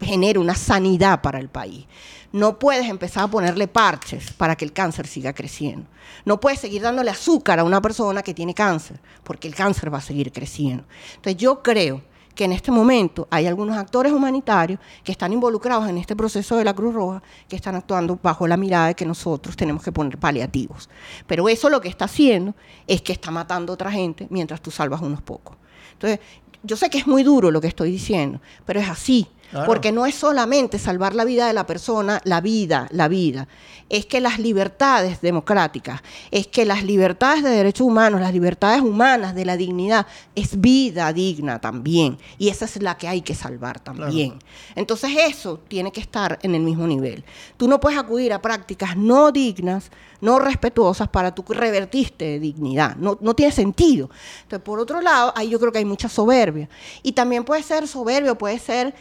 genere 0.00 0.38
una 0.38 0.54
sanidad 0.54 1.20
para 1.22 1.38
el 1.38 1.48
país. 1.48 1.86
No 2.32 2.58
puedes 2.58 2.88
empezar 2.88 3.24
a 3.24 3.28
ponerle 3.28 3.68
parches 3.68 4.32
para 4.32 4.54
que 4.54 4.64
el 4.64 4.72
cáncer 4.72 5.06
siga 5.06 5.32
creciendo. 5.32 5.86
No 6.24 6.40
puedes 6.40 6.60
seguir 6.60 6.82
dándole 6.82 7.10
azúcar 7.10 7.58
a 7.58 7.64
una 7.64 7.80
persona 7.80 8.22
que 8.22 8.34
tiene 8.34 8.54
cáncer, 8.54 9.00
porque 9.24 9.48
el 9.48 9.54
cáncer 9.54 9.92
va 9.92 9.98
a 9.98 10.02
seguir 10.02 10.30
creciendo. 10.30 10.84
Entonces 11.16 11.36
yo 11.36 11.62
creo 11.62 12.02
que 12.38 12.44
en 12.44 12.52
este 12.52 12.70
momento 12.70 13.26
hay 13.30 13.46
algunos 13.46 13.76
actores 13.76 14.12
humanitarios 14.12 14.78
que 15.02 15.10
están 15.10 15.32
involucrados 15.32 15.88
en 15.88 15.98
este 15.98 16.14
proceso 16.14 16.56
de 16.56 16.64
la 16.64 16.72
Cruz 16.72 16.94
Roja, 16.94 17.20
que 17.48 17.56
están 17.56 17.74
actuando 17.74 18.16
bajo 18.22 18.46
la 18.46 18.56
mirada 18.56 18.86
de 18.86 18.94
que 18.94 19.04
nosotros 19.04 19.56
tenemos 19.56 19.82
que 19.82 19.90
poner 19.90 20.18
paliativos. 20.18 20.88
Pero 21.26 21.48
eso 21.48 21.68
lo 21.68 21.80
que 21.80 21.88
está 21.88 22.04
haciendo 22.04 22.54
es 22.86 23.02
que 23.02 23.12
está 23.12 23.32
matando 23.32 23.72
a 23.72 23.74
otra 23.74 23.90
gente 23.90 24.28
mientras 24.30 24.60
tú 24.60 24.70
salvas 24.70 25.00
unos 25.00 25.20
pocos. 25.20 25.56
Entonces, 25.94 26.20
yo 26.62 26.76
sé 26.76 26.88
que 26.90 26.98
es 26.98 27.08
muy 27.08 27.24
duro 27.24 27.50
lo 27.50 27.60
que 27.60 27.66
estoy 27.66 27.90
diciendo, 27.90 28.40
pero 28.64 28.78
es 28.78 28.88
así. 28.88 29.26
Claro. 29.50 29.66
Porque 29.66 29.92
no 29.92 30.04
es 30.04 30.14
solamente 30.14 30.78
salvar 30.78 31.14
la 31.14 31.24
vida 31.24 31.46
de 31.46 31.52
la 31.52 31.66
persona, 31.66 32.20
la 32.24 32.40
vida, 32.40 32.86
la 32.90 33.08
vida. 33.08 33.48
Es 33.88 34.04
que 34.04 34.20
las 34.20 34.38
libertades 34.38 35.22
democráticas, 35.22 36.02
es 36.30 36.46
que 36.46 36.66
las 36.66 36.84
libertades 36.84 37.42
de 37.42 37.50
derechos 37.50 37.86
humanos, 37.86 38.20
las 38.20 38.34
libertades 38.34 38.82
humanas 38.82 39.34
de 39.34 39.46
la 39.46 39.56
dignidad, 39.56 40.06
es 40.34 40.60
vida 40.60 41.10
digna 41.14 41.58
también. 41.58 42.18
Y 42.36 42.50
esa 42.50 42.66
es 42.66 42.82
la 42.82 42.98
que 42.98 43.08
hay 43.08 43.22
que 43.22 43.34
salvar 43.34 43.80
también. 43.80 44.38
Entonces 44.74 45.10
eso 45.16 45.58
tiene 45.68 45.90
que 45.92 46.00
estar 46.00 46.38
en 46.42 46.54
el 46.54 46.60
mismo 46.60 46.86
nivel. 46.86 47.24
Tú 47.56 47.66
no 47.66 47.80
puedes 47.80 47.98
acudir 47.98 48.34
a 48.34 48.42
prácticas 48.42 48.96
no 48.96 49.32
dignas, 49.32 49.90
no 50.20 50.38
respetuosas 50.38 51.08
para 51.08 51.34
tú 51.34 51.44
revertirte 51.48 52.24
de 52.24 52.40
dignidad. 52.40 52.96
No, 52.96 53.16
no 53.20 53.34
tiene 53.34 53.52
sentido. 53.52 54.10
Entonces, 54.42 54.64
por 54.64 54.78
otro 54.78 55.00
lado, 55.00 55.32
ahí 55.34 55.48
yo 55.48 55.58
creo 55.58 55.72
que 55.72 55.78
hay 55.78 55.84
mucha 55.84 56.08
soberbia. 56.08 56.68
Y 57.02 57.12
también 57.12 57.44
puede 57.44 57.62
ser 57.62 57.88
soberbio, 57.88 58.36
puede 58.36 58.58
ser 58.58 58.94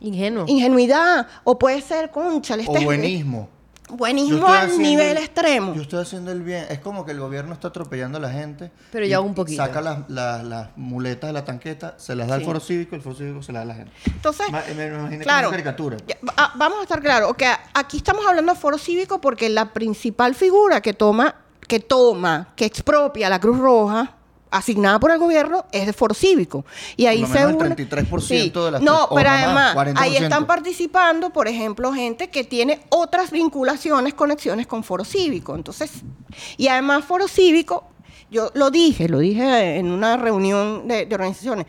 Ingenuo. 0.00 0.44
ingenuidad 0.48 1.26
o 1.44 1.58
puede 1.58 1.80
ser 1.82 2.10
concha 2.10 2.56
O 2.66 2.80
buenismo. 2.80 3.48
Yo 3.90 3.96
buenismo 3.96 4.36
estoy 4.38 4.50
al 4.56 4.66
haciendo 4.66 4.88
nivel 4.88 5.16
el- 5.16 5.22
extremo 5.24 5.74
Yo 5.74 5.82
estoy 5.82 6.00
haciendo 6.00 6.30
el 6.30 6.42
bien. 6.42 6.64
Es 6.70 6.78
como 6.78 7.04
que 7.04 7.10
el 7.10 7.18
gobierno 7.18 7.52
está 7.52 7.68
atropellando 7.68 8.18
a 8.18 8.20
la 8.20 8.30
gente. 8.30 8.70
Pero 8.92 9.04
y- 9.04 9.08
ya 9.08 9.18
un 9.20 9.34
poquito. 9.34 9.64
Saca 9.64 9.80
las, 9.80 10.08
las- 10.08 10.44
las 10.44 10.68
muletas 10.76 11.28
de 11.28 11.32
la 11.34 11.44
tanqueta, 11.44 11.94
se 11.98 12.14
las 12.14 12.28
da 12.28 12.34
al 12.36 12.40
Sí. 12.40 12.46
foro 12.46 12.60
cívico, 12.60 12.94
el 12.94 13.02
foro 13.02 13.16
cívico 13.16 13.42
se 13.42 13.52
las 13.52 13.60
da 13.66 13.72
a 13.72 13.74
la 13.74 13.74
gente. 13.74 13.92
entonces 14.06 14.48
Ma- 14.52 14.62
me, 14.76 14.86
imagino 14.86 15.22
claro 15.24 15.40
es 15.40 15.48
una 15.48 15.50
caricatura. 15.50 15.96
ya, 16.06 16.16
vamos 16.54 16.78
a 16.78 16.82
estar 16.82 17.00
claros 17.00 17.30
okay, 17.32 17.48
aquí 17.74 17.96
estamos 17.96 18.24
hablando 18.26 18.52
de 18.54 18.58
foro 18.60 18.78
cívico 18.78 19.20
porque 19.20 19.48
la 19.48 19.72
principal 19.72 20.36
figura 20.36 20.80
que 20.80 20.92
toma 20.94 21.34
que 21.66 21.80
toma 21.80 22.48
que 22.54 22.66
expropia 22.66 23.28
la 23.28 23.40
Cruz 23.40 23.58
Roja 23.58 24.14
asignada 24.50 24.98
por 24.98 25.10
el 25.10 25.18
gobierno 25.18 25.64
es 25.72 25.86
de 25.86 25.92
foro 25.92 26.14
cívico. 26.14 26.64
Y 26.96 27.06
ahí 27.06 27.20
Por 27.20 27.28
lo 27.28 27.34
se 27.34 27.40
menos 27.46 27.62
el 27.62 27.66
une- 27.72 27.76
33% 27.76 28.64
de 28.64 28.70
las 28.72 28.82
No, 28.82 29.08
pero 29.14 29.30
más, 29.30 29.44
además, 29.44 29.74
40%. 29.76 29.94
ahí 30.00 30.16
están 30.16 30.46
participando, 30.46 31.30
por 31.30 31.48
ejemplo, 31.48 31.92
gente 31.92 32.30
que 32.30 32.44
tiene 32.44 32.80
otras 32.88 33.30
vinculaciones, 33.30 34.14
conexiones 34.14 34.66
con 34.66 34.82
foro 34.84 35.04
cívico. 35.04 35.54
Entonces, 35.54 35.90
y 36.56 36.68
además 36.68 37.04
foro 37.04 37.28
cívico, 37.28 37.88
yo 38.30 38.50
lo 38.54 38.70
dije, 38.70 39.08
lo 39.08 39.18
dije 39.18 39.76
en 39.76 39.90
una 39.90 40.16
reunión 40.16 40.86
de, 40.88 41.06
de 41.06 41.14
organizaciones. 41.14 41.66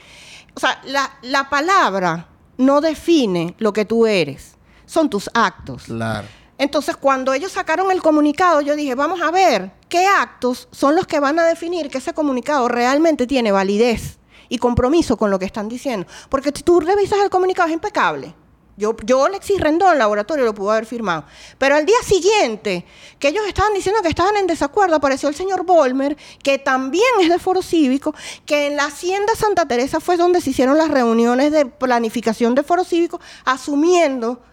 O 0.53 0.59
sea, 0.59 0.81
la, 0.85 1.11
la 1.21 1.49
palabra 1.49 2.27
no 2.57 2.81
define 2.81 3.55
lo 3.59 3.73
que 3.73 3.85
tú 3.85 4.05
eres, 4.05 4.55
son 4.85 5.09
tus 5.09 5.29
actos. 5.33 5.83
Claro. 5.83 6.27
Entonces, 6.61 6.95
cuando 6.95 7.33
ellos 7.33 7.53
sacaron 7.53 7.89
el 7.89 8.03
comunicado, 8.03 8.61
yo 8.61 8.75
dije, 8.75 8.93
vamos 8.93 9.19
a 9.19 9.31
ver 9.31 9.71
qué 9.89 10.05
actos 10.05 10.67
son 10.69 10.95
los 10.95 11.07
que 11.07 11.19
van 11.19 11.39
a 11.39 11.43
definir 11.43 11.89
que 11.89 11.97
ese 11.97 12.13
comunicado 12.13 12.67
realmente 12.67 13.25
tiene 13.25 13.51
validez 13.51 14.19
y 14.47 14.59
compromiso 14.59 15.17
con 15.17 15.31
lo 15.31 15.39
que 15.39 15.45
están 15.45 15.67
diciendo. 15.67 16.05
Porque 16.29 16.51
si 16.53 16.61
tú 16.61 16.79
revisas 16.79 17.17
el 17.23 17.31
comunicado, 17.31 17.67
es 17.67 17.73
impecable. 17.73 18.35
Yo, 18.77 18.95
yo 19.03 19.25
Alexis 19.25 19.59
Rendón, 19.59 19.97
laboratorio, 19.97 20.45
lo 20.45 20.53
pudo 20.53 20.69
haber 20.69 20.85
firmado. 20.85 21.25
Pero 21.57 21.73
al 21.73 21.87
día 21.87 21.97
siguiente, 22.03 22.85
que 23.17 23.29
ellos 23.29 23.43
estaban 23.47 23.73
diciendo 23.73 23.99
que 24.03 24.09
estaban 24.09 24.37
en 24.37 24.45
desacuerdo, 24.45 24.97
apareció 24.97 25.29
el 25.29 25.35
señor 25.35 25.65
Bolmer, 25.65 26.15
que 26.43 26.59
también 26.59 27.09
es 27.21 27.29
de 27.29 27.39
Foro 27.39 27.63
Cívico, 27.63 28.13
que 28.45 28.67
en 28.67 28.75
la 28.75 28.85
Hacienda 28.85 29.33
Santa 29.35 29.67
Teresa 29.67 29.99
fue 29.99 30.15
donde 30.15 30.41
se 30.41 30.51
hicieron 30.51 30.77
las 30.77 30.91
reuniones 30.91 31.51
de 31.51 31.65
planificación 31.65 32.53
de 32.53 32.61
Foro 32.61 32.83
Cívico, 32.83 33.19
asumiendo 33.45 34.43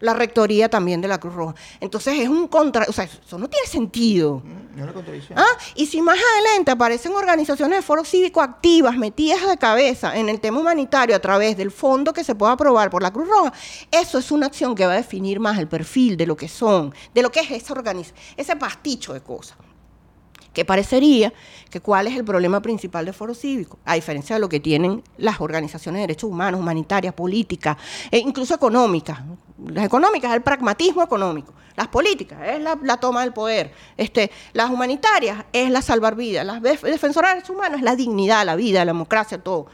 la 0.00 0.14
rectoría 0.14 0.68
también 0.68 1.00
de 1.00 1.08
la 1.08 1.18
Cruz 1.18 1.34
Roja. 1.34 1.54
Entonces 1.78 2.18
es 2.18 2.28
un 2.28 2.48
contra, 2.48 2.86
o 2.88 2.92
sea, 2.92 3.04
eso 3.04 3.38
no 3.38 3.48
tiene 3.48 3.66
sentido. 3.66 4.42
Mm, 4.44 4.78
es 4.78 4.82
una 4.82 4.92
contradicción. 4.92 5.38
¿Ah? 5.38 5.58
Y 5.74 5.86
si 5.86 6.02
más 6.02 6.18
adelante 6.18 6.70
aparecen 6.70 7.12
organizaciones 7.12 7.78
de 7.78 7.82
foro 7.82 8.04
cívico 8.04 8.40
activas, 8.40 8.96
metidas 8.96 9.46
de 9.46 9.56
cabeza 9.56 10.16
en 10.16 10.28
el 10.28 10.40
tema 10.40 10.60
humanitario 10.60 11.14
a 11.14 11.20
través 11.20 11.56
del 11.56 11.70
fondo 11.70 12.12
que 12.12 12.24
se 12.24 12.34
pueda 12.34 12.52
aprobar 12.52 12.90
por 12.90 13.02
la 13.02 13.12
Cruz 13.12 13.28
Roja, 13.28 13.52
eso 13.90 14.18
es 14.18 14.30
una 14.30 14.46
acción 14.46 14.74
que 14.74 14.86
va 14.86 14.92
a 14.92 14.96
definir 14.96 15.40
más 15.40 15.58
el 15.58 15.68
perfil 15.68 16.16
de 16.16 16.26
lo 16.26 16.36
que 16.36 16.48
son, 16.48 16.94
de 17.14 17.22
lo 17.22 17.30
que 17.30 17.40
es 17.40 17.50
esa 17.50 17.72
organización, 17.72 18.20
ese 18.36 18.56
pasticho 18.56 19.12
de 19.12 19.20
cosas. 19.20 19.56
Que 20.52 20.64
parecería 20.64 21.32
que 21.70 21.80
cuál 21.80 22.08
es 22.08 22.16
el 22.16 22.24
problema 22.24 22.60
principal 22.60 23.06
de 23.06 23.12
foro 23.12 23.34
cívico, 23.34 23.78
a 23.84 23.94
diferencia 23.94 24.34
de 24.34 24.40
lo 24.40 24.48
que 24.48 24.58
tienen 24.58 25.02
las 25.16 25.40
organizaciones 25.40 25.98
de 26.00 26.08
derechos 26.08 26.28
humanos, 26.28 26.60
humanitarias, 26.60 27.14
políticas, 27.14 27.76
e 28.10 28.18
incluso 28.18 28.54
económicas. 28.54 29.20
Las 29.66 29.84
económicas 29.84 30.30
es 30.30 30.36
el 30.36 30.42
pragmatismo 30.42 31.02
económico, 31.04 31.52
las 31.76 31.86
políticas 31.88 32.40
es 32.44 32.60
la, 32.60 32.76
la 32.82 32.96
toma 32.96 33.20
del 33.20 33.32
poder, 33.32 33.72
este, 33.96 34.30
las 34.52 34.70
humanitarias 34.70 35.44
es 35.52 35.70
la 35.70 35.82
salvar 35.82 36.16
vidas, 36.16 36.44
las 36.44 36.60
def- 36.62 36.82
defensoras 36.82 37.30
de 37.30 37.34
derechos 37.36 37.54
humanos 37.54 37.78
es 37.78 37.84
la 37.84 37.94
dignidad, 37.94 38.44
la 38.44 38.56
vida, 38.56 38.84
la 38.84 38.92
democracia, 38.92 39.38
todo. 39.38 39.66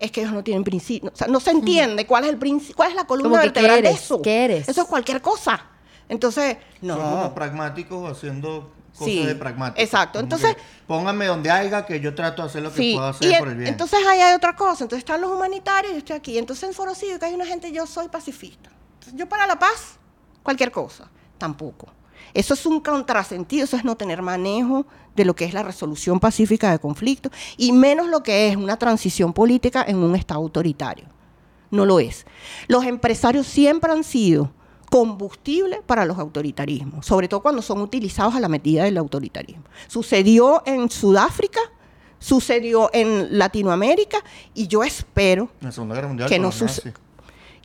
Es 0.00 0.10
que 0.12 0.20
ellos 0.22 0.32
no 0.32 0.42
tienen 0.44 0.64
principio, 0.64 1.10
o 1.12 1.16
sea, 1.16 1.26
no 1.26 1.40
se 1.40 1.50
entiende 1.50 2.06
cuál 2.06 2.24
es 2.24 2.30
el 2.30 2.38
cuál 2.74 2.90
es 2.90 2.94
la 2.96 3.04
columna 3.04 3.30
Como 3.30 3.42
que, 3.42 3.52
¿qué 3.52 3.60
vertebral 3.60 3.82
de 3.82 3.90
eso. 3.90 4.22
¿Qué 4.22 4.44
eres? 4.44 4.68
Eso 4.68 4.82
es 4.82 4.88
cualquier 4.88 5.20
cosa. 5.20 5.66
Entonces, 6.08 6.56
no. 6.80 6.94
Son 6.96 7.10
como 7.10 7.34
pragmáticos 7.34 8.10
haciendo 8.10 8.70
cosas 8.98 9.14
Sí, 9.14 9.24
de 9.24 9.38
exacto. 9.76 10.18
Entonces- 10.20 10.56
pónganme 10.86 11.26
donde 11.26 11.50
haya 11.50 11.86
que 11.86 12.00
yo 12.00 12.14
trato 12.14 12.42
de 12.42 12.48
hacer 12.48 12.62
lo 12.62 12.70
que 12.72 12.76
Sí, 12.76 12.94
puedo 12.94 13.06
hacer 13.08 13.38
por 13.38 13.48
el 13.48 13.56
bien. 13.56 13.68
entonces 13.68 14.00
ahí 14.06 14.20
hay 14.20 14.34
otra 14.34 14.54
cosa. 14.56 14.84
Entonces 14.84 14.98
están 15.00 15.20
los 15.20 15.30
humanitarios 15.30 15.90
y 15.92 15.94
yo 15.94 15.98
estoy 15.98 16.16
aquí. 16.16 16.38
Entonces 16.38 16.68
en 16.68 16.74
Foro 16.74 16.94
Cívico 16.94 17.24
hay 17.24 17.34
una 17.34 17.46
gente, 17.46 17.70
yo 17.72 17.86
soy 17.86 18.08
pacifista. 18.08 18.70
Entonces, 18.94 19.14
yo 19.18 19.28
para 19.28 19.46
la 19.46 19.58
paz, 19.58 19.98
cualquier 20.42 20.70
cosa. 20.72 21.08
Tampoco. 21.38 21.88
Eso 22.34 22.52
es 22.54 22.66
un 22.66 22.80
contrasentido, 22.80 23.64
eso 23.64 23.76
es 23.76 23.84
no 23.84 23.96
tener 23.96 24.20
manejo 24.22 24.86
de 25.16 25.24
lo 25.24 25.34
que 25.34 25.44
es 25.44 25.54
la 25.54 25.62
resolución 25.62 26.20
pacífica 26.20 26.70
de 26.70 26.78
conflictos 26.78 27.32
y 27.56 27.72
menos 27.72 28.08
lo 28.08 28.22
que 28.22 28.48
es 28.48 28.56
una 28.56 28.76
transición 28.76 29.32
política 29.32 29.84
en 29.86 29.96
un 29.96 30.14
Estado 30.14 30.40
autoritario. 30.40 31.06
No 31.70 31.84
lo 31.86 32.00
es. 32.00 32.26
Los 32.66 32.84
empresarios 32.84 33.46
siempre 33.46 33.92
han 33.92 34.04
sido 34.04 34.50
combustible 34.90 35.82
para 35.86 36.04
los 36.04 36.18
autoritarismos, 36.18 37.04
sobre 37.06 37.28
todo 37.28 37.40
cuando 37.40 37.62
son 37.62 37.80
utilizados 37.80 38.34
a 38.34 38.40
la 38.40 38.48
medida 38.48 38.84
del 38.84 38.96
autoritarismo. 38.98 39.64
Sucedió 39.86 40.62
en 40.66 40.90
Sudáfrica, 40.90 41.60
sucedió 42.18 42.90
en 42.92 43.38
Latinoamérica 43.38 44.18
y 44.54 44.66
yo 44.66 44.82
espero 44.84 45.50
En 45.60 45.66
la 45.66 45.72
Segunda 45.72 45.94
Guerra 45.94 46.08
Mundial. 46.08 46.28
que 46.28 46.38
no 46.38 46.46
los 46.48 46.54
suce- 46.56 46.84
nazis. 46.88 46.94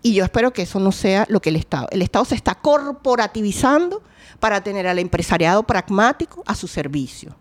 y 0.02 0.14
yo 0.14 0.24
espero 0.26 0.52
que 0.54 0.64
eso 0.64 0.80
no 0.80 0.92
sea 0.92 1.26
lo 1.30 1.42
que 1.42 1.50
el 1.50 1.56
Estado. 1.56 1.88
El 1.92 2.02
Estado 2.02 2.26
se 2.26 2.36
está 2.36 2.56
corporativizando 2.56 4.02
para 4.40 4.62
tener 4.62 4.86
al 4.88 5.00
empresariado 5.00 5.64
pragmático 5.64 6.44
a 6.46 6.56
su 6.56 6.68
servicio. 6.68 7.36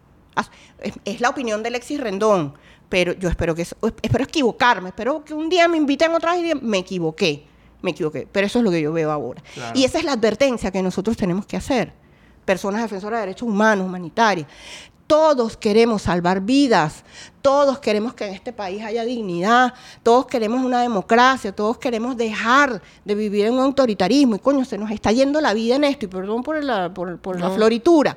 Es, 1.05 1.20
la 1.20 1.28
opinión 1.28 1.62
de 1.62 1.68
Alexis 1.68 2.01
Rendón, 2.01 2.55
pero 2.89 3.12
yo 3.12 3.28
espero 3.28 3.55
que 3.55 3.62
eso- 3.62 3.76
espero 4.03 4.24
equivocarme, 4.24 4.89
espero 4.89 5.24
que 5.24 5.35
un 5.35 5.49
día 5.49 5.68
me 5.68 5.76
inviten 5.76 6.12
otra 6.14 6.35
vez 6.35 6.53
y 6.53 6.55
me 6.57 6.78
equivoqué, 6.78 7.47
me 7.83 7.91
equivoqué. 7.91 8.26
Pero 8.30 8.47
eso 8.47 8.59
es 8.59 8.64
lo 8.64 8.70
que 8.70 8.80
yo 8.80 8.93
veo 8.93 9.11
ahora. 9.11 9.43
Claro. 9.55 9.78
Y 9.78 9.85
esa 9.85 9.99
es 9.99 10.05
la 10.05 10.12
advertencia 10.12 10.70
que 10.70 10.83
nosotros 10.83 11.16
tenemos 11.16 11.45
que 11.47 11.57
hacer. 11.57 11.93
Personas 12.45 12.83
defensoras 12.83 13.20
de 13.20 13.26
derechos 13.26 13.49
humanos, 13.49 13.87
humanitarias. 13.87 14.49
Todos 15.07 15.59
queremos 15.59 16.03
salvar 16.03 16.41
vidas, 16.41 17.05
todos 17.43 17.78
queremos 17.80 18.14
que 18.14 18.24
en 18.24 18.33
este 18.33 18.53
país 18.53 18.83
haya 18.83 19.05
dignidad, 19.05 19.74
todos 20.03 20.26
queremos 20.26 20.64
una 20.64 20.80
democracia, 20.80 21.55
todos 21.55 21.76
queremos 21.76 22.16
dejar 22.16 22.80
de 23.05 23.14
vivir 23.14 23.47
en 23.47 23.55
un 23.55 23.61
autoritarismo. 23.61 24.37
Y 24.37 24.39
coño, 24.39 24.64
se 24.64 24.78
nos 24.78 24.91
está 24.91 25.12
yendo 25.12 25.41
la 25.41 25.53
vida 25.53 25.76
en 25.76 25.85
esto, 25.85 26.07
y 26.07 26.09
perdón 26.09 26.43
por 26.43 26.64
la, 26.64 26.95
por, 26.95 27.18
por 27.18 27.39
la 27.39 27.51
floritura. 27.51 28.16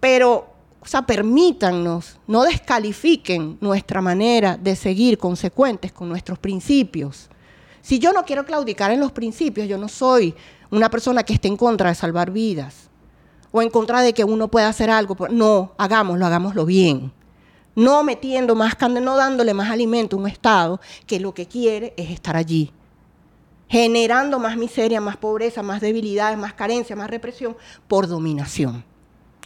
Pero, 0.00 0.46
o 0.80 0.86
sea, 0.86 1.02
permítannos, 1.02 2.18
no 2.26 2.44
descalifiquen 2.44 3.58
nuestra 3.60 4.00
manera 4.00 4.56
de 4.56 4.76
seguir 4.76 5.18
consecuentes 5.18 5.92
con 5.92 6.08
nuestros 6.08 6.38
principios. 6.38 7.28
Si 7.84 7.98
yo 7.98 8.14
no 8.14 8.24
quiero 8.24 8.46
claudicar 8.46 8.92
en 8.92 9.00
los 9.00 9.12
principios, 9.12 9.68
yo 9.68 9.76
no 9.76 9.88
soy 9.88 10.34
una 10.70 10.88
persona 10.88 11.22
que 11.22 11.34
esté 11.34 11.48
en 11.48 11.58
contra 11.58 11.90
de 11.90 11.94
salvar 11.94 12.30
vidas 12.30 12.88
o 13.52 13.60
en 13.60 13.68
contra 13.68 14.00
de 14.00 14.14
que 14.14 14.24
uno 14.24 14.48
pueda 14.48 14.70
hacer 14.70 14.88
algo. 14.88 15.14
No, 15.28 15.74
hagámoslo, 15.76 16.24
hagámoslo 16.24 16.64
bien. 16.64 17.12
No 17.76 18.02
metiendo 18.02 18.54
más 18.54 18.74
no 18.80 19.16
dándole 19.18 19.52
más 19.52 19.70
alimento 19.70 20.16
a 20.16 20.20
un 20.20 20.26
Estado 20.26 20.80
que 21.06 21.20
lo 21.20 21.34
que 21.34 21.44
quiere 21.44 21.92
es 21.98 22.10
estar 22.10 22.36
allí, 22.36 22.72
generando 23.68 24.38
más 24.38 24.56
miseria, 24.56 25.02
más 25.02 25.18
pobreza, 25.18 25.62
más 25.62 25.82
debilidades, 25.82 26.38
más 26.38 26.54
carencia, 26.54 26.96
más 26.96 27.10
represión 27.10 27.54
por 27.86 28.08
dominación. 28.08 28.82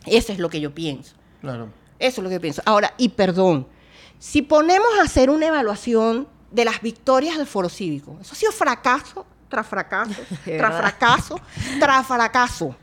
Eso 0.07 0.32
es 0.32 0.39
lo 0.39 0.49
que 0.49 0.61
yo 0.61 0.72
pienso. 0.72 1.16
Claro. 1.41 1.70
Eso 1.99 2.20
es 2.20 2.22
lo 2.24 2.30
que 2.30 2.39
pienso. 2.39 2.62
Ahora, 2.64 2.95
y 2.99 3.09
perdón, 3.09 3.66
si 4.20 4.43
ponemos 4.43 4.91
a 5.01 5.03
hacer 5.03 5.28
una 5.28 5.49
evaluación 5.49 6.28
de 6.51 6.64
las 6.64 6.80
victorias 6.80 7.36
del 7.36 7.46
foro 7.46 7.68
cívico, 7.68 8.16
eso 8.20 8.32
ha 8.32 8.36
sido 8.36 8.53
fracaso 8.53 9.26
tras 9.49 9.66
fracaso, 9.66 10.14
tras 10.44 10.76
fracaso, 10.76 11.40
tras 11.80 12.07
fracaso. 12.07 12.76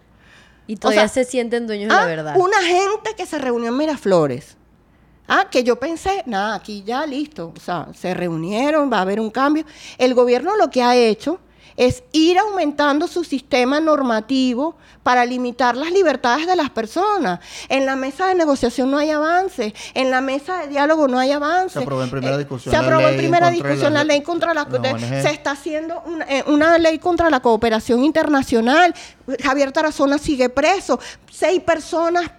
Y 0.67 0.77
todavía 0.77 1.07
sea, 1.07 1.23
se 1.23 1.29
sienten 1.29 1.67
dueños 1.67 1.89
de 1.89 1.95
la 1.95 2.01
Ah, 2.01 2.05
verdad. 2.05 2.35
Una 2.37 2.59
gente 2.63 3.13
que 3.15 3.25
se 3.25 3.37
reunió 3.37 3.69
en 3.69 3.77
Miraflores. 3.77 4.57
Ah, 5.27 5.47
que 5.49 5.63
yo 5.63 5.79
pensé, 5.79 6.23
nada, 6.25 6.55
aquí 6.55 6.83
ya 6.83 7.05
listo. 7.05 7.53
O 7.55 7.59
sea, 7.59 7.87
se 7.93 8.13
reunieron, 8.13 8.91
va 8.91 8.97
a 8.97 9.01
haber 9.01 9.19
un 9.19 9.29
cambio. 9.29 9.65
El 9.97 10.13
gobierno 10.13 10.55
lo 10.55 10.69
que 10.69 10.81
ha 10.81 10.95
hecho 10.95 11.39
es 11.77 12.03
ir 12.13 12.37
aumentando 12.39 13.07
su 13.07 13.23
sistema 13.23 13.79
normativo 13.79 14.75
para 15.03 15.25
limitar 15.25 15.75
las 15.75 15.91
libertades 15.91 16.47
de 16.47 16.55
las 16.55 16.69
personas. 16.69 17.39
En 17.69 17.85
la 17.85 17.95
mesa 17.95 18.27
de 18.27 18.35
negociación 18.35 18.89
no 18.89 18.97
hay 18.97 19.11
avance, 19.11 19.73
en 19.93 20.09
la 20.09 20.21
mesa 20.21 20.59
de 20.61 20.67
diálogo 20.69 21.07
no 21.07 21.19
hay 21.19 21.31
avance. 21.31 21.73
Se 21.77 21.83
aprobó 21.83 22.03
en 22.03 22.09
primera 22.09 22.35
Eh, 22.35 22.39
discusión 22.39 22.71
Se 22.73 22.77
la 22.81 22.85
aprobó 22.85 23.01
en 23.01 23.09
ley 23.11 23.17
primera 23.17 23.47
contra 23.51 23.69
discusión 23.69 23.93
la- 23.93 24.03
ley 24.03 24.21
contra 24.21 24.53
la... 24.53 24.67
se 25.21 25.29
está 25.29 25.51
haciendo 25.51 26.01
una, 26.05 26.25
eh, 26.25 26.43
una 26.47 26.77
ley 26.77 26.97
contra 26.99 27.29
la 27.29 27.39
cooperación 27.41 28.03
internacional. 28.03 28.93
Javier 29.43 29.71
Tarazona 29.71 30.17
sigue 30.17 30.49
preso. 30.49 30.99
Seis 31.31 31.61
personas 31.61 32.31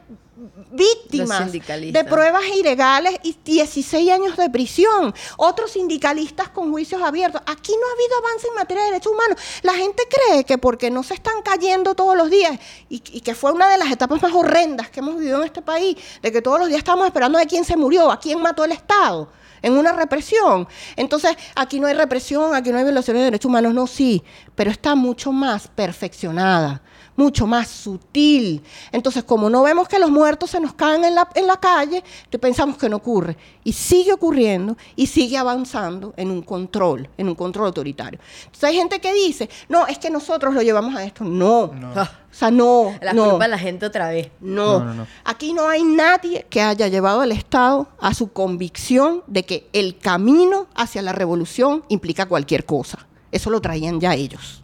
víctimas 0.70 1.50
de 1.50 2.04
pruebas 2.04 2.44
ilegales 2.54 3.14
y 3.22 3.36
16 3.44 4.10
años 4.10 4.36
de 4.36 4.50
prisión. 4.50 5.14
Otros 5.36 5.72
sindicalistas 5.72 6.48
con 6.50 6.70
juicios 6.70 7.02
abiertos. 7.02 7.40
Aquí 7.46 7.72
no 7.72 7.86
ha 7.86 7.92
habido 7.92 8.18
avance 8.18 8.48
en 8.48 8.54
materia 8.54 8.84
de 8.84 8.90
derechos 8.90 9.12
humanos. 9.12 9.38
La 9.62 9.74
gente 9.74 10.02
cree 10.08 10.44
que 10.44 10.58
porque 10.58 10.90
no 10.90 11.02
se 11.02 11.14
están 11.14 11.42
cayendo 11.42 11.94
todos 11.94 12.16
los 12.16 12.30
días 12.30 12.58
y, 12.88 13.02
y 13.12 13.20
que 13.20 13.34
fue 13.34 13.52
una 13.52 13.68
de 13.68 13.78
las 13.78 13.90
etapas 13.90 14.22
más 14.22 14.32
horrendas 14.32 14.90
que 14.90 15.00
hemos 15.00 15.16
vivido 15.16 15.38
en 15.38 15.44
este 15.44 15.62
país, 15.62 15.96
de 16.22 16.32
que 16.32 16.42
todos 16.42 16.58
los 16.58 16.68
días 16.68 16.78
estamos 16.78 17.06
esperando 17.06 17.38
a 17.38 17.44
quién 17.44 17.64
se 17.64 17.76
murió, 17.76 18.10
a 18.10 18.20
quién 18.20 18.40
mató 18.40 18.64
el 18.64 18.72
Estado 18.72 19.28
en 19.62 19.72
una 19.72 19.92
represión. 19.92 20.68
Entonces, 20.96 21.36
aquí 21.54 21.80
no 21.80 21.86
hay 21.86 21.94
represión, 21.94 22.54
aquí 22.54 22.70
no 22.70 22.78
hay 22.78 22.84
violaciones 22.84 23.20
de 23.20 23.24
derechos 23.24 23.48
humanos, 23.48 23.74
no, 23.74 23.86
sí, 23.86 24.22
pero 24.54 24.70
está 24.70 24.94
mucho 24.94 25.32
más 25.32 25.68
perfeccionada, 25.68 26.82
mucho 27.16 27.46
más 27.46 27.68
sutil. 27.68 28.62
Entonces, 28.92 29.24
como 29.24 29.50
no 29.50 29.62
vemos 29.62 29.88
que 29.88 29.98
los 29.98 30.10
muertos 30.10 30.50
se 30.50 30.60
nos 30.60 30.74
caen 30.74 31.04
en 31.04 31.14
la, 31.14 31.28
en 31.34 31.46
la 31.46 31.58
calle, 31.58 32.02
pensamos 32.38 32.76
que 32.76 32.88
no 32.88 32.96
ocurre. 32.96 33.36
Y 33.64 33.72
sigue 33.72 34.12
ocurriendo 34.12 34.76
y 34.94 35.06
sigue 35.06 35.36
avanzando 35.36 36.14
en 36.16 36.30
un 36.30 36.42
control, 36.42 37.08
en 37.16 37.28
un 37.28 37.34
control 37.34 37.66
autoritario. 37.66 38.20
Entonces 38.44 38.64
hay 38.64 38.76
gente 38.76 39.00
que 39.00 39.12
dice, 39.12 39.48
no, 39.68 39.86
es 39.86 39.98
que 39.98 40.10
nosotros 40.10 40.54
lo 40.54 40.62
llevamos 40.62 40.94
a 40.94 41.04
esto. 41.04 41.24
No. 41.24 41.72
Ah, 41.94 42.10
O 42.36 42.38
sea, 42.38 42.50
no. 42.50 42.92
la 43.00 43.14
no. 43.14 43.30
culpa 43.30 43.44
de 43.44 43.50
la 43.50 43.58
gente 43.58 43.86
otra 43.86 44.10
vez. 44.10 44.30
No. 44.40 44.80
No, 44.80 44.84
no, 44.84 44.94
no. 44.94 45.06
Aquí 45.24 45.54
no 45.54 45.70
hay 45.70 45.82
nadie 45.82 46.46
que 46.50 46.60
haya 46.60 46.86
llevado 46.86 47.22
al 47.22 47.32
Estado 47.32 47.88
a 47.98 48.12
su 48.12 48.30
convicción 48.30 49.22
de 49.26 49.46
que 49.46 49.70
el 49.72 49.96
camino 49.96 50.66
hacia 50.74 51.00
la 51.00 51.12
revolución 51.12 51.84
implica 51.88 52.26
cualquier 52.26 52.66
cosa. 52.66 53.06
Eso 53.32 53.48
lo 53.48 53.62
traían 53.62 54.00
ya 54.00 54.14
ellos. 54.14 54.62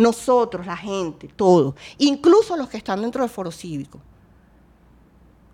Nosotros, 0.00 0.66
la 0.66 0.76
gente, 0.76 1.28
todo. 1.36 1.74
Incluso 1.98 2.56
los 2.56 2.68
que 2.68 2.76
están 2.78 3.02
dentro 3.02 3.22
del 3.22 3.30
foro 3.30 3.50
cívico. 3.50 4.00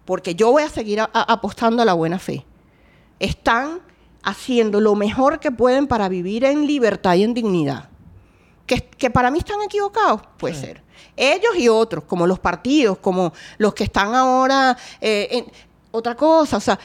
Porque 0.04 0.34
yo 0.34 0.52
voy 0.52 0.62
a 0.62 0.68
seguir 0.68 1.00
a- 1.00 1.10
a- 1.12 1.32
apostando 1.32 1.82
a 1.82 1.84
la 1.84 1.94
buena 1.94 2.18
fe. 2.18 2.44
Están 3.18 3.80
haciendo 4.22 4.80
lo 4.80 4.94
mejor 4.94 5.40
que 5.40 5.50
pueden 5.50 5.86
para 5.86 6.08
vivir 6.08 6.44
en 6.44 6.66
libertad 6.66 7.14
y 7.14 7.22
en 7.24 7.34
dignidad 7.34 7.88
que, 8.66 8.80
que 8.84 9.10
para 9.10 9.30
mí 9.30 9.38
están 9.38 9.62
equivocados, 9.62 10.22
puede 10.38 10.54
ser. 10.54 10.82
Ellos 11.16 11.56
y 11.56 11.68
otros, 11.68 12.02
como 12.04 12.26
los 12.26 12.38
partidos, 12.40 12.98
como 12.98 13.32
los 13.58 13.72
que 13.74 13.84
están 13.84 14.12
ahora 14.14 14.76
eh, 15.00 15.28
en 15.30 15.46
otra 15.92 16.16
cosa. 16.16 16.56
O 16.56 16.60
sea, 16.60 16.76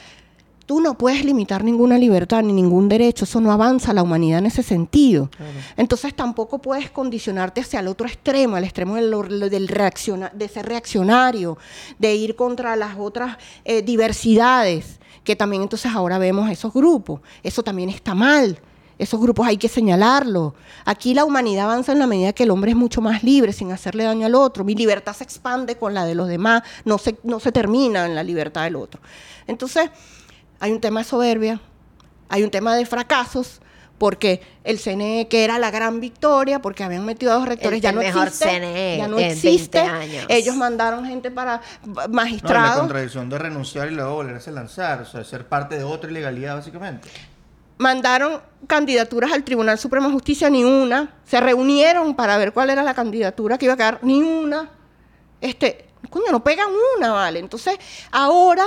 tú 0.72 0.80
no 0.80 0.96
puedes 0.96 1.22
limitar 1.22 1.64
ninguna 1.64 1.98
libertad 1.98 2.42
ni 2.42 2.54
ningún 2.54 2.88
derecho. 2.88 3.26
Eso 3.26 3.42
no 3.42 3.52
avanza 3.52 3.92
la 3.92 4.02
humanidad 4.02 4.38
en 4.38 4.46
ese 4.46 4.62
sentido. 4.62 5.28
Entonces 5.76 6.14
tampoco 6.16 6.60
puedes 6.62 6.90
condicionarte 6.90 7.60
hacia 7.60 7.80
el 7.80 7.88
otro 7.88 8.06
extremo, 8.06 8.56
al 8.56 8.64
extremo 8.64 8.94
del, 8.96 9.10
del 9.50 9.68
reacciona- 9.68 10.32
de 10.32 10.48
ser 10.48 10.64
reaccionario, 10.64 11.58
de 11.98 12.14
ir 12.14 12.36
contra 12.36 12.74
las 12.74 12.96
otras 12.98 13.36
eh, 13.66 13.82
diversidades, 13.82 14.98
que 15.24 15.36
también 15.36 15.60
entonces 15.60 15.92
ahora 15.94 16.16
vemos 16.16 16.50
esos 16.50 16.72
grupos. 16.72 17.20
Eso 17.42 17.62
también 17.62 17.90
está 17.90 18.14
mal. 18.14 18.58
Esos 18.98 19.20
grupos 19.20 19.46
hay 19.46 19.58
que 19.58 19.68
señalarlos. 19.68 20.54
Aquí 20.86 21.12
la 21.12 21.26
humanidad 21.26 21.66
avanza 21.66 21.92
en 21.92 21.98
la 21.98 22.06
medida 22.06 22.32
que 22.32 22.44
el 22.44 22.50
hombre 22.50 22.70
es 22.70 22.76
mucho 22.78 23.02
más 23.02 23.22
libre, 23.22 23.52
sin 23.52 23.72
hacerle 23.72 24.04
daño 24.04 24.24
al 24.24 24.34
otro. 24.34 24.64
Mi 24.64 24.74
libertad 24.74 25.12
se 25.14 25.24
expande 25.24 25.76
con 25.76 25.92
la 25.92 26.06
de 26.06 26.14
los 26.14 26.28
demás, 26.28 26.62
no 26.86 26.96
se, 26.96 27.18
no 27.24 27.40
se 27.40 27.52
termina 27.52 28.06
en 28.06 28.14
la 28.14 28.22
libertad 28.22 28.62
del 28.64 28.76
otro. 28.76 29.02
Entonces, 29.46 29.90
hay 30.62 30.70
un 30.72 30.80
tema 30.80 31.00
de 31.00 31.04
soberbia, 31.04 31.60
hay 32.28 32.42
un 32.44 32.50
tema 32.50 32.74
de 32.76 32.86
fracasos, 32.86 33.60
porque 33.98 34.40
el 34.64 34.78
CNE, 34.78 35.28
que 35.28 35.44
era 35.44 35.58
la 35.58 35.70
gran 35.70 36.00
victoria, 36.00 36.60
porque 36.62 36.82
habían 36.82 37.04
metido 37.04 37.30
a 37.32 37.34
dos 37.36 37.46
rectores, 37.48 37.76
El- 37.76 37.82
ya 37.82 37.88
el 37.90 37.94
no 37.96 38.00
mejor 38.00 38.28
existe. 38.28 38.48
CNE 38.48 38.96
ya 38.98 39.08
no 39.08 39.18
en 39.18 39.28
20 39.28 39.32
existe. 39.48 39.78
años. 39.80 40.24
Ellos 40.28 40.56
mandaron 40.56 41.04
gente 41.04 41.30
para 41.30 41.60
No, 41.84 41.92
y 41.92 41.96
la 41.96 42.08
magistrados. 42.08 42.78
contradicción 42.80 43.28
de 43.28 43.38
renunciar 43.38 43.88
y 43.90 43.94
luego 43.94 44.14
volverse 44.14 44.50
a 44.50 44.52
lanzar, 44.54 45.02
o 45.02 45.04
sea, 45.06 45.20
de 45.20 45.26
ser 45.26 45.46
parte 45.46 45.76
de 45.78 45.84
otra 45.84 46.10
ilegalidad, 46.10 46.56
básicamente. 46.56 47.08
mandaron 47.78 48.40
candidaturas 48.68 49.32
al 49.32 49.42
Tribunal 49.42 49.76
Supremo 49.78 50.06
de 50.06 50.12
Justicia, 50.14 50.48
ni 50.48 50.62
una. 50.62 51.14
Se 51.24 51.40
reunieron 51.40 52.14
para 52.14 52.36
ver 52.38 52.52
cuál 52.52 52.70
era 52.70 52.82
la 52.84 52.94
candidatura 52.94 53.58
que 53.58 53.64
iba 53.64 53.74
a 53.74 53.76
quedar, 53.76 53.98
ni 54.02 54.22
una. 54.22 54.70
Este, 55.40 55.86
coño, 56.08 56.26
no 56.30 56.44
pegan 56.44 56.68
una, 56.96 57.12
¿vale? 57.12 57.40
Entonces, 57.40 57.76
ahora 58.12 58.64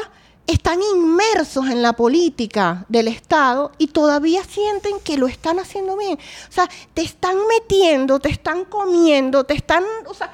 están 0.48 0.80
inmersos 0.82 1.68
en 1.68 1.82
la 1.82 1.93
política 1.93 2.86
del 2.88 3.08
Estado 3.08 3.72
y 3.78 3.88
todavía 3.88 4.43
sienten 4.43 5.00
que 5.00 5.18
lo 5.18 5.28
están 5.28 5.60
haciendo 5.60 5.98
bien. 5.98 6.18
O 6.50 6.52
sea, 6.52 6.70
te 6.93 7.02
están 7.02 7.36
metiendo, 7.48 8.20
te 8.20 8.30
están 8.30 8.66
comiendo, 8.66 9.43
te 9.43 9.56
están, 9.56 9.84
o 10.06 10.14
sea, 10.14 10.34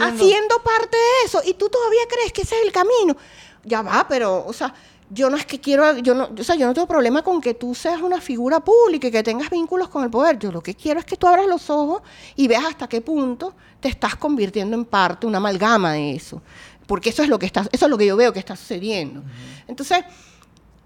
haciendo 0.00 0.62
parte 0.62 0.96
de 0.96 1.26
eso 1.26 1.40
y 1.44 1.54
tú 1.54 1.68
todavía 1.68 2.02
crees 2.08 2.32
que 2.32 2.42
ese 2.42 2.56
es 2.56 2.66
el 2.66 2.72
camino. 2.72 3.16
Ya 3.64 3.82
va, 3.82 4.06
pero, 4.08 4.44
o 4.46 4.52
sea, 4.52 4.72
yo 5.10 5.30
no 5.30 5.36
es 5.36 5.46
que 5.46 5.60
quiero, 5.60 5.96
yo 5.98 6.14
no, 6.14 6.28
o 6.38 6.44
sea, 6.44 6.54
yo 6.54 6.66
no 6.66 6.74
tengo 6.74 6.86
problema 6.86 7.22
con 7.22 7.40
que 7.40 7.54
tú 7.54 7.74
seas 7.74 8.00
una 8.02 8.20
figura 8.20 8.60
pública 8.60 9.08
y 9.08 9.10
que 9.10 9.22
tengas 9.22 9.50
vínculos 9.50 9.88
con 9.88 10.04
el 10.04 10.10
poder. 10.10 10.38
Yo 10.38 10.52
lo 10.52 10.60
que 10.60 10.74
quiero 10.74 11.00
es 11.00 11.06
que 11.06 11.16
tú 11.16 11.26
abras 11.26 11.46
los 11.46 11.70
ojos 11.70 12.02
y 12.36 12.46
veas 12.46 12.64
hasta 12.64 12.88
qué 12.88 13.00
punto 13.00 13.54
te 13.80 13.88
estás 13.88 14.16
convirtiendo 14.16 14.76
en 14.76 14.84
parte, 14.84 15.26
una 15.26 15.38
amalgama 15.38 15.92
de 15.92 16.14
eso. 16.14 16.42
Porque 16.88 17.10
eso 17.10 17.22
es 17.22 17.28
lo 17.28 17.38
que 17.38 17.44
está, 17.44 17.66
eso 17.70 17.84
es 17.84 17.90
lo 17.90 17.98
que 17.98 18.06
yo 18.06 18.16
veo 18.16 18.32
que 18.32 18.38
está 18.38 18.56
sucediendo. 18.56 19.22
Entonces, 19.66 20.04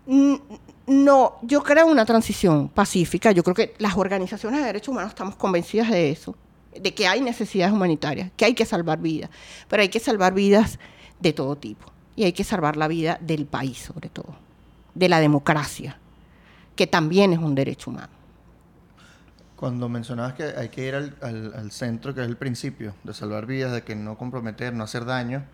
no, 0.05 1.39
yo 1.43 1.63
creo 1.63 1.87
una 1.87 2.05
transición 2.05 2.69
pacífica. 2.69 3.31
Yo 3.31 3.45
creo 3.45 3.55
que 3.55 3.75
las 3.79 3.97
organizaciones 3.97 4.59
de 4.61 4.67
derechos 4.67 4.89
humanos 4.89 5.13
estamos 5.13 5.37
convencidas 5.37 5.91
de 5.91 6.11
eso, 6.11 6.35
de 6.75 6.93
que 6.93 7.07
hay 7.07 7.21
necesidades 7.21 7.73
humanitarias, 7.73 8.33
que 8.37 8.45
hay 8.45 8.55
que 8.55 8.67
salvar 8.67 8.99
vidas, 8.99 9.31
pero 9.69 9.83
hay 9.83 9.91
que 9.91 10.01
salvar 10.01 10.35
vidas 10.35 10.81
de 11.21 11.33
todo 11.33 11.55
tipo. 11.55 11.87
Y 12.17 12.25
hay 12.25 12.33
que 12.33 12.43
salvar 12.43 12.77
la 12.77 12.89
vida 12.89 13.19
del 13.21 13.47
país, 13.47 13.79
sobre 13.79 14.09
todo, 14.09 14.35
de 14.97 15.09
la 15.09 15.21
democracia, 15.21 15.99
que 16.75 16.89
también 16.89 17.33
es 17.33 17.39
un 17.39 17.55
derecho 17.55 17.93
humano. 17.93 18.13
Cuando 19.55 19.89
mencionabas 19.89 20.33
que 20.33 20.43
hay 20.43 20.69
que 20.71 20.89
ir 20.89 20.97
al 20.97 21.71
centro, 21.71 22.13
que 22.13 22.23
es 22.23 22.27
el 22.27 22.37
principio, 22.37 22.97
de 23.05 23.15
salvar 23.15 23.47
vidas, 23.47 23.71
de 23.71 23.83
que 23.83 23.95
no 23.95 24.19
comprometer, 24.19 24.75
no 24.75 24.83
hacer 24.83 25.05
daño, 25.05 25.45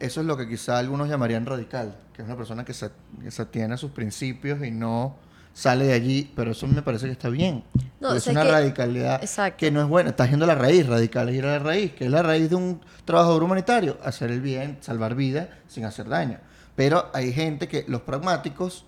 eso 0.00 0.20
es 0.20 0.26
lo 0.26 0.36
que 0.36 0.48
quizá 0.48 0.78
algunos 0.78 1.08
llamarían 1.08 1.46
radical, 1.46 1.96
que 2.12 2.22
es 2.22 2.26
una 2.28 2.36
persona 2.36 2.64
que 2.64 2.74
se, 2.74 2.90
que 3.22 3.30
se 3.30 3.42
atiene 3.42 3.74
a 3.74 3.76
sus 3.76 3.90
principios 3.90 4.64
y 4.64 4.70
no 4.70 5.16
sale 5.54 5.86
de 5.86 5.94
allí, 5.94 6.30
pero 6.36 6.50
eso 6.50 6.66
me 6.66 6.82
parece 6.82 7.06
que 7.06 7.12
está 7.12 7.30
bien. 7.30 7.64
No, 8.00 8.12
es 8.12 8.26
una 8.26 8.42
que- 8.42 8.50
radicalidad 8.50 9.22
Exacto. 9.22 9.56
que 9.58 9.70
no 9.70 9.80
es 9.80 9.88
buena. 9.88 10.10
Estás 10.10 10.28
yendo 10.28 10.44
a 10.44 10.48
la 10.48 10.54
raíz, 10.54 10.86
radical 10.86 11.28
es 11.30 11.36
ir 11.36 11.46
a 11.46 11.52
la 11.52 11.58
raíz, 11.60 11.92
que 11.92 12.04
es 12.04 12.10
la 12.10 12.22
raíz 12.22 12.50
de 12.50 12.56
un 12.56 12.80
trabajador 13.06 13.42
humanitario, 13.42 13.96
hacer 14.04 14.30
el 14.30 14.42
bien, 14.42 14.76
salvar 14.82 15.14
vidas 15.14 15.48
sin 15.66 15.84
hacer 15.86 16.08
daño. 16.08 16.38
Pero 16.74 17.10
hay 17.14 17.32
gente 17.32 17.68
que, 17.68 17.86
los 17.88 18.02
pragmáticos, 18.02 18.84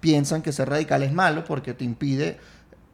piensan 0.00 0.42
que 0.42 0.50
ser 0.52 0.68
radical 0.68 1.02
es 1.04 1.12
malo 1.12 1.44
porque 1.44 1.74
te 1.74 1.84
impide, 1.84 2.40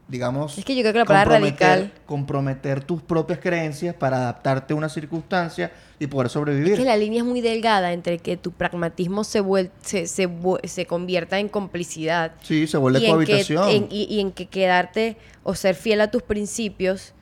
digamos, 0.09 0.57
Es 0.57 0.65
que 0.65 0.75
yo 0.77 0.83
creo 0.83 0.93
que 0.93 0.99
la 1.01 1.05
palabra 1.05 1.39
comprometer- 1.41 1.59
radical- 1.59 1.93
comprometer 2.07 2.85
tus 2.85 3.03
propias 3.03 3.41
creencias 3.41 3.95
para 3.95 4.19
adaptarte 4.19 4.73
a 4.73 4.77
una 4.77 4.89
circunstancia 4.89 5.73
y 5.99 6.07
poder 6.07 6.29
sobrevivir. 6.31 6.75
Es 6.75 6.79
que 6.79 6.85
la 6.85 6.97
línea 6.97 7.21
es 7.23 7.25
muy 7.27 7.41
delgada 7.41 7.93
entre 7.93 8.19
que 8.19 8.37
tu 8.37 8.53
pragmatismo 8.53 9.25
se, 9.25 9.43
vuel- 9.43 9.71
se, 9.83 10.07
se, 10.07 10.29
se 10.65 10.87
convierta 10.87 11.39
en 11.41 11.49
complicidad 11.49 12.33
Sí, 12.43 12.67
se 12.69 12.77
vuelve 12.79 13.01
y, 13.01 13.05
en 13.07 13.09
que, 13.11 13.13
cohabitación. 13.13 13.69
en- 13.69 13.89
y, 13.91 14.05
y 14.05 14.21
en 14.21 14.31
que 14.31 14.47
quedarte 14.47 15.17
o 15.43 15.55
ser 15.57 15.75
fiel 15.75 16.01
a 16.01 16.11
tus 16.11 16.23
principios, 16.23 17.13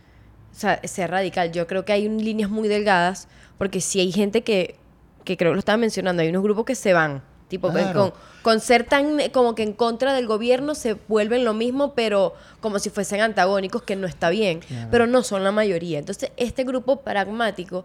o 0.52 0.54
sea, 0.58 0.80
ser 0.84 1.10
radical. 1.10 1.52
Yo 1.52 1.66
creo 1.66 1.84
que 1.86 1.92
hay 1.94 2.06
un- 2.06 2.22
líneas 2.22 2.50
muy 2.50 2.68
delgadas, 2.68 3.28
porque 3.56 3.80
si 3.80 4.00
hay 4.00 4.12
gente 4.12 4.42
que, 4.42 4.76
que 5.24 5.38
creo 5.38 5.52
que 5.52 5.54
lo 5.54 5.58
estaba 5.60 5.78
mencionando, 5.78 6.20
hay 6.22 6.28
unos 6.28 6.42
grupos 6.42 6.66
que 6.66 6.74
se 6.74 6.92
van, 6.92 7.22
tipo 7.48 7.70
Claro. 7.70 8.12
con, 8.12 8.12
con 8.42 8.60
ser 8.60 8.84
tan 8.84 9.18
como 9.32 9.54
que 9.54 9.62
en 9.62 9.72
contra 9.72 10.12
del 10.14 10.26
gobierno 10.26 10.74
se 10.74 10.94
vuelven 11.08 11.44
lo 11.44 11.54
mismo, 11.54 11.94
pero 11.94 12.34
como 12.60 12.78
si 12.78 12.90
fuesen 12.90 13.20
antagónicos, 13.20 13.82
que 13.82 13.96
no 13.96 14.06
está 14.06 14.30
bien, 14.30 14.60
Claro. 14.60 14.88
pero 14.90 15.06
no 15.06 15.22
son 15.22 15.44
la 15.44 15.52
mayoría. 15.52 15.98
Entonces, 15.98 16.30
este 16.36 16.64
grupo 16.64 17.00
pragmático 17.00 17.84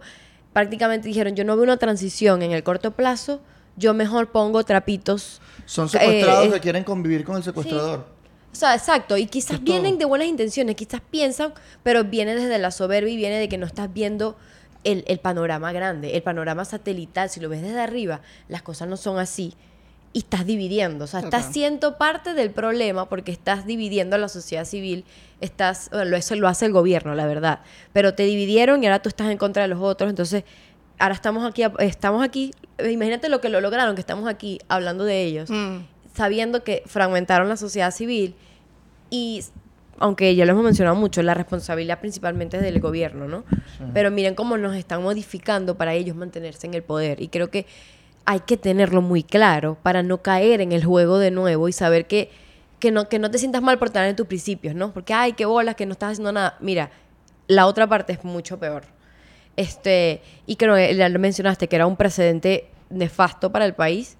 prácticamente 0.52 1.08
dijeron, 1.08 1.36
yo 1.36 1.44
no 1.44 1.54
veo 1.56 1.64
una 1.64 1.76
transición 1.76 2.42
en 2.42 2.52
el 2.52 2.62
corto 2.62 2.90
plazo, 2.92 3.40
yo 3.76 3.94
mejor 3.94 4.30
pongo 4.32 4.64
trapitos 4.64 5.40
Son 5.64 5.88
secuestrados 5.88 6.46
eh, 6.48 6.50
que 6.52 6.60
quieren 6.60 6.84
convivir 6.84 7.24
con 7.24 7.36
el 7.36 7.42
secuestrador. 7.44 8.04
o 8.52 8.54
sea, 8.54 8.74
exacto, 8.74 9.16
y 9.16 9.26
quizás 9.26 9.62
vienen 9.62 9.96
de 9.98 10.04
buenas 10.06 10.26
intenciones, 10.26 10.74
quizás 10.74 11.00
piensan, 11.08 11.52
pero 11.84 12.02
viene 12.04 12.34
desde 12.34 12.58
la 12.58 12.72
soberbia 12.72 13.12
y 13.12 13.16
viene 13.16 13.38
de 13.38 13.48
que 13.48 13.58
no 13.58 13.66
estás 13.66 13.92
viendo 13.92 14.36
el, 14.84 15.04
el 15.06 15.18
panorama 15.18 15.72
grande, 15.72 16.16
el 16.16 16.22
panorama 16.22 16.64
satelital. 16.64 17.28
Si 17.30 17.40
lo 17.40 17.48
ves 17.48 17.62
desde 17.62 17.80
arriba, 17.80 18.20
las 18.48 18.62
cosas 18.62 18.88
no 18.88 18.96
son 18.96 19.18
así. 19.18 19.54
Y 20.12 20.18
estás 20.20 20.44
dividiendo, 20.44 21.04
o 21.04 21.06
sea, 21.06 21.20
estás 21.20 21.42
Total. 21.42 21.52
siendo 21.52 21.96
parte 21.96 22.34
del 22.34 22.50
problema 22.50 23.08
porque 23.08 23.30
estás 23.30 23.64
dividiendo 23.64 24.16
a 24.16 24.18
la 24.18 24.28
sociedad 24.28 24.64
civil, 24.64 25.04
estás, 25.40 25.88
bueno, 25.92 26.16
eso 26.16 26.34
lo 26.34 26.48
hace 26.48 26.66
el 26.66 26.72
gobierno, 26.72 27.14
la 27.14 27.26
verdad, 27.26 27.60
pero 27.92 28.12
te 28.14 28.24
dividieron 28.24 28.82
y 28.82 28.86
ahora 28.86 29.00
tú 29.02 29.08
estás 29.08 29.30
en 29.30 29.38
contra 29.38 29.62
de 29.62 29.68
los 29.68 29.80
otros, 29.80 30.10
entonces 30.10 30.42
ahora 30.98 31.14
estamos 31.14 31.48
aquí, 31.48 31.62
estamos 31.78 32.24
aquí, 32.24 32.50
imagínate 32.84 33.28
lo 33.28 33.40
que 33.40 33.48
lo 33.50 33.60
lograron, 33.60 33.94
que 33.94 34.00
estamos 34.00 34.28
aquí 34.28 34.58
hablando 34.68 35.04
de 35.04 35.22
ellos 35.22 35.48
Mm. 35.48 35.86
sabiendo 36.12 36.64
que 36.64 36.82
fragmentaron 36.86 37.48
la 37.48 37.56
sociedad 37.56 37.92
civil 37.92 38.34
y 39.10 39.44
aunque 40.00 40.34
ya 40.34 40.46
lo 40.46 40.52
hemos 40.52 40.64
mencionado 40.64 40.96
mucho, 40.96 41.22
la 41.22 41.34
responsabilidad 41.34 42.00
principalmente 42.00 42.56
es 42.56 42.62
del 42.62 42.80
gobierno, 42.80 43.28
¿no? 43.28 43.44
Pero 43.92 44.10
miren 44.10 44.34
cómo 44.34 44.56
nos 44.56 44.74
están 44.74 45.02
modificando 45.02 45.76
para 45.76 45.92
ellos 45.92 46.16
mantenerse 46.16 46.66
en 46.66 46.74
el 46.74 46.82
poder 46.82 47.20
y 47.20 47.28
creo 47.28 47.50
que 47.50 47.66
hay 48.24 48.40
que 48.40 48.56
tenerlo 48.56 49.02
muy 49.02 49.22
claro 49.22 49.76
para 49.82 50.02
no 50.02 50.22
caer 50.22 50.62
en 50.62 50.72
el 50.72 50.84
juego 50.84 51.18
de 51.18 51.30
nuevo 51.30 51.68
y 51.68 51.72
saber 51.72 52.06
que, 52.06 52.30
que, 52.78 52.90
no, 52.90 53.10
que 53.10 53.18
no 53.18 53.30
te 53.30 53.38
sientas 53.38 53.62
mal 53.62 53.78
por 53.78 53.90
tener 53.90 54.16
tus 54.16 54.26
principios, 54.26 54.74
¿no? 54.74 54.92
Porque, 54.92 55.12
ay, 55.12 55.34
qué 55.34 55.44
bolas, 55.44 55.74
que 55.74 55.84
no 55.84 55.92
estás 55.92 56.12
haciendo 56.12 56.32
nada. 56.32 56.56
Mira, 56.60 56.90
la 57.46 57.66
otra 57.66 57.86
parte 57.86 58.14
es 58.14 58.24
mucho 58.24 58.58
peor. 58.58 58.84
Este, 59.56 60.22
y 60.46 60.56
creo 60.56 60.76
que 60.76 60.96
ya 60.96 61.10
lo 61.10 61.18
mencionaste, 61.18 61.68
que 61.68 61.76
era 61.76 61.86
un 61.86 61.96
precedente 61.96 62.70
nefasto 62.88 63.52
para 63.52 63.66
el 63.66 63.74
país 63.74 64.16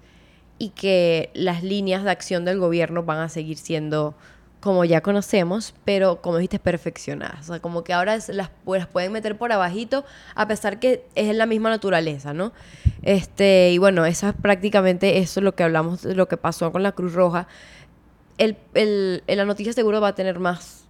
y 0.59 0.69
que 0.69 1.31
las 1.33 1.63
líneas 1.63 2.03
de 2.03 2.11
acción 2.11 2.45
del 2.45 2.59
gobierno 2.59 3.01
van 3.01 3.17
a 3.17 3.29
seguir 3.29 3.57
siendo 3.57 4.15
como 4.61 4.85
ya 4.85 5.01
conocemos, 5.01 5.73
pero 5.85 6.21
como 6.21 6.37
dijiste, 6.37 6.59
perfeccionadas. 6.59 7.41
O 7.41 7.53
sea, 7.53 7.59
como 7.59 7.83
que 7.83 7.93
ahora 7.93 8.15
es- 8.15 8.29
las, 8.29 8.49
pues, 8.63 8.79
las 8.81 8.87
pueden 8.87 9.11
meter 9.11 9.37
por 9.37 9.51
abajito, 9.51 10.05
a 10.35 10.47
pesar 10.47 10.79
que 10.79 11.03
es 11.15 11.35
la 11.35 11.45
misma 11.47 11.69
naturaleza, 11.71 12.33
¿no? 12.33 12.53
Este, 13.01 13.71
y 13.73 13.79
bueno, 13.79 14.05
eso 14.05 14.29
es 14.29 14.33
prácticamente 14.39 15.17
eso 15.17 15.41
lo 15.41 15.55
que 15.55 15.63
hablamos, 15.63 16.03
de 16.03 16.13
lo 16.15 16.27
que 16.27 16.37
pasó 16.37 16.71
con 16.71 16.83
la 16.83 16.91
Cruz 16.93 17.13
Roja. 17.13 17.47
El, 18.37 18.55
el- 18.75 19.23
la 19.27 19.45
noticia 19.45 19.73
seguro 19.73 19.99
va 19.99 20.09
a 20.09 20.15
tener 20.15 20.37
más, 20.39 20.85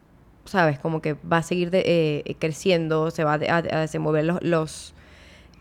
¿sabes? 0.45 0.77
Como 0.77 1.01
que 1.01 1.13
va 1.13 1.37
a 1.37 1.43
seguir 1.43 1.71
de- 1.71 2.23
eh, 2.25 2.35
creciendo, 2.39 3.09
se 3.09 3.23
va 3.23 3.33
a, 3.35 3.55
a- 3.57 3.61
desenvolver 3.81 4.25
los... 4.25 4.41
los 4.43 4.93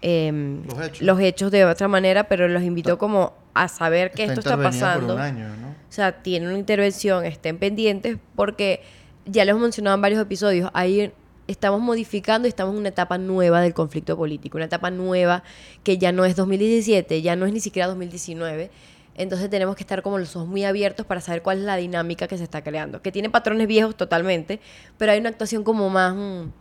em, 0.03 0.65
Los 0.67 0.81
hechos. 0.87 1.03
los 1.03 1.21
hechos 1.21 1.51
de 1.53 1.65
otra 1.65 1.87
manera, 1.87 2.25
pero 2.25 2.49
los 2.49 2.63
invitó 2.65 2.99
como 2.99 3.35
a 3.55 3.69
saber 3.69 4.11
que 4.13 4.23
Está 4.23 4.35
esto 4.35 4.41
está 4.41 4.55
intervenida 4.55 4.87
por 4.95 5.01
pasando. 5.01 5.15
un 5.15 5.21
año, 5.21 5.49
¿no? 5.61 5.69
O 5.69 5.93
sea, 5.93 6.23
tienen 6.23 6.49
una 6.49 6.59
intervención, 6.59 7.25
estén 7.25 7.59
pendientes, 7.59 8.17
porque 8.37 8.83
ya 9.27 9.45
les 9.45 9.51
hemos 9.53 9.63
mencionado 9.63 9.95
en 9.97 10.03
varios 10.03 10.21
episodios, 10.21 10.71
ahí 10.73 11.13
estamos 11.49 11.81
modificando 11.81 12.47
y 12.47 12.51
estamos 12.51 12.75
en 12.75 12.79
una 12.81 12.91
etapa 12.91 13.19
nueva 13.19 13.61
del 13.61 13.75
conflicto 13.75 14.17
político, 14.17 14.57
una 14.59 14.67
etapa 14.67 14.91
nueva 14.91 15.43
que 15.83 15.99
ya 15.99 16.13
no 16.13 16.25
es 16.25 16.37
2017, 16.37 17.23
ya 17.23 17.35
no 17.35 17.45
es 17.47 17.53
ni 17.53 17.59
siquiera 17.61 17.89
2019. 17.89 18.71
Entonces 19.17 19.51
tenemos 19.51 19.75
que 19.75 19.83
estar 19.83 20.01
como 20.03 20.19
los 20.19 20.35
ojos 20.37 20.49
muy 20.49 20.65
abiertos 20.65 21.05
para 21.05 21.21
saber 21.21 21.43
cuál 21.43 21.59
es 21.59 21.65
la 21.65 21.77
dinámica 21.77 22.29
que 22.29 22.39
se 22.39 22.45
está 22.45 22.63
creando, 22.63 23.03
que 23.03 23.11
tiene 23.11 23.29
patrones 23.29 23.67
viejos 23.67 23.97
totalmente, 23.97 24.61
pero 24.97 25.11
hay 25.13 25.19
una 25.19 25.29
actuación 25.29 25.65
como 25.65 25.91
más, 25.91 26.15
mm, 26.15 26.53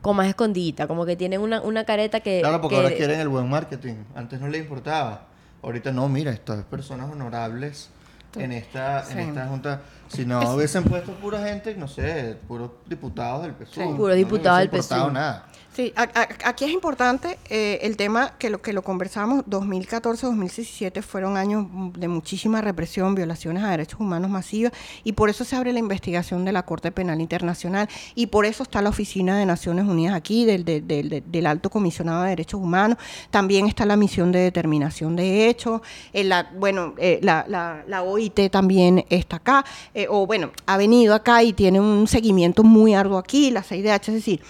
como 0.00 0.14
más 0.14 0.28
escondida, 0.28 0.86
como 0.88 1.04
que 1.04 1.14
tienen 1.14 1.40
una, 1.42 1.60
una 1.60 1.84
careta 1.84 2.20
que... 2.20 2.40
Claro, 2.40 2.60
porque 2.62 2.76
que- 2.76 2.82
ahora 2.82 2.94
quieren 2.96 3.20
el 3.20 3.28
buen 3.28 3.48
marketing. 3.50 3.96
Antes 4.14 4.40
no 4.40 4.48
le 4.48 4.58
importaba. 4.58 5.26
Ahorita 5.62 5.92
no, 5.92 6.08
mira, 6.08 6.30
estas 6.32 6.64
personas 6.64 7.10
honorables 7.10 7.90
en 8.36 8.52
esta, 8.52 9.04
Sí. 9.04 9.12
en 9.14 9.18
esta 9.20 9.46
junta. 9.48 9.80
Si 10.08 10.24
no 10.26 10.40
hubiesen 10.54 10.84
puesto 10.84 11.12
pura 11.12 11.42
gente, 11.44 11.74
no 11.76 11.86
sé, 11.88 12.36
puros 12.48 12.70
diputados 12.86 13.42
del 13.42 13.52
PSUV. 13.52 13.74
Sí. 13.74 13.80
no 13.90 13.96
Puros 13.96 14.16
diputados 14.16 14.68
hubiese 14.68 14.70
del 14.94 15.00
PSUV. 15.04 15.12
nada. 15.12 15.44
Sí, 15.74 15.92
a- 15.94 16.02
a- 16.02 16.48
aquí 16.48 16.64
es 16.64 16.72
importante 16.72 17.38
eh, 17.48 17.78
el 17.82 17.96
tema 17.96 18.32
que 18.36 18.50
lo 18.50 18.60
que 18.60 18.72
lo 18.72 18.82
conversamos, 18.82 19.44
2014-2017 19.46 21.02
fueron 21.02 21.36
años 21.36 21.66
de 21.96 22.08
muchísima 22.08 22.60
represión, 22.60 23.14
violaciones 23.14 23.62
a 23.62 23.70
derechos 23.70 24.00
humanos 24.00 24.30
masivas 24.30 24.72
y 25.04 25.12
por 25.12 25.28
eso 25.28 25.44
se 25.44 25.54
abre 25.56 25.72
la 25.72 25.78
investigación 25.78 26.44
de 26.44 26.50
la 26.52 26.64
Corte 26.64 26.90
Penal 26.90 27.20
Internacional 27.20 27.88
y 28.16 28.26
por 28.26 28.44
eso 28.46 28.64
está 28.64 28.82
la 28.82 28.88
Oficina 28.88 29.38
de 29.38 29.46
Naciones 29.46 29.84
Unidas 29.86 30.14
aquí, 30.16 30.44
del, 30.44 30.64
del- 30.64 30.86
del- 30.86 31.08
del- 31.10 31.24
del 31.30 31.46
Alto 31.46 31.70
Comisionado 31.70 32.22
de 32.22 32.30
Derechos 32.30 32.60
Humanos, 32.60 32.98
también 33.30 33.66
está 33.66 33.86
la 33.86 33.96
misión 33.96 34.32
de 34.32 34.40
determinación 34.40 35.14
de 35.16 35.48
hechos, 35.48 35.80
eh, 36.12 36.24
la, 36.24 36.50
bueno, 36.56 36.94
eh, 36.98 37.20
la, 37.22 37.44
la- 37.48 37.84
la 37.86 38.02
OIT 38.02 38.50
también 38.50 39.04
está 39.10 39.36
acá, 39.36 39.64
eh, 39.98 40.06
o 40.08 40.26
bueno, 40.28 40.52
ha 40.66 40.76
venido 40.76 41.12
acá 41.12 41.42
y 41.42 41.52
tiene 41.52 41.80
un 41.80 42.06
seguimiento 42.06 42.62
muy 42.62 42.94
arduo 42.94 43.18
aquí, 43.18 43.50
la 43.50 43.64
CIDH, 43.64 44.08
es 44.08 44.14
decir, 44.14 44.40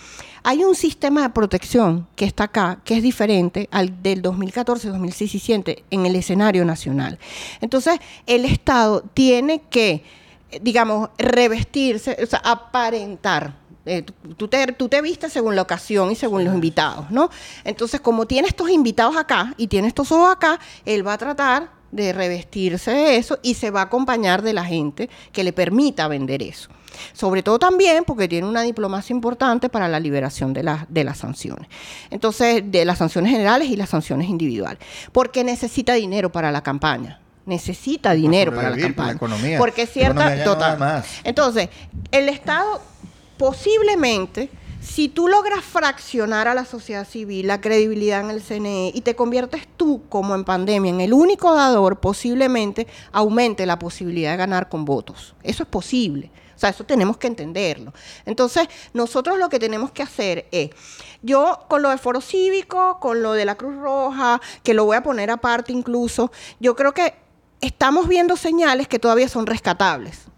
hay 0.42 0.62
un 0.62 0.74
sistema 0.74 1.22
de 1.22 1.30
protección 1.30 2.06
que 2.16 2.26
está 2.26 2.44
acá, 2.44 2.80
que 2.84 2.96
es 2.98 3.02
diferente 3.02 3.66
al 3.72 4.02
del 4.02 4.20
2014-2017 4.22 5.84
en 5.90 6.06
el 6.06 6.16
escenario 6.16 6.64
nacional. 6.64 7.18
Entonces, 7.62 7.98
el 8.26 8.44
Estado 8.44 9.02
tiene 9.14 9.62
que, 9.70 10.04
eh, 10.50 10.60
digamos, 10.62 11.08
revestirse, 11.16 12.16
o 12.22 12.26
sea, 12.26 12.40
aparentar. 12.44 13.54
Eh, 13.86 14.02
tú- 14.02 14.34
tú, 14.36 14.48
te, 14.48 14.66
tú 14.72 14.88
te 14.90 15.00
vistes 15.00 15.32
según 15.32 15.56
la 15.56 15.62
ocasión 15.62 16.10
y 16.10 16.14
según 16.14 16.44
los 16.44 16.52
invitados, 16.54 17.10
¿no? 17.10 17.30
Entonces, 17.64 18.00
como 18.02 18.26
tiene 18.26 18.48
estos 18.48 18.68
invitados 18.68 19.16
acá 19.16 19.54
y 19.56 19.66
tiene 19.66 19.88
estos 19.88 20.12
ojos 20.12 20.30
acá, 20.30 20.58
él 20.84 21.06
va 21.06 21.14
a 21.14 21.18
tratar 21.18 21.77
de 21.90 22.12
revestirse 22.12 22.90
de 22.90 23.16
eso 23.16 23.38
y 23.42 23.54
se 23.54 23.70
va 23.70 23.80
a 23.80 23.84
acompañar 23.84 24.42
de 24.42 24.52
la 24.52 24.64
gente 24.64 25.08
que 25.32 25.44
le 25.44 25.52
permita 25.52 26.08
vender 26.08 26.42
eso. 26.42 26.68
Sobre 27.12 27.42
todo 27.42 27.58
también 27.58 28.04
porque 28.04 28.28
tiene 28.28 28.46
una 28.48 28.62
diplomacia 28.62 29.14
importante 29.14 29.68
para 29.68 29.88
la 29.88 30.00
liberación 30.00 30.52
de, 30.52 30.62
las 30.62 30.86
de 30.88 31.04
las 31.04 31.18
sanciones. 31.18 31.68
Entonces, 32.10 32.62
de 32.66 32.84
las 32.84 32.98
sanciones 32.98 33.30
generales 33.32 33.68
y 33.68 33.76
las 33.76 33.90
sanciones 33.90 34.28
individuales. 34.28 34.78
Porque 35.12 35.44
necesita 35.44 35.94
dinero 35.94 36.32
para 36.32 36.50
la 36.50 36.62
campaña. 36.62 37.20
Necesita 37.46 38.12
dinero 38.12 38.54
para 38.54 38.70
la 38.70 38.74
por 38.74 38.80
la 38.80 38.86
campaña. 38.86 39.12
economía. 39.12 39.58
Porque 39.58 39.86
cierta. 39.86 40.36
no 40.36 40.44
Total. 40.44 40.78
más. 40.78 41.06
Entonces, 41.24 41.68
el 42.10 42.28
Estado 42.28 42.82
posiblemente, 43.38 44.50
si 44.88 45.08
tú 45.08 45.28
logras 45.28 45.62
fraccionar 45.62 46.48
a 46.48 46.54
la 46.54 46.64
sociedad 46.64 47.06
civil, 47.06 47.46
la 47.46 47.60
credibilidad 47.60 48.20
en 48.20 48.30
el 48.30 48.42
CNE 48.42 48.90
y 48.94 49.02
te 49.02 49.14
conviertes 49.14 49.68
tú, 49.76 50.02
como 50.08 50.34
en 50.34 50.44
pandemia, 50.44 50.90
en 50.90 51.02
el 51.02 51.12
único 51.12 51.54
dador, 51.54 52.00
posiblemente 52.00 52.86
aumente 53.12 53.66
la 53.66 53.78
posibilidad 53.78 54.30
de 54.30 54.38
ganar 54.38 54.70
con 54.70 54.86
votos. 54.86 55.34
Eso 55.42 55.62
es 55.62 55.68
posible. 55.68 56.30
O 56.56 56.58
sea, 56.58 56.70
eso 56.70 56.84
tenemos 56.84 57.18
que 57.18 57.26
entenderlo. 57.26 57.92
Entonces, 58.24 58.66
nosotros 58.94 59.38
lo 59.38 59.50
que 59.50 59.58
tenemos 59.58 59.92
que 59.92 60.02
hacer 60.02 60.48
es, 60.50 60.70
yo 61.22 61.66
con 61.68 61.82
lo 61.82 61.90
de 61.90 61.98
Foro 61.98 62.22
Cívico, 62.22 62.98
con 62.98 63.22
lo 63.22 63.34
de 63.34 63.44
la 63.44 63.56
Cruz 63.56 63.76
Roja, 63.76 64.40
que 64.62 64.74
lo 64.74 64.86
voy 64.86 64.96
a 64.96 65.02
poner 65.02 65.30
aparte 65.30 65.70
incluso, 65.70 66.32
yo 66.60 66.74
creo 66.74 66.94
que 66.94 67.14
estamos 67.60 68.08
viendo 68.08 68.36
señales 68.36 68.88
que 68.88 68.98
todavía 68.98 69.28
son 69.28 69.46
rescatables. 69.46 70.28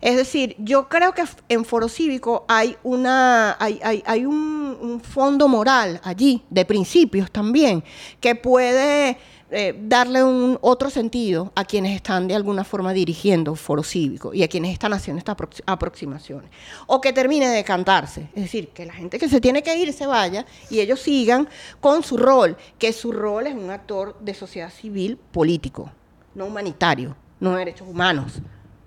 Es 0.00 0.16
decir, 0.16 0.54
yo 0.58 0.88
creo 0.88 1.12
que 1.12 1.24
en 1.48 1.64
Foro 1.64 1.88
Cívico 1.88 2.44
hay 2.48 2.76
una 2.82 3.56
hay, 3.58 4.26
un, 4.26 5.00
fondo 5.02 5.48
moral 5.48 6.00
allí, 6.04 6.42
de 6.50 6.64
principios 6.64 7.30
también, 7.30 7.82
que 8.20 8.34
puede 8.34 9.18
eh, 9.50 9.78
darle 9.82 10.22
un 10.22 10.58
otro 10.60 10.90
sentido 10.90 11.52
a 11.54 11.64
quienes 11.64 11.96
están 11.96 12.28
de 12.28 12.34
alguna 12.34 12.64
forma 12.64 12.92
dirigiendo 12.92 13.54
Foro 13.54 13.82
Cívico 13.82 14.34
y 14.34 14.42
a 14.42 14.48
quienes 14.48 14.72
están 14.72 14.92
haciendo 14.92 15.18
estas 15.18 15.36
aprox- 15.36 15.62
aproximaciones. 15.66 16.50
O 16.86 17.00
que 17.00 17.12
termine 17.12 17.48
de 17.48 17.64
cantarse. 17.64 18.28
Es 18.34 18.42
decir, 18.42 18.68
que 18.68 18.86
la 18.86 18.92
gente 18.92 19.18
que 19.18 19.28
se 19.28 19.40
tiene 19.40 19.62
que 19.62 19.76
ir 19.76 19.92
se 19.92 20.06
vaya 20.06 20.46
y 20.70 20.80
ellos 20.80 21.00
sigan 21.00 21.48
con 21.80 22.02
su 22.02 22.16
rol, 22.16 22.56
que 22.78 22.92
su 22.92 23.12
rol 23.12 23.46
es 23.46 23.54
un 23.54 23.70
actor 23.70 24.16
de 24.20 24.34
sociedad 24.34 24.70
civil 24.70 25.18
político, 25.32 25.90
no 26.34 26.46
humanitario, 26.46 27.16
no 27.40 27.52
de 27.52 27.58
derechos 27.58 27.88
humanos, 27.88 28.34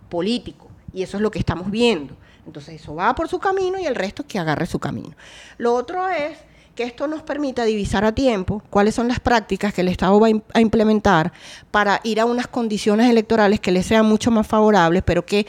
político. 0.10 0.71
Y 0.94 1.04
eso 1.04 1.18
es 1.18 1.24
lo 1.24 1.32
que 1.32 1.40
estamos 1.40 1.72
viendo. 1.72 2.16
Entonces 2.46 2.82
eso 2.82 2.96
va 2.96 3.14
por 3.16 3.28
su 3.28 3.40
camino 3.40 3.78
y 3.80 3.86
el 3.86 3.96
resto 3.96 4.26
que 4.26 4.40
agarre 4.40 4.66
su 4.66 4.80
camino. 4.80 5.16
Lo 5.58 5.74
otro 5.74 6.08
es 6.10 6.38
que 6.76 6.84
esto 6.84 7.06
nos 7.08 7.22
permita 7.22 7.64
divisar 7.66 8.04
a 8.06 8.14
tiempo 8.14 8.64
cuáles 8.70 8.96
son 8.96 9.08
las 9.08 9.20
prácticas 9.20 9.74
que 9.74 9.82
el 9.82 9.90
Estado 9.90 10.20
va 10.20 10.28
a 10.28 10.30
im- 10.32 10.44
a 10.54 10.62
implementar 10.62 11.34
para 11.70 12.00
ir 12.04 12.20
a 12.20 12.26
unas 12.26 12.48
condiciones 12.48 13.10
electorales 13.10 13.60
que 13.60 13.72
le 13.72 13.84
sean 13.84 14.06
mucho 14.06 14.32
más 14.32 14.48
favorables, 14.48 15.04
pero 15.06 15.26
que 15.26 15.46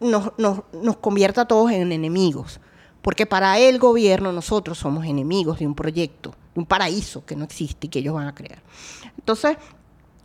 nos, 0.00 0.30
nos, 0.38 0.60
nos 0.72 0.96
convierta 0.98 1.42
a 1.42 1.48
todos 1.48 1.72
en 1.72 1.90
enemigos. 1.90 2.60
Porque 3.02 3.26
para 3.26 3.58
el 3.58 3.78
gobierno 3.78 4.32
nosotros 4.32 4.78
somos 4.78 5.06
enemigos 5.06 5.58
de 5.58 5.66
un 5.66 5.74
proyecto, 5.74 6.34
de 6.54 6.60
un 6.60 6.66
paraíso 6.66 7.24
que 7.24 7.34
no 7.34 7.44
existe 7.44 7.86
y 7.86 7.90
que 7.90 8.00
ellos 8.00 8.14
van 8.14 8.28
a 8.28 8.34
crear. 8.34 8.62
Entonces, 9.18 9.56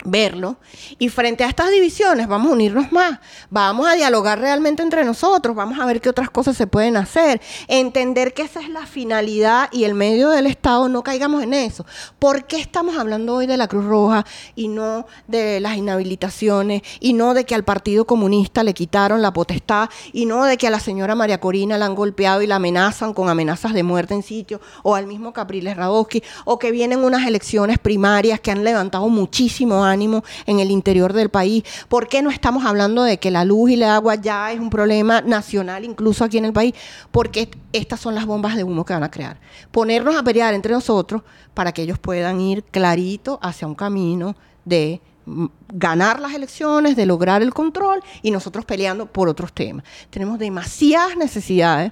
verlo. 0.06 0.58
Y 0.99 1.10
frente 1.10 1.43
a 1.43 1.47
estas 1.47 1.72
divisiones 1.72 2.28
vamos 2.28 2.51
a 2.51 2.54
unirnos 2.54 2.91
más, 2.91 3.20
vamos 3.49 3.88
a 3.88 3.93
dialogar 3.93 4.39
realmente 4.39 4.84
entre 4.84 5.06
nosotros, 5.06 5.56
vamos 5.56 5.80
a 5.80 5.86
ver 5.86 6.01
qué 6.01 6.10
otras 6.10 6.30
cosas 6.30 6.58
se 6.58 6.68
pueden 6.68 6.97
hacer, 6.97 7.41
entender 7.68 8.34
que 8.34 8.43
esa 8.43 8.62
es 8.62 8.70
la 8.70 8.86
finalidad 8.86 9.70
y 9.72 9.84
el 9.84 9.93
medio 9.93 10.30
del 10.30 10.47
Estado, 10.47 10.89
no 10.89 11.04
caigamos 11.04 11.43
en 11.43 11.54
eso. 11.54 11.86
¿Por 12.20 12.45
qué 12.45 12.60
estamos 12.60 12.97
hablando 12.97 13.36
hoy 13.36 13.47
de 13.47 13.58
la 13.58 13.68
Cruz 13.68 13.86
Roja 13.86 14.26
y 14.56 14.68
no 14.68 15.06
de 15.28 15.60
las 15.60 15.78
inhabilitaciones 15.78 16.82
y 16.99 17.14
no 17.14 17.34
de 17.34 17.45
que 17.45 17.56
al 17.56 17.64
Partido 17.64 18.06
Comunista 18.06 18.64
le 18.64 18.74
quitaron 18.74 19.22
la 19.22 19.34
potestad. 19.34 19.89
Y 20.12 20.26
no 20.26 20.43
de 20.45 20.58
que 20.58 20.68
a 20.68 20.72
la 20.72 20.80
señora 20.80 21.16
María 21.16 21.39
Corina 21.39 21.78
la 21.78 21.86
han 21.86 21.95
golpeado 21.95 22.41
y 22.41 22.47
la 22.47 22.56
amenazan 22.56 23.14
con 23.14 23.30
amenazas 23.30 23.74
de 23.74 23.84
muerte 23.84 24.14
en 24.14 24.24
sitio. 24.24 24.62
O 24.84 24.95
al 24.95 25.08
mismo 25.08 25.34
Capriles 25.34 25.78
Radowski 25.78 26.24
o 26.45 26.60
que 26.60 26.72
vienen 26.72 27.04
unas 27.04 27.26
elecciones 27.28 27.80
primarias 27.80 28.39
que 28.39 28.51
han 28.51 28.64
levantado 28.64 29.08
muchísimo 29.10 29.84
ánimo 29.84 29.93
en 30.02 30.60
el 30.60 30.72
interior 30.72 31.14
del 31.14 31.30
país. 31.30 31.64
¿Por 31.88 32.08
qué 32.08 32.22
no 32.22 32.30
estamos 32.30 32.66
hablando 32.66 33.04
de 33.04 33.20
que 33.20 33.32
la 33.32 33.46
luz 33.46 33.72
y 33.72 33.74
el 33.76 33.84
agua 33.84 34.16
ya 34.16 34.52
es 34.52 34.60
un 34.60 34.70
problema 34.70 35.22
nacional 35.22 35.86
incluso 35.86 36.24
aquí 36.24 36.38
en 36.38 36.46
el 36.46 36.54
país? 36.54 36.74
Porque 37.12 37.50
estas 37.72 38.00
son 38.00 38.16
las 38.16 38.26
bombas 38.26 38.56
de 38.56 38.64
humo 38.64 38.86
que 38.86 38.94
van 38.94 39.04
a 39.04 39.12
crear. 39.12 39.39
Ponernos 39.72 40.16
a 40.16 40.24
pelear 40.24 40.54
entre 40.54 40.74
nosotros 40.74 41.22
para 41.54 41.72
que 41.72 41.84
ellos 41.84 42.00
puedan 42.00 42.41
ir 42.41 42.64
clarito 42.64 43.39
hacia 43.41 43.68
un 43.68 43.76
camino 43.76 44.36
de 44.66 45.02
mm, 45.26 45.46
ganar 45.70 46.20
las 46.20 46.34
elecciones, 46.34 46.96
de 46.96 47.06
lograr 47.06 47.41
el 47.41 47.54
control 47.54 48.04
y 48.22 48.32
nosotros 48.32 48.66
peleando 48.66 49.06
por 49.06 49.30
otros 49.30 49.54
temas. 49.54 49.84
Tenemos 50.10 50.39
demasiadas 50.39 51.18
necesidades 51.18 51.91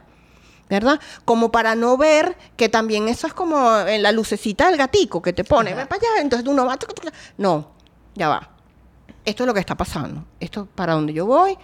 ¿verdad? 0.71 1.01
Como 1.25 1.51
para 1.51 1.75
no 1.75 1.97
ver 1.97 2.37
que 2.55 2.69
también 2.69 3.09
eso 3.09 3.27
es 3.27 3.33
como 3.33 3.77
en 3.79 4.01
la 4.01 4.13
lucecita 4.13 4.67
del 4.67 4.77
gatico 4.77 5.21
que 5.21 5.33
te 5.33 5.43
pone, 5.43 5.73
ve 5.73 5.85
para 5.85 5.99
allá, 5.99 6.21
entonces 6.21 6.47
uno 6.47 6.65
va, 6.65 6.79
no, 7.37 7.73
ya 8.15 8.29
va. 8.29 8.49
Esto 9.25 9.43
es 9.43 9.47
lo 9.47 9.53
que 9.53 9.59
está 9.59 9.75
pasando. 9.75 10.25
Esto 10.39 10.63
es 10.63 10.67
para 10.73 10.93
donde 10.93 11.13
yo 11.13 11.25
voy, 11.25 11.57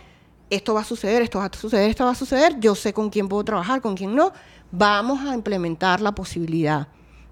esto 0.50 0.74
va 0.74 0.82
a 0.82 0.86
suceder, 0.86 1.22
esto 1.22 1.39
va 1.39 1.45
a 1.45 1.52
suceder, 1.54 1.89
esto 1.89 2.06
va 2.06 2.12
a 2.12 2.16
suceder, 2.16 2.60
yo 2.60 2.76
sé 2.76 2.93
con 2.93 3.10
quién 3.10 3.28
puedo 3.28 3.43
trabajar, 3.43 3.82
con 3.82 3.95
quién 3.95 4.16
no. 4.16 4.32
Vamos 4.72 5.26
a 5.26 5.34
implementar 5.34 6.02
la 6.02 6.14
posibilidad 6.14 6.88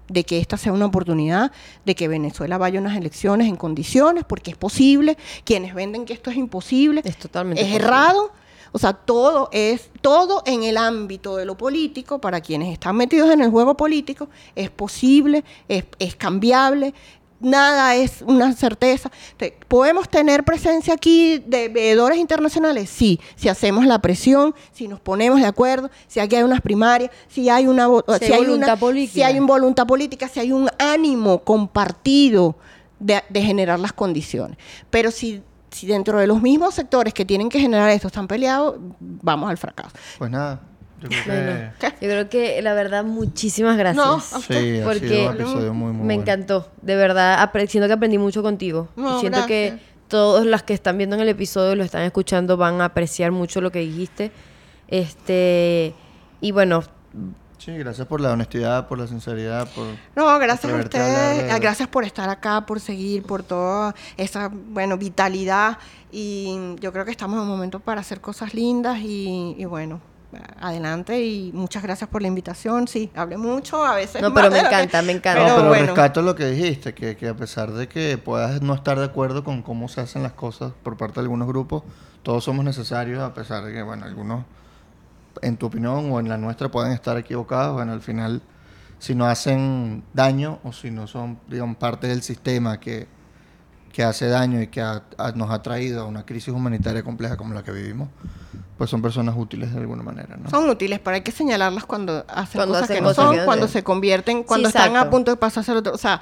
de 0.08 0.24
que 0.24 0.38
esta 0.38 0.56
sea 0.56 0.72
una 0.72 0.86
oportunidad 0.86 1.50
de 1.84 1.94
que 1.94 2.08
Venezuela 2.08 2.58
vaya 2.58 2.78
a 2.78 2.82
unas 2.82 2.96
elecciones 2.96 3.48
en 3.48 3.56
condiciones, 3.56 4.24
porque 4.24 4.50
es 4.50 4.56
posible. 4.56 5.16
Quienes 5.44 5.74
venden 5.74 6.04
que 6.04 6.12
esto 6.12 6.30
es 6.30 6.36
imposible, 6.36 7.02
Es 7.04 7.16
totalmente 7.18 7.62
es 7.62 7.68
posible. 7.68 7.84
errado, 7.86 8.32
O 8.72 8.78
sea, 8.78 8.92
todo 8.92 9.48
es, 9.52 9.90
todo 10.02 10.42
en 10.44 10.62
el 10.62 10.76
ámbito 10.76 11.36
de 11.36 11.44
lo 11.44 11.56
político, 11.56 12.20
para 12.20 12.40
quienes 12.40 12.72
están 12.72 12.96
metidos 12.96 13.30
en 13.30 13.40
el 13.40 13.50
juego 13.50 13.76
político, 13.76 14.28
es 14.54 14.70
posible, 14.70 15.44
es, 15.68 15.84
es 15.98 16.14
cambiable, 16.14 16.92
nada 17.40 17.94
es 17.94 18.22
una 18.22 18.52
certeza. 18.52 19.10
¿Podemos 19.68 20.08
tener 20.08 20.44
presencia 20.44 20.94
aquí 20.94 21.38
de 21.46 21.68
veedores 21.68 22.18
internacionales? 22.18 22.90
Sí, 22.90 23.20
si 23.36 23.48
hacemos 23.48 23.86
la 23.86 23.98
presión, 24.00 24.54
si 24.72 24.88
nos 24.88 25.00
ponemos 25.00 25.40
de 25.40 25.46
acuerdo, 25.46 25.90
si 26.06 26.20
aquí 26.20 26.36
hay 26.36 26.42
unas 26.42 26.60
primarias, 26.60 27.10
si 27.28 27.48
hay 27.48 27.66
una 27.66 27.86
Si 27.86 28.26
si 28.26 28.32
hay 28.32 28.32
hay 28.32 28.44
voluntad 28.44 28.68
una 28.68 28.76
política. 28.76 29.12
si 29.14 29.22
hay 29.22 29.38
una 29.38 29.46
voluntad 29.46 29.86
política, 29.86 30.28
si 30.28 30.40
hay 30.40 30.52
un 30.52 30.68
ánimo 30.78 31.42
compartido 31.42 32.56
de, 32.98 33.22
de 33.28 33.42
generar 33.42 33.78
las 33.78 33.92
condiciones. 33.92 34.56
Pero 34.90 35.10
si, 35.10 35.42
si 35.70 35.86
dentro 35.86 36.18
de 36.18 36.26
los 36.26 36.40
mismos 36.40 36.74
sectores 36.74 37.12
que 37.12 37.24
tienen 37.24 37.48
que 37.48 37.60
generar 37.60 37.90
esto 37.90 38.06
están 38.08 38.26
peleados, 38.26 38.76
vamos 39.00 39.50
al 39.50 39.58
fracaso. 39.58 39.90
Pues 40.18 40.30
nada, 40.30 40.60
yo 41.00 41.08
creo 41.08 41.24
que... 41.24 41.30
Bueno, 41.30 41.72
yo 41.80 42.08
creo 42.08 42.28
que 42.28 42.62
la 42.62 42.74
verdad, 42.74 43.04
muchísimas 43.04 43.76
gracias. 43.76 44.04
No, 44.06 44.14
a 44.16 44.20
Sí, 44.40 44.80
ha 44.80 44.84
Porque 44.84 45.08
sido 45.08 45.28
un 45.30 45.34
episodio 45.34 45.74
muy, 45.74 45.92
muy 45.92 46.06
me 46.06 46.14
bueno. 46.16 46.22
encantó, 46.22 46.68
de 46.82 46.96
verdad, 46.96 47.50
siento 47.68 47.86
que 47.86 47.92
aprendí 47.94 48.18
mucho 48.18 48.42
contigo. 48.42 48.88
No, 48.96 49.16
y 49.16 49.20
siento 49.20 49.46
que 49.46 49.70
gracias. 49.70 49.90
todos 50.08 50.46
los 50.46 50.62
que 50.62 50.74
están 50.74 50.96
viendo 50.98 51.16
en 51.16 51.22
el 51.22 51.28
episodio 51.28 51.72
y 51.72 51.76
lo 51.76 51.84
están 51.84 52.02
escuchando 52.02 52.56
van 52.56 52.80
a 52.80 52.86
apreciar 52.86 53.30
mucho 53.32 53.60
lo 53.60 53.70
que 53.70 53.80
dijiste. 53.80 54.30
Este, 54.88 55.94
y 56.40 56.52
bueno, 56.52 56.82
Sí, 57.58 57.72
gracias 57.76 58.06
por 58.06 58.20
la 58.20 58.32
honestidad, 58.32 58.86
por 58.86 58.98
la 58.98 59.06
sinceridad, 59.08 59.66
por... 59.74 59.86
No, 60.14 60.38
gracias 60.38 60.70
a 60.72 60.76
a 60.76 60.80
ustedes, 60.80 61.38
de- 61.46 61.50
ah, 61.50 61.58
gracias 61.58 61.88
por 61.88 62.04
estar 62.04 62.28
acá, 62.28 62.64
por 62.66 62.78
seguir, 62.80 63.22
por 63.24 63.42
toda 63.42 63.94
esa, 64.18 64.50
bueno, 64.52 64.98
vitalidad 64.98 65.78
y 66.12 66.76
yo 66.80 66.92
creo 66.92 67.04
que 67.06 67.10
estamos 67.10 67.36
en 67.38 67.42
un 67.44 67.48
momento 67.48 67.80
para 67.80 68.02
hacer 68.02 68.20
cosas 68.20 68.52
lindas 68.54 68.98
y, 69.00 69.56
y 69.58 69.64
bueno, 69.64 70.00
adelante 70.60 71.22
y 71.24 71.52
muchas 71.52 71.82
gracias 71.82 72.10
por 72.10 72.20
la 72.22 72.28
invitación, 72.28 72.88
sí, 72.88 73.10
hablé 73.14 73.36
mucho, 73.36 73.84
a 73.84 73.94
veces 73.94 74.20
No, 74.22 74.34
pero 74.34 74.50
me 74.50 74.60
que- 74.60 74.66
encanta, 74.66 75.02
me 75.02 75.12
encanta. 75.12 75.46
No, 75.48 75.56
pero 75.56 75.68
bueno. 75.68 75.86
rescato 75.86 76.22
lo 76.22 76.34
que 76.34 76.46
dijiste, 76.46 76.94
que, 76.94 77.16
que 77.16 77.28
a 77.28 77.34
pesar 77.36 77.72
de 77.72 77.88
que 77.88 78.18
puedas 78.18 78.60
no 78.62 78.74
estar 78.74 78.98
de 78.98 79.04
acuerdo 79.04 79.44
con 79.44 79.62
cómo 79.62 79.88
se 79.88 80.00
hacen 80.00 80.22
las 80.22 80.32
cosas 80.32 80.72
por 80.82 80.96
parte 80.96 81.14
de 81.14 81.20
algunos 81.22 81.48
grupos, 81.48 81.82
todos 82.22 82.44
somos 82.44 82.64
necesarios, 82.64 83.22
a 83.22 83.32
pesar 83.34 83.64
de 83.64 83.72
que, 83.72 83.82
bueno, 83.82 84.04
algunos, 84.04 84.44
en 85.42 85.56
tu 85.56 85.66
opinión 85.66 86.10
o 86.10 86.18
en 86.20 86.28
la 86.28 86.36
nuestra, 86.38 86.70
pueden 86.70 86.92
estar 86.92 87.16
equivocados. 87.16 87.74
Bueno, 87.74 87.92
al 87.92 88.00
final, 88.00 88.42
si 88.98 89.14
no 89.14 89.26
hacen 89.26 90.02
daño 90.12 90.58
o 90.64 90.72
si 90.72 90.90
no 90.90 91.06
son, 91.06 91.38
digamos, 91.48 91.76
parte 91.76 92.08
del 92.08 92.22
sistema 92.22 92.80
que, 92.80 93.06
que 93.92 94.02
hace 94.02 94.26
daño 94.28 94.60
y 94.60 94.66
que 94.66 94.80
ha- 94.80 95.04
ha- 95.18 95.32
nos 95.32 95.50
ha 95.50 95.62
traído 95.62 96.02
a 96.02 96.04
una 96.06 96.26
crisis 96.26 96.52
humanitaria 96.52 97.02
compleja 97.04 97.36
como 97.36 97.54
la 97.54 97.62
que 97.62 97.70
vivimos, 97.72 98.08
pues 98.76 98.90
son 98.90 99.00
personas 99.02 99.34
útiles 99.38 99.72
de 99.72 99.80
alguna 99.80 100.02
manera, 100.02 100.36
¿no? 100.36 100.50
Son 100.50 100.68
útiles, 100.68 101.00
pero 101.02 101.14
hay 101.16 101.22
que 101.22 101.32
señalarlas 101.32 101.84
cuando 101.84 102.24
hacen 102.28 102.58
Cuando 102.58 102.74
cosas 102.74 102.84
hacen 102.84 102.96
que 102.96 103.02
no 103.02 103.14
son, 103.14 103.38
cuando 103.44 103.68
se 103.68 103.82
convierten, 103.82 104.42
cuando 104.42 104.68
Sí, 104.70 104.76
están 104.76 104.96
a 104.96 105.08
punto 105.10 105.30
de 105.30 105.36
pasarse 105.36 105.70
al 105.70 105.78
otro. 105.78 105.94
O 105.94 105.98
sea, 105.98 106.20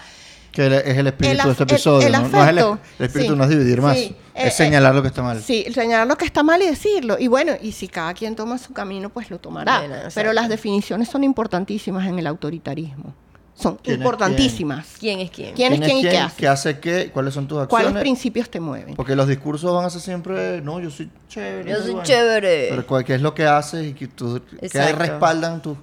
Que 0.52 0.66
es 0.66 0.96
el 0.98 1.09
espíritu 1.09 1.32
El 1.40 1.44
de 1.46 1.50
este 1.50 1.62
el- 1.64 1.70
episodio, 1.70 2.07
el 2.07 2.12
¿no? 2.12 2.20
No 2.28 2.44
es 2.44 2.48
el, 2.48 3.05
espíritu 3.07 3.32
sí, 3.32 3.38
no 3.38 3.44
es 3.44 3.50
dividir 3.50 3.82
más, 3.82 3.98
sí, 3.98 4.14
eh, 4.36 4.46
es 4.46 4.55
señalar 4.55 4.94
lo 4.94 5.02
que 5.02 5.09
está 5.09 5.20
mal. 5.22 5.42
Sí, 5.42 5.66
señalar 5.74 6.07
lo 6.07 6.16
que 6.16 6.24
está 6.24 6.44
mal 6.44 6.62
y 6.62 6.66
decirlo. 6.66 7.16
Y 7.18 7.26
bueno, 7.26 7.55
y 7.61 7.72
si 7.72 7.88
cada 7.88 8.14
quien 8.14 8.36
toma 8.36 8.57
su 8.59 8.72
camino, 8.72 9.11
pues 9.11 9.30
lo 9.30 9.40
tomará. 9.40 9.82
Pero 10.14 10.32
las 10.32 10.48
definiciones 10.48 11.09
son 11.09 11.24
importantísimas 11.24 12.07
en 12.07 12.20
el 12.20 12.26
autoritarismo. 12.28 13.14
Son 13.57 13.76
¿Quién 13.76 13.94
es 13.94 13.98
importantísimas. 14.00 14.86
¿quién 14.98 15.20
es 15.20 15.30
quién? 15.30 15.55
¿Quién 15.55 15.72
es 15.74 15.80
quién 15.80 15.98
y 15.98 16.02
qué 16.02 16.18
hace? 16.18 16.36
¿Qué 16.36 16.48
hace 16.48 16.78
qué? 16.80 17.11
¿Cuáles 17.12 17.34
son 17.34 17.46
tus 17.46 17.66
¿Cuáles 17.68 17.86
acciones? 17.88 18.00
principios 18.02 18.50
te 18.50 18.59
mueven? 18.59 18.96
Porque 18.96 19.14
los 19.14 19.28
discursos 19.28 19.72
van 19.72 19.84
a 19.84 19.90
ser 19.90 20.00
siempre, 20.00 20.61
no, 20.61 20.80
yo 20.80 20.90
soy 20.90 21.09
chévere. 21.28 21.70
Yo 21.70 21.76
soy 21.78 21.92
bueno". 21.92 22.02
chévere. 22.02 22.66
Pero 22.70 22.86
cuál- 22.86 23.05
¿qué 23.05 23.14
es 23.14 23.20
lo 23.22 23.32
que 23.32 23.46
haces 23.46 23.86
y 23.86 23.92
que, 23.94 24.09
tú, 24.09 24.42
que 24.61 24.92
respaldan 24.92 25.62
tus, 25.62 25.78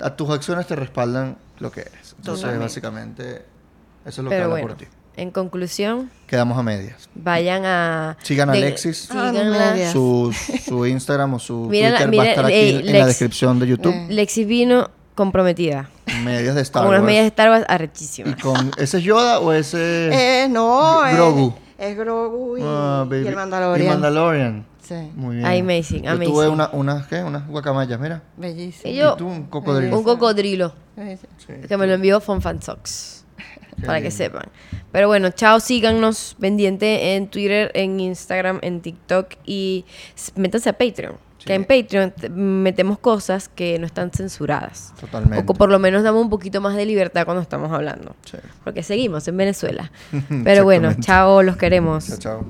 a 0.00 0.14
tus 0.14 0.28
acciones 0.30 0.66
te 0.66 0.76
respaldan 0.76 1.38
lo 1.60 1.72
que 1.72 1.80
eres. 1.80 2.14
Entonces, 2.18 2.42
Totalmente. 2.42 2.58
básicamente, 2.64 3.24
eso 3.32 3.42
es 4.04 4.18
lo 4.18 4.24
que 4.24 4.36
Pero 4.36 4.44
habla 4.44 4.54
bueno, 4.56 4.68
por 4.68 4.76
ti. 4.76 4.84
en 5.16 5.30
conclusión, 5.30 6.10
Quedamos 6.26 6.58
a 6.58 6.62
medias. 6.62 7.08
vayan 7.14 7.64
a... 7.64 8.18
Sigan 8.22 8.50
a 8.50 8.52
de- 8.52 8.58
Alexis. 8.58 9.08
Ah, 9.10 9.30
digas. 9.32 9.92
Su, 9.92 10.34
su 10.66 10.84
Instagram 10.84 11.32
o 11.34 11.38
su 11.38 11.54
Mira 11.70 11.88
la- 11.90 11.96
Twitter 12.04 12.06
va 12.08 12.10
mira, 12.10 12.22
a 12.24 12.28
estar 12.28 12.44
aquí 12.46 12.54
eh, 12.54 12.82
en 12.84 12.98
la 12.98 13.06
descripción 13.06 13.58
de 13.60 13.66
YouTube. 13.68 13.94
Eh. 13.94 14.06
Lexis 14.10 14.46
vino 14.46 14.90
comprometida. 15.14 15.88
Medias 16.22 16.54
de 16.54 16.62
Star 16.62 16.82
con 16.82 16.88
unas 16.90 17.00
Wars. 17.00 17.06
medias 17.06 17.22
de 17.24 17.28
Star 17.28 17.50
Wars 17.50 17.66
¿Y 17.68 17.72
arrechísimas. 17.72 18.36
con 18.42 18.70
ese 18.78 18.98
es 18.98 19.04
Yoda 19.04 19.40
o 19.40 19.52
ese 19.52 20.44
Eh, 20.44 20.48
no, 20.48 21.04
es- 21.06 21.14
Grogu. 21.14 21.54
Es, 21.78 21.96
Grogu 21.96 22.58
y, 22.58 22.60
Ah, 22.64 23.06
y 23.10 23.14
el 23.14 23.34
Mandalorian. 23.34 23.86
Y 23.86 23.90
Mandalorian. 23.90 24.66
Sí, 24.82 24.94
Muy 25.14 25.36
bien. 25.36 25.46
Amazing, 25.46 26.02
Yo 26.02 26.10
amazing. 26.10 26.32
tuve 26.34 26.48
una, 26.48 26.68
unas, 26.72 27.06
¿qué? 27.06 27.22
Unas 27.22 27.48
guacamayas, 27.48 27.98
mira. 27.98 28.22
bellísimo. 28.36 28.92
Y 28.92 28.96
yo- 28.96 29.14
Y 29.14 29.18
tú 29.18 29.26
un 29.26 29.44
cocodrilo. 29.44 29.96
Un 29.98 30.04
cocodrilo. 30.04 30.74
Que 31.68 31.76
me 31.76 31.86
lo 31.86 31.94
envió 31.94 32.20
Fonfansox. 32.20 33.24
Qué 33.76 33.86
Para 33.86 33.98
que 33.98 34.04
lindo. 34.10 34.16
sepan. 34.16 34.42
Pero 34.92 35.08
bueno, 35.08 35.30
chao, 35.30 35.58
síganos 35.58 36.36
pendiente 36.38 37.16
en 37.16 37.26
Twitter, 37.28 37.72
en 37.74 37.98
Instagram, 37.98 38.60
en 38.62 38.80
TikTok 38.80 39.30
y 39.44 39.84
s- 40.14 40.30
métanse 40.36 40.68
a 40.68 40.74
Patreon. 40.74 41.16
Sí. 41.44 41.48
Que 41.48 41.54
en 41.54 41.64
Patreon 41.64 42.10
te- 42.10 42.30
metemos 42.30 42.98
cosas 42.98 43.48
que 43.50 43.78
no 43.78 43.84
están 43.86 44.10
censuradas. 44.10 44.94
Totalmente. 44.98 45.44
O 45.46 45.54
por 45.54 45.68
lo 45.70 45.78
menos 45.78 46.02
damos 46.02 46.22
un 46.22 46.30
poquito 46.30 46.60
más 46.62 46.74
de 46.74 46.86
libertad 46.86 47.24
cuando 47.26 47.42
estamos 47.42 47.70
hablando. 47.70 48.16
Sí. 48.24 48.38
Porque 48.64 48.82
seguimos 48.82 49.28
en 49.28 49.36
Venezuela. 49.36 49.90
Pero 50.44 50.64
bueno, 50.64 50.94
chao, 51.00 51.42
los 51.42 51.56
queremos. 51.58 52.06
Chao, 52.06 52.18
chao. 52.18 52.46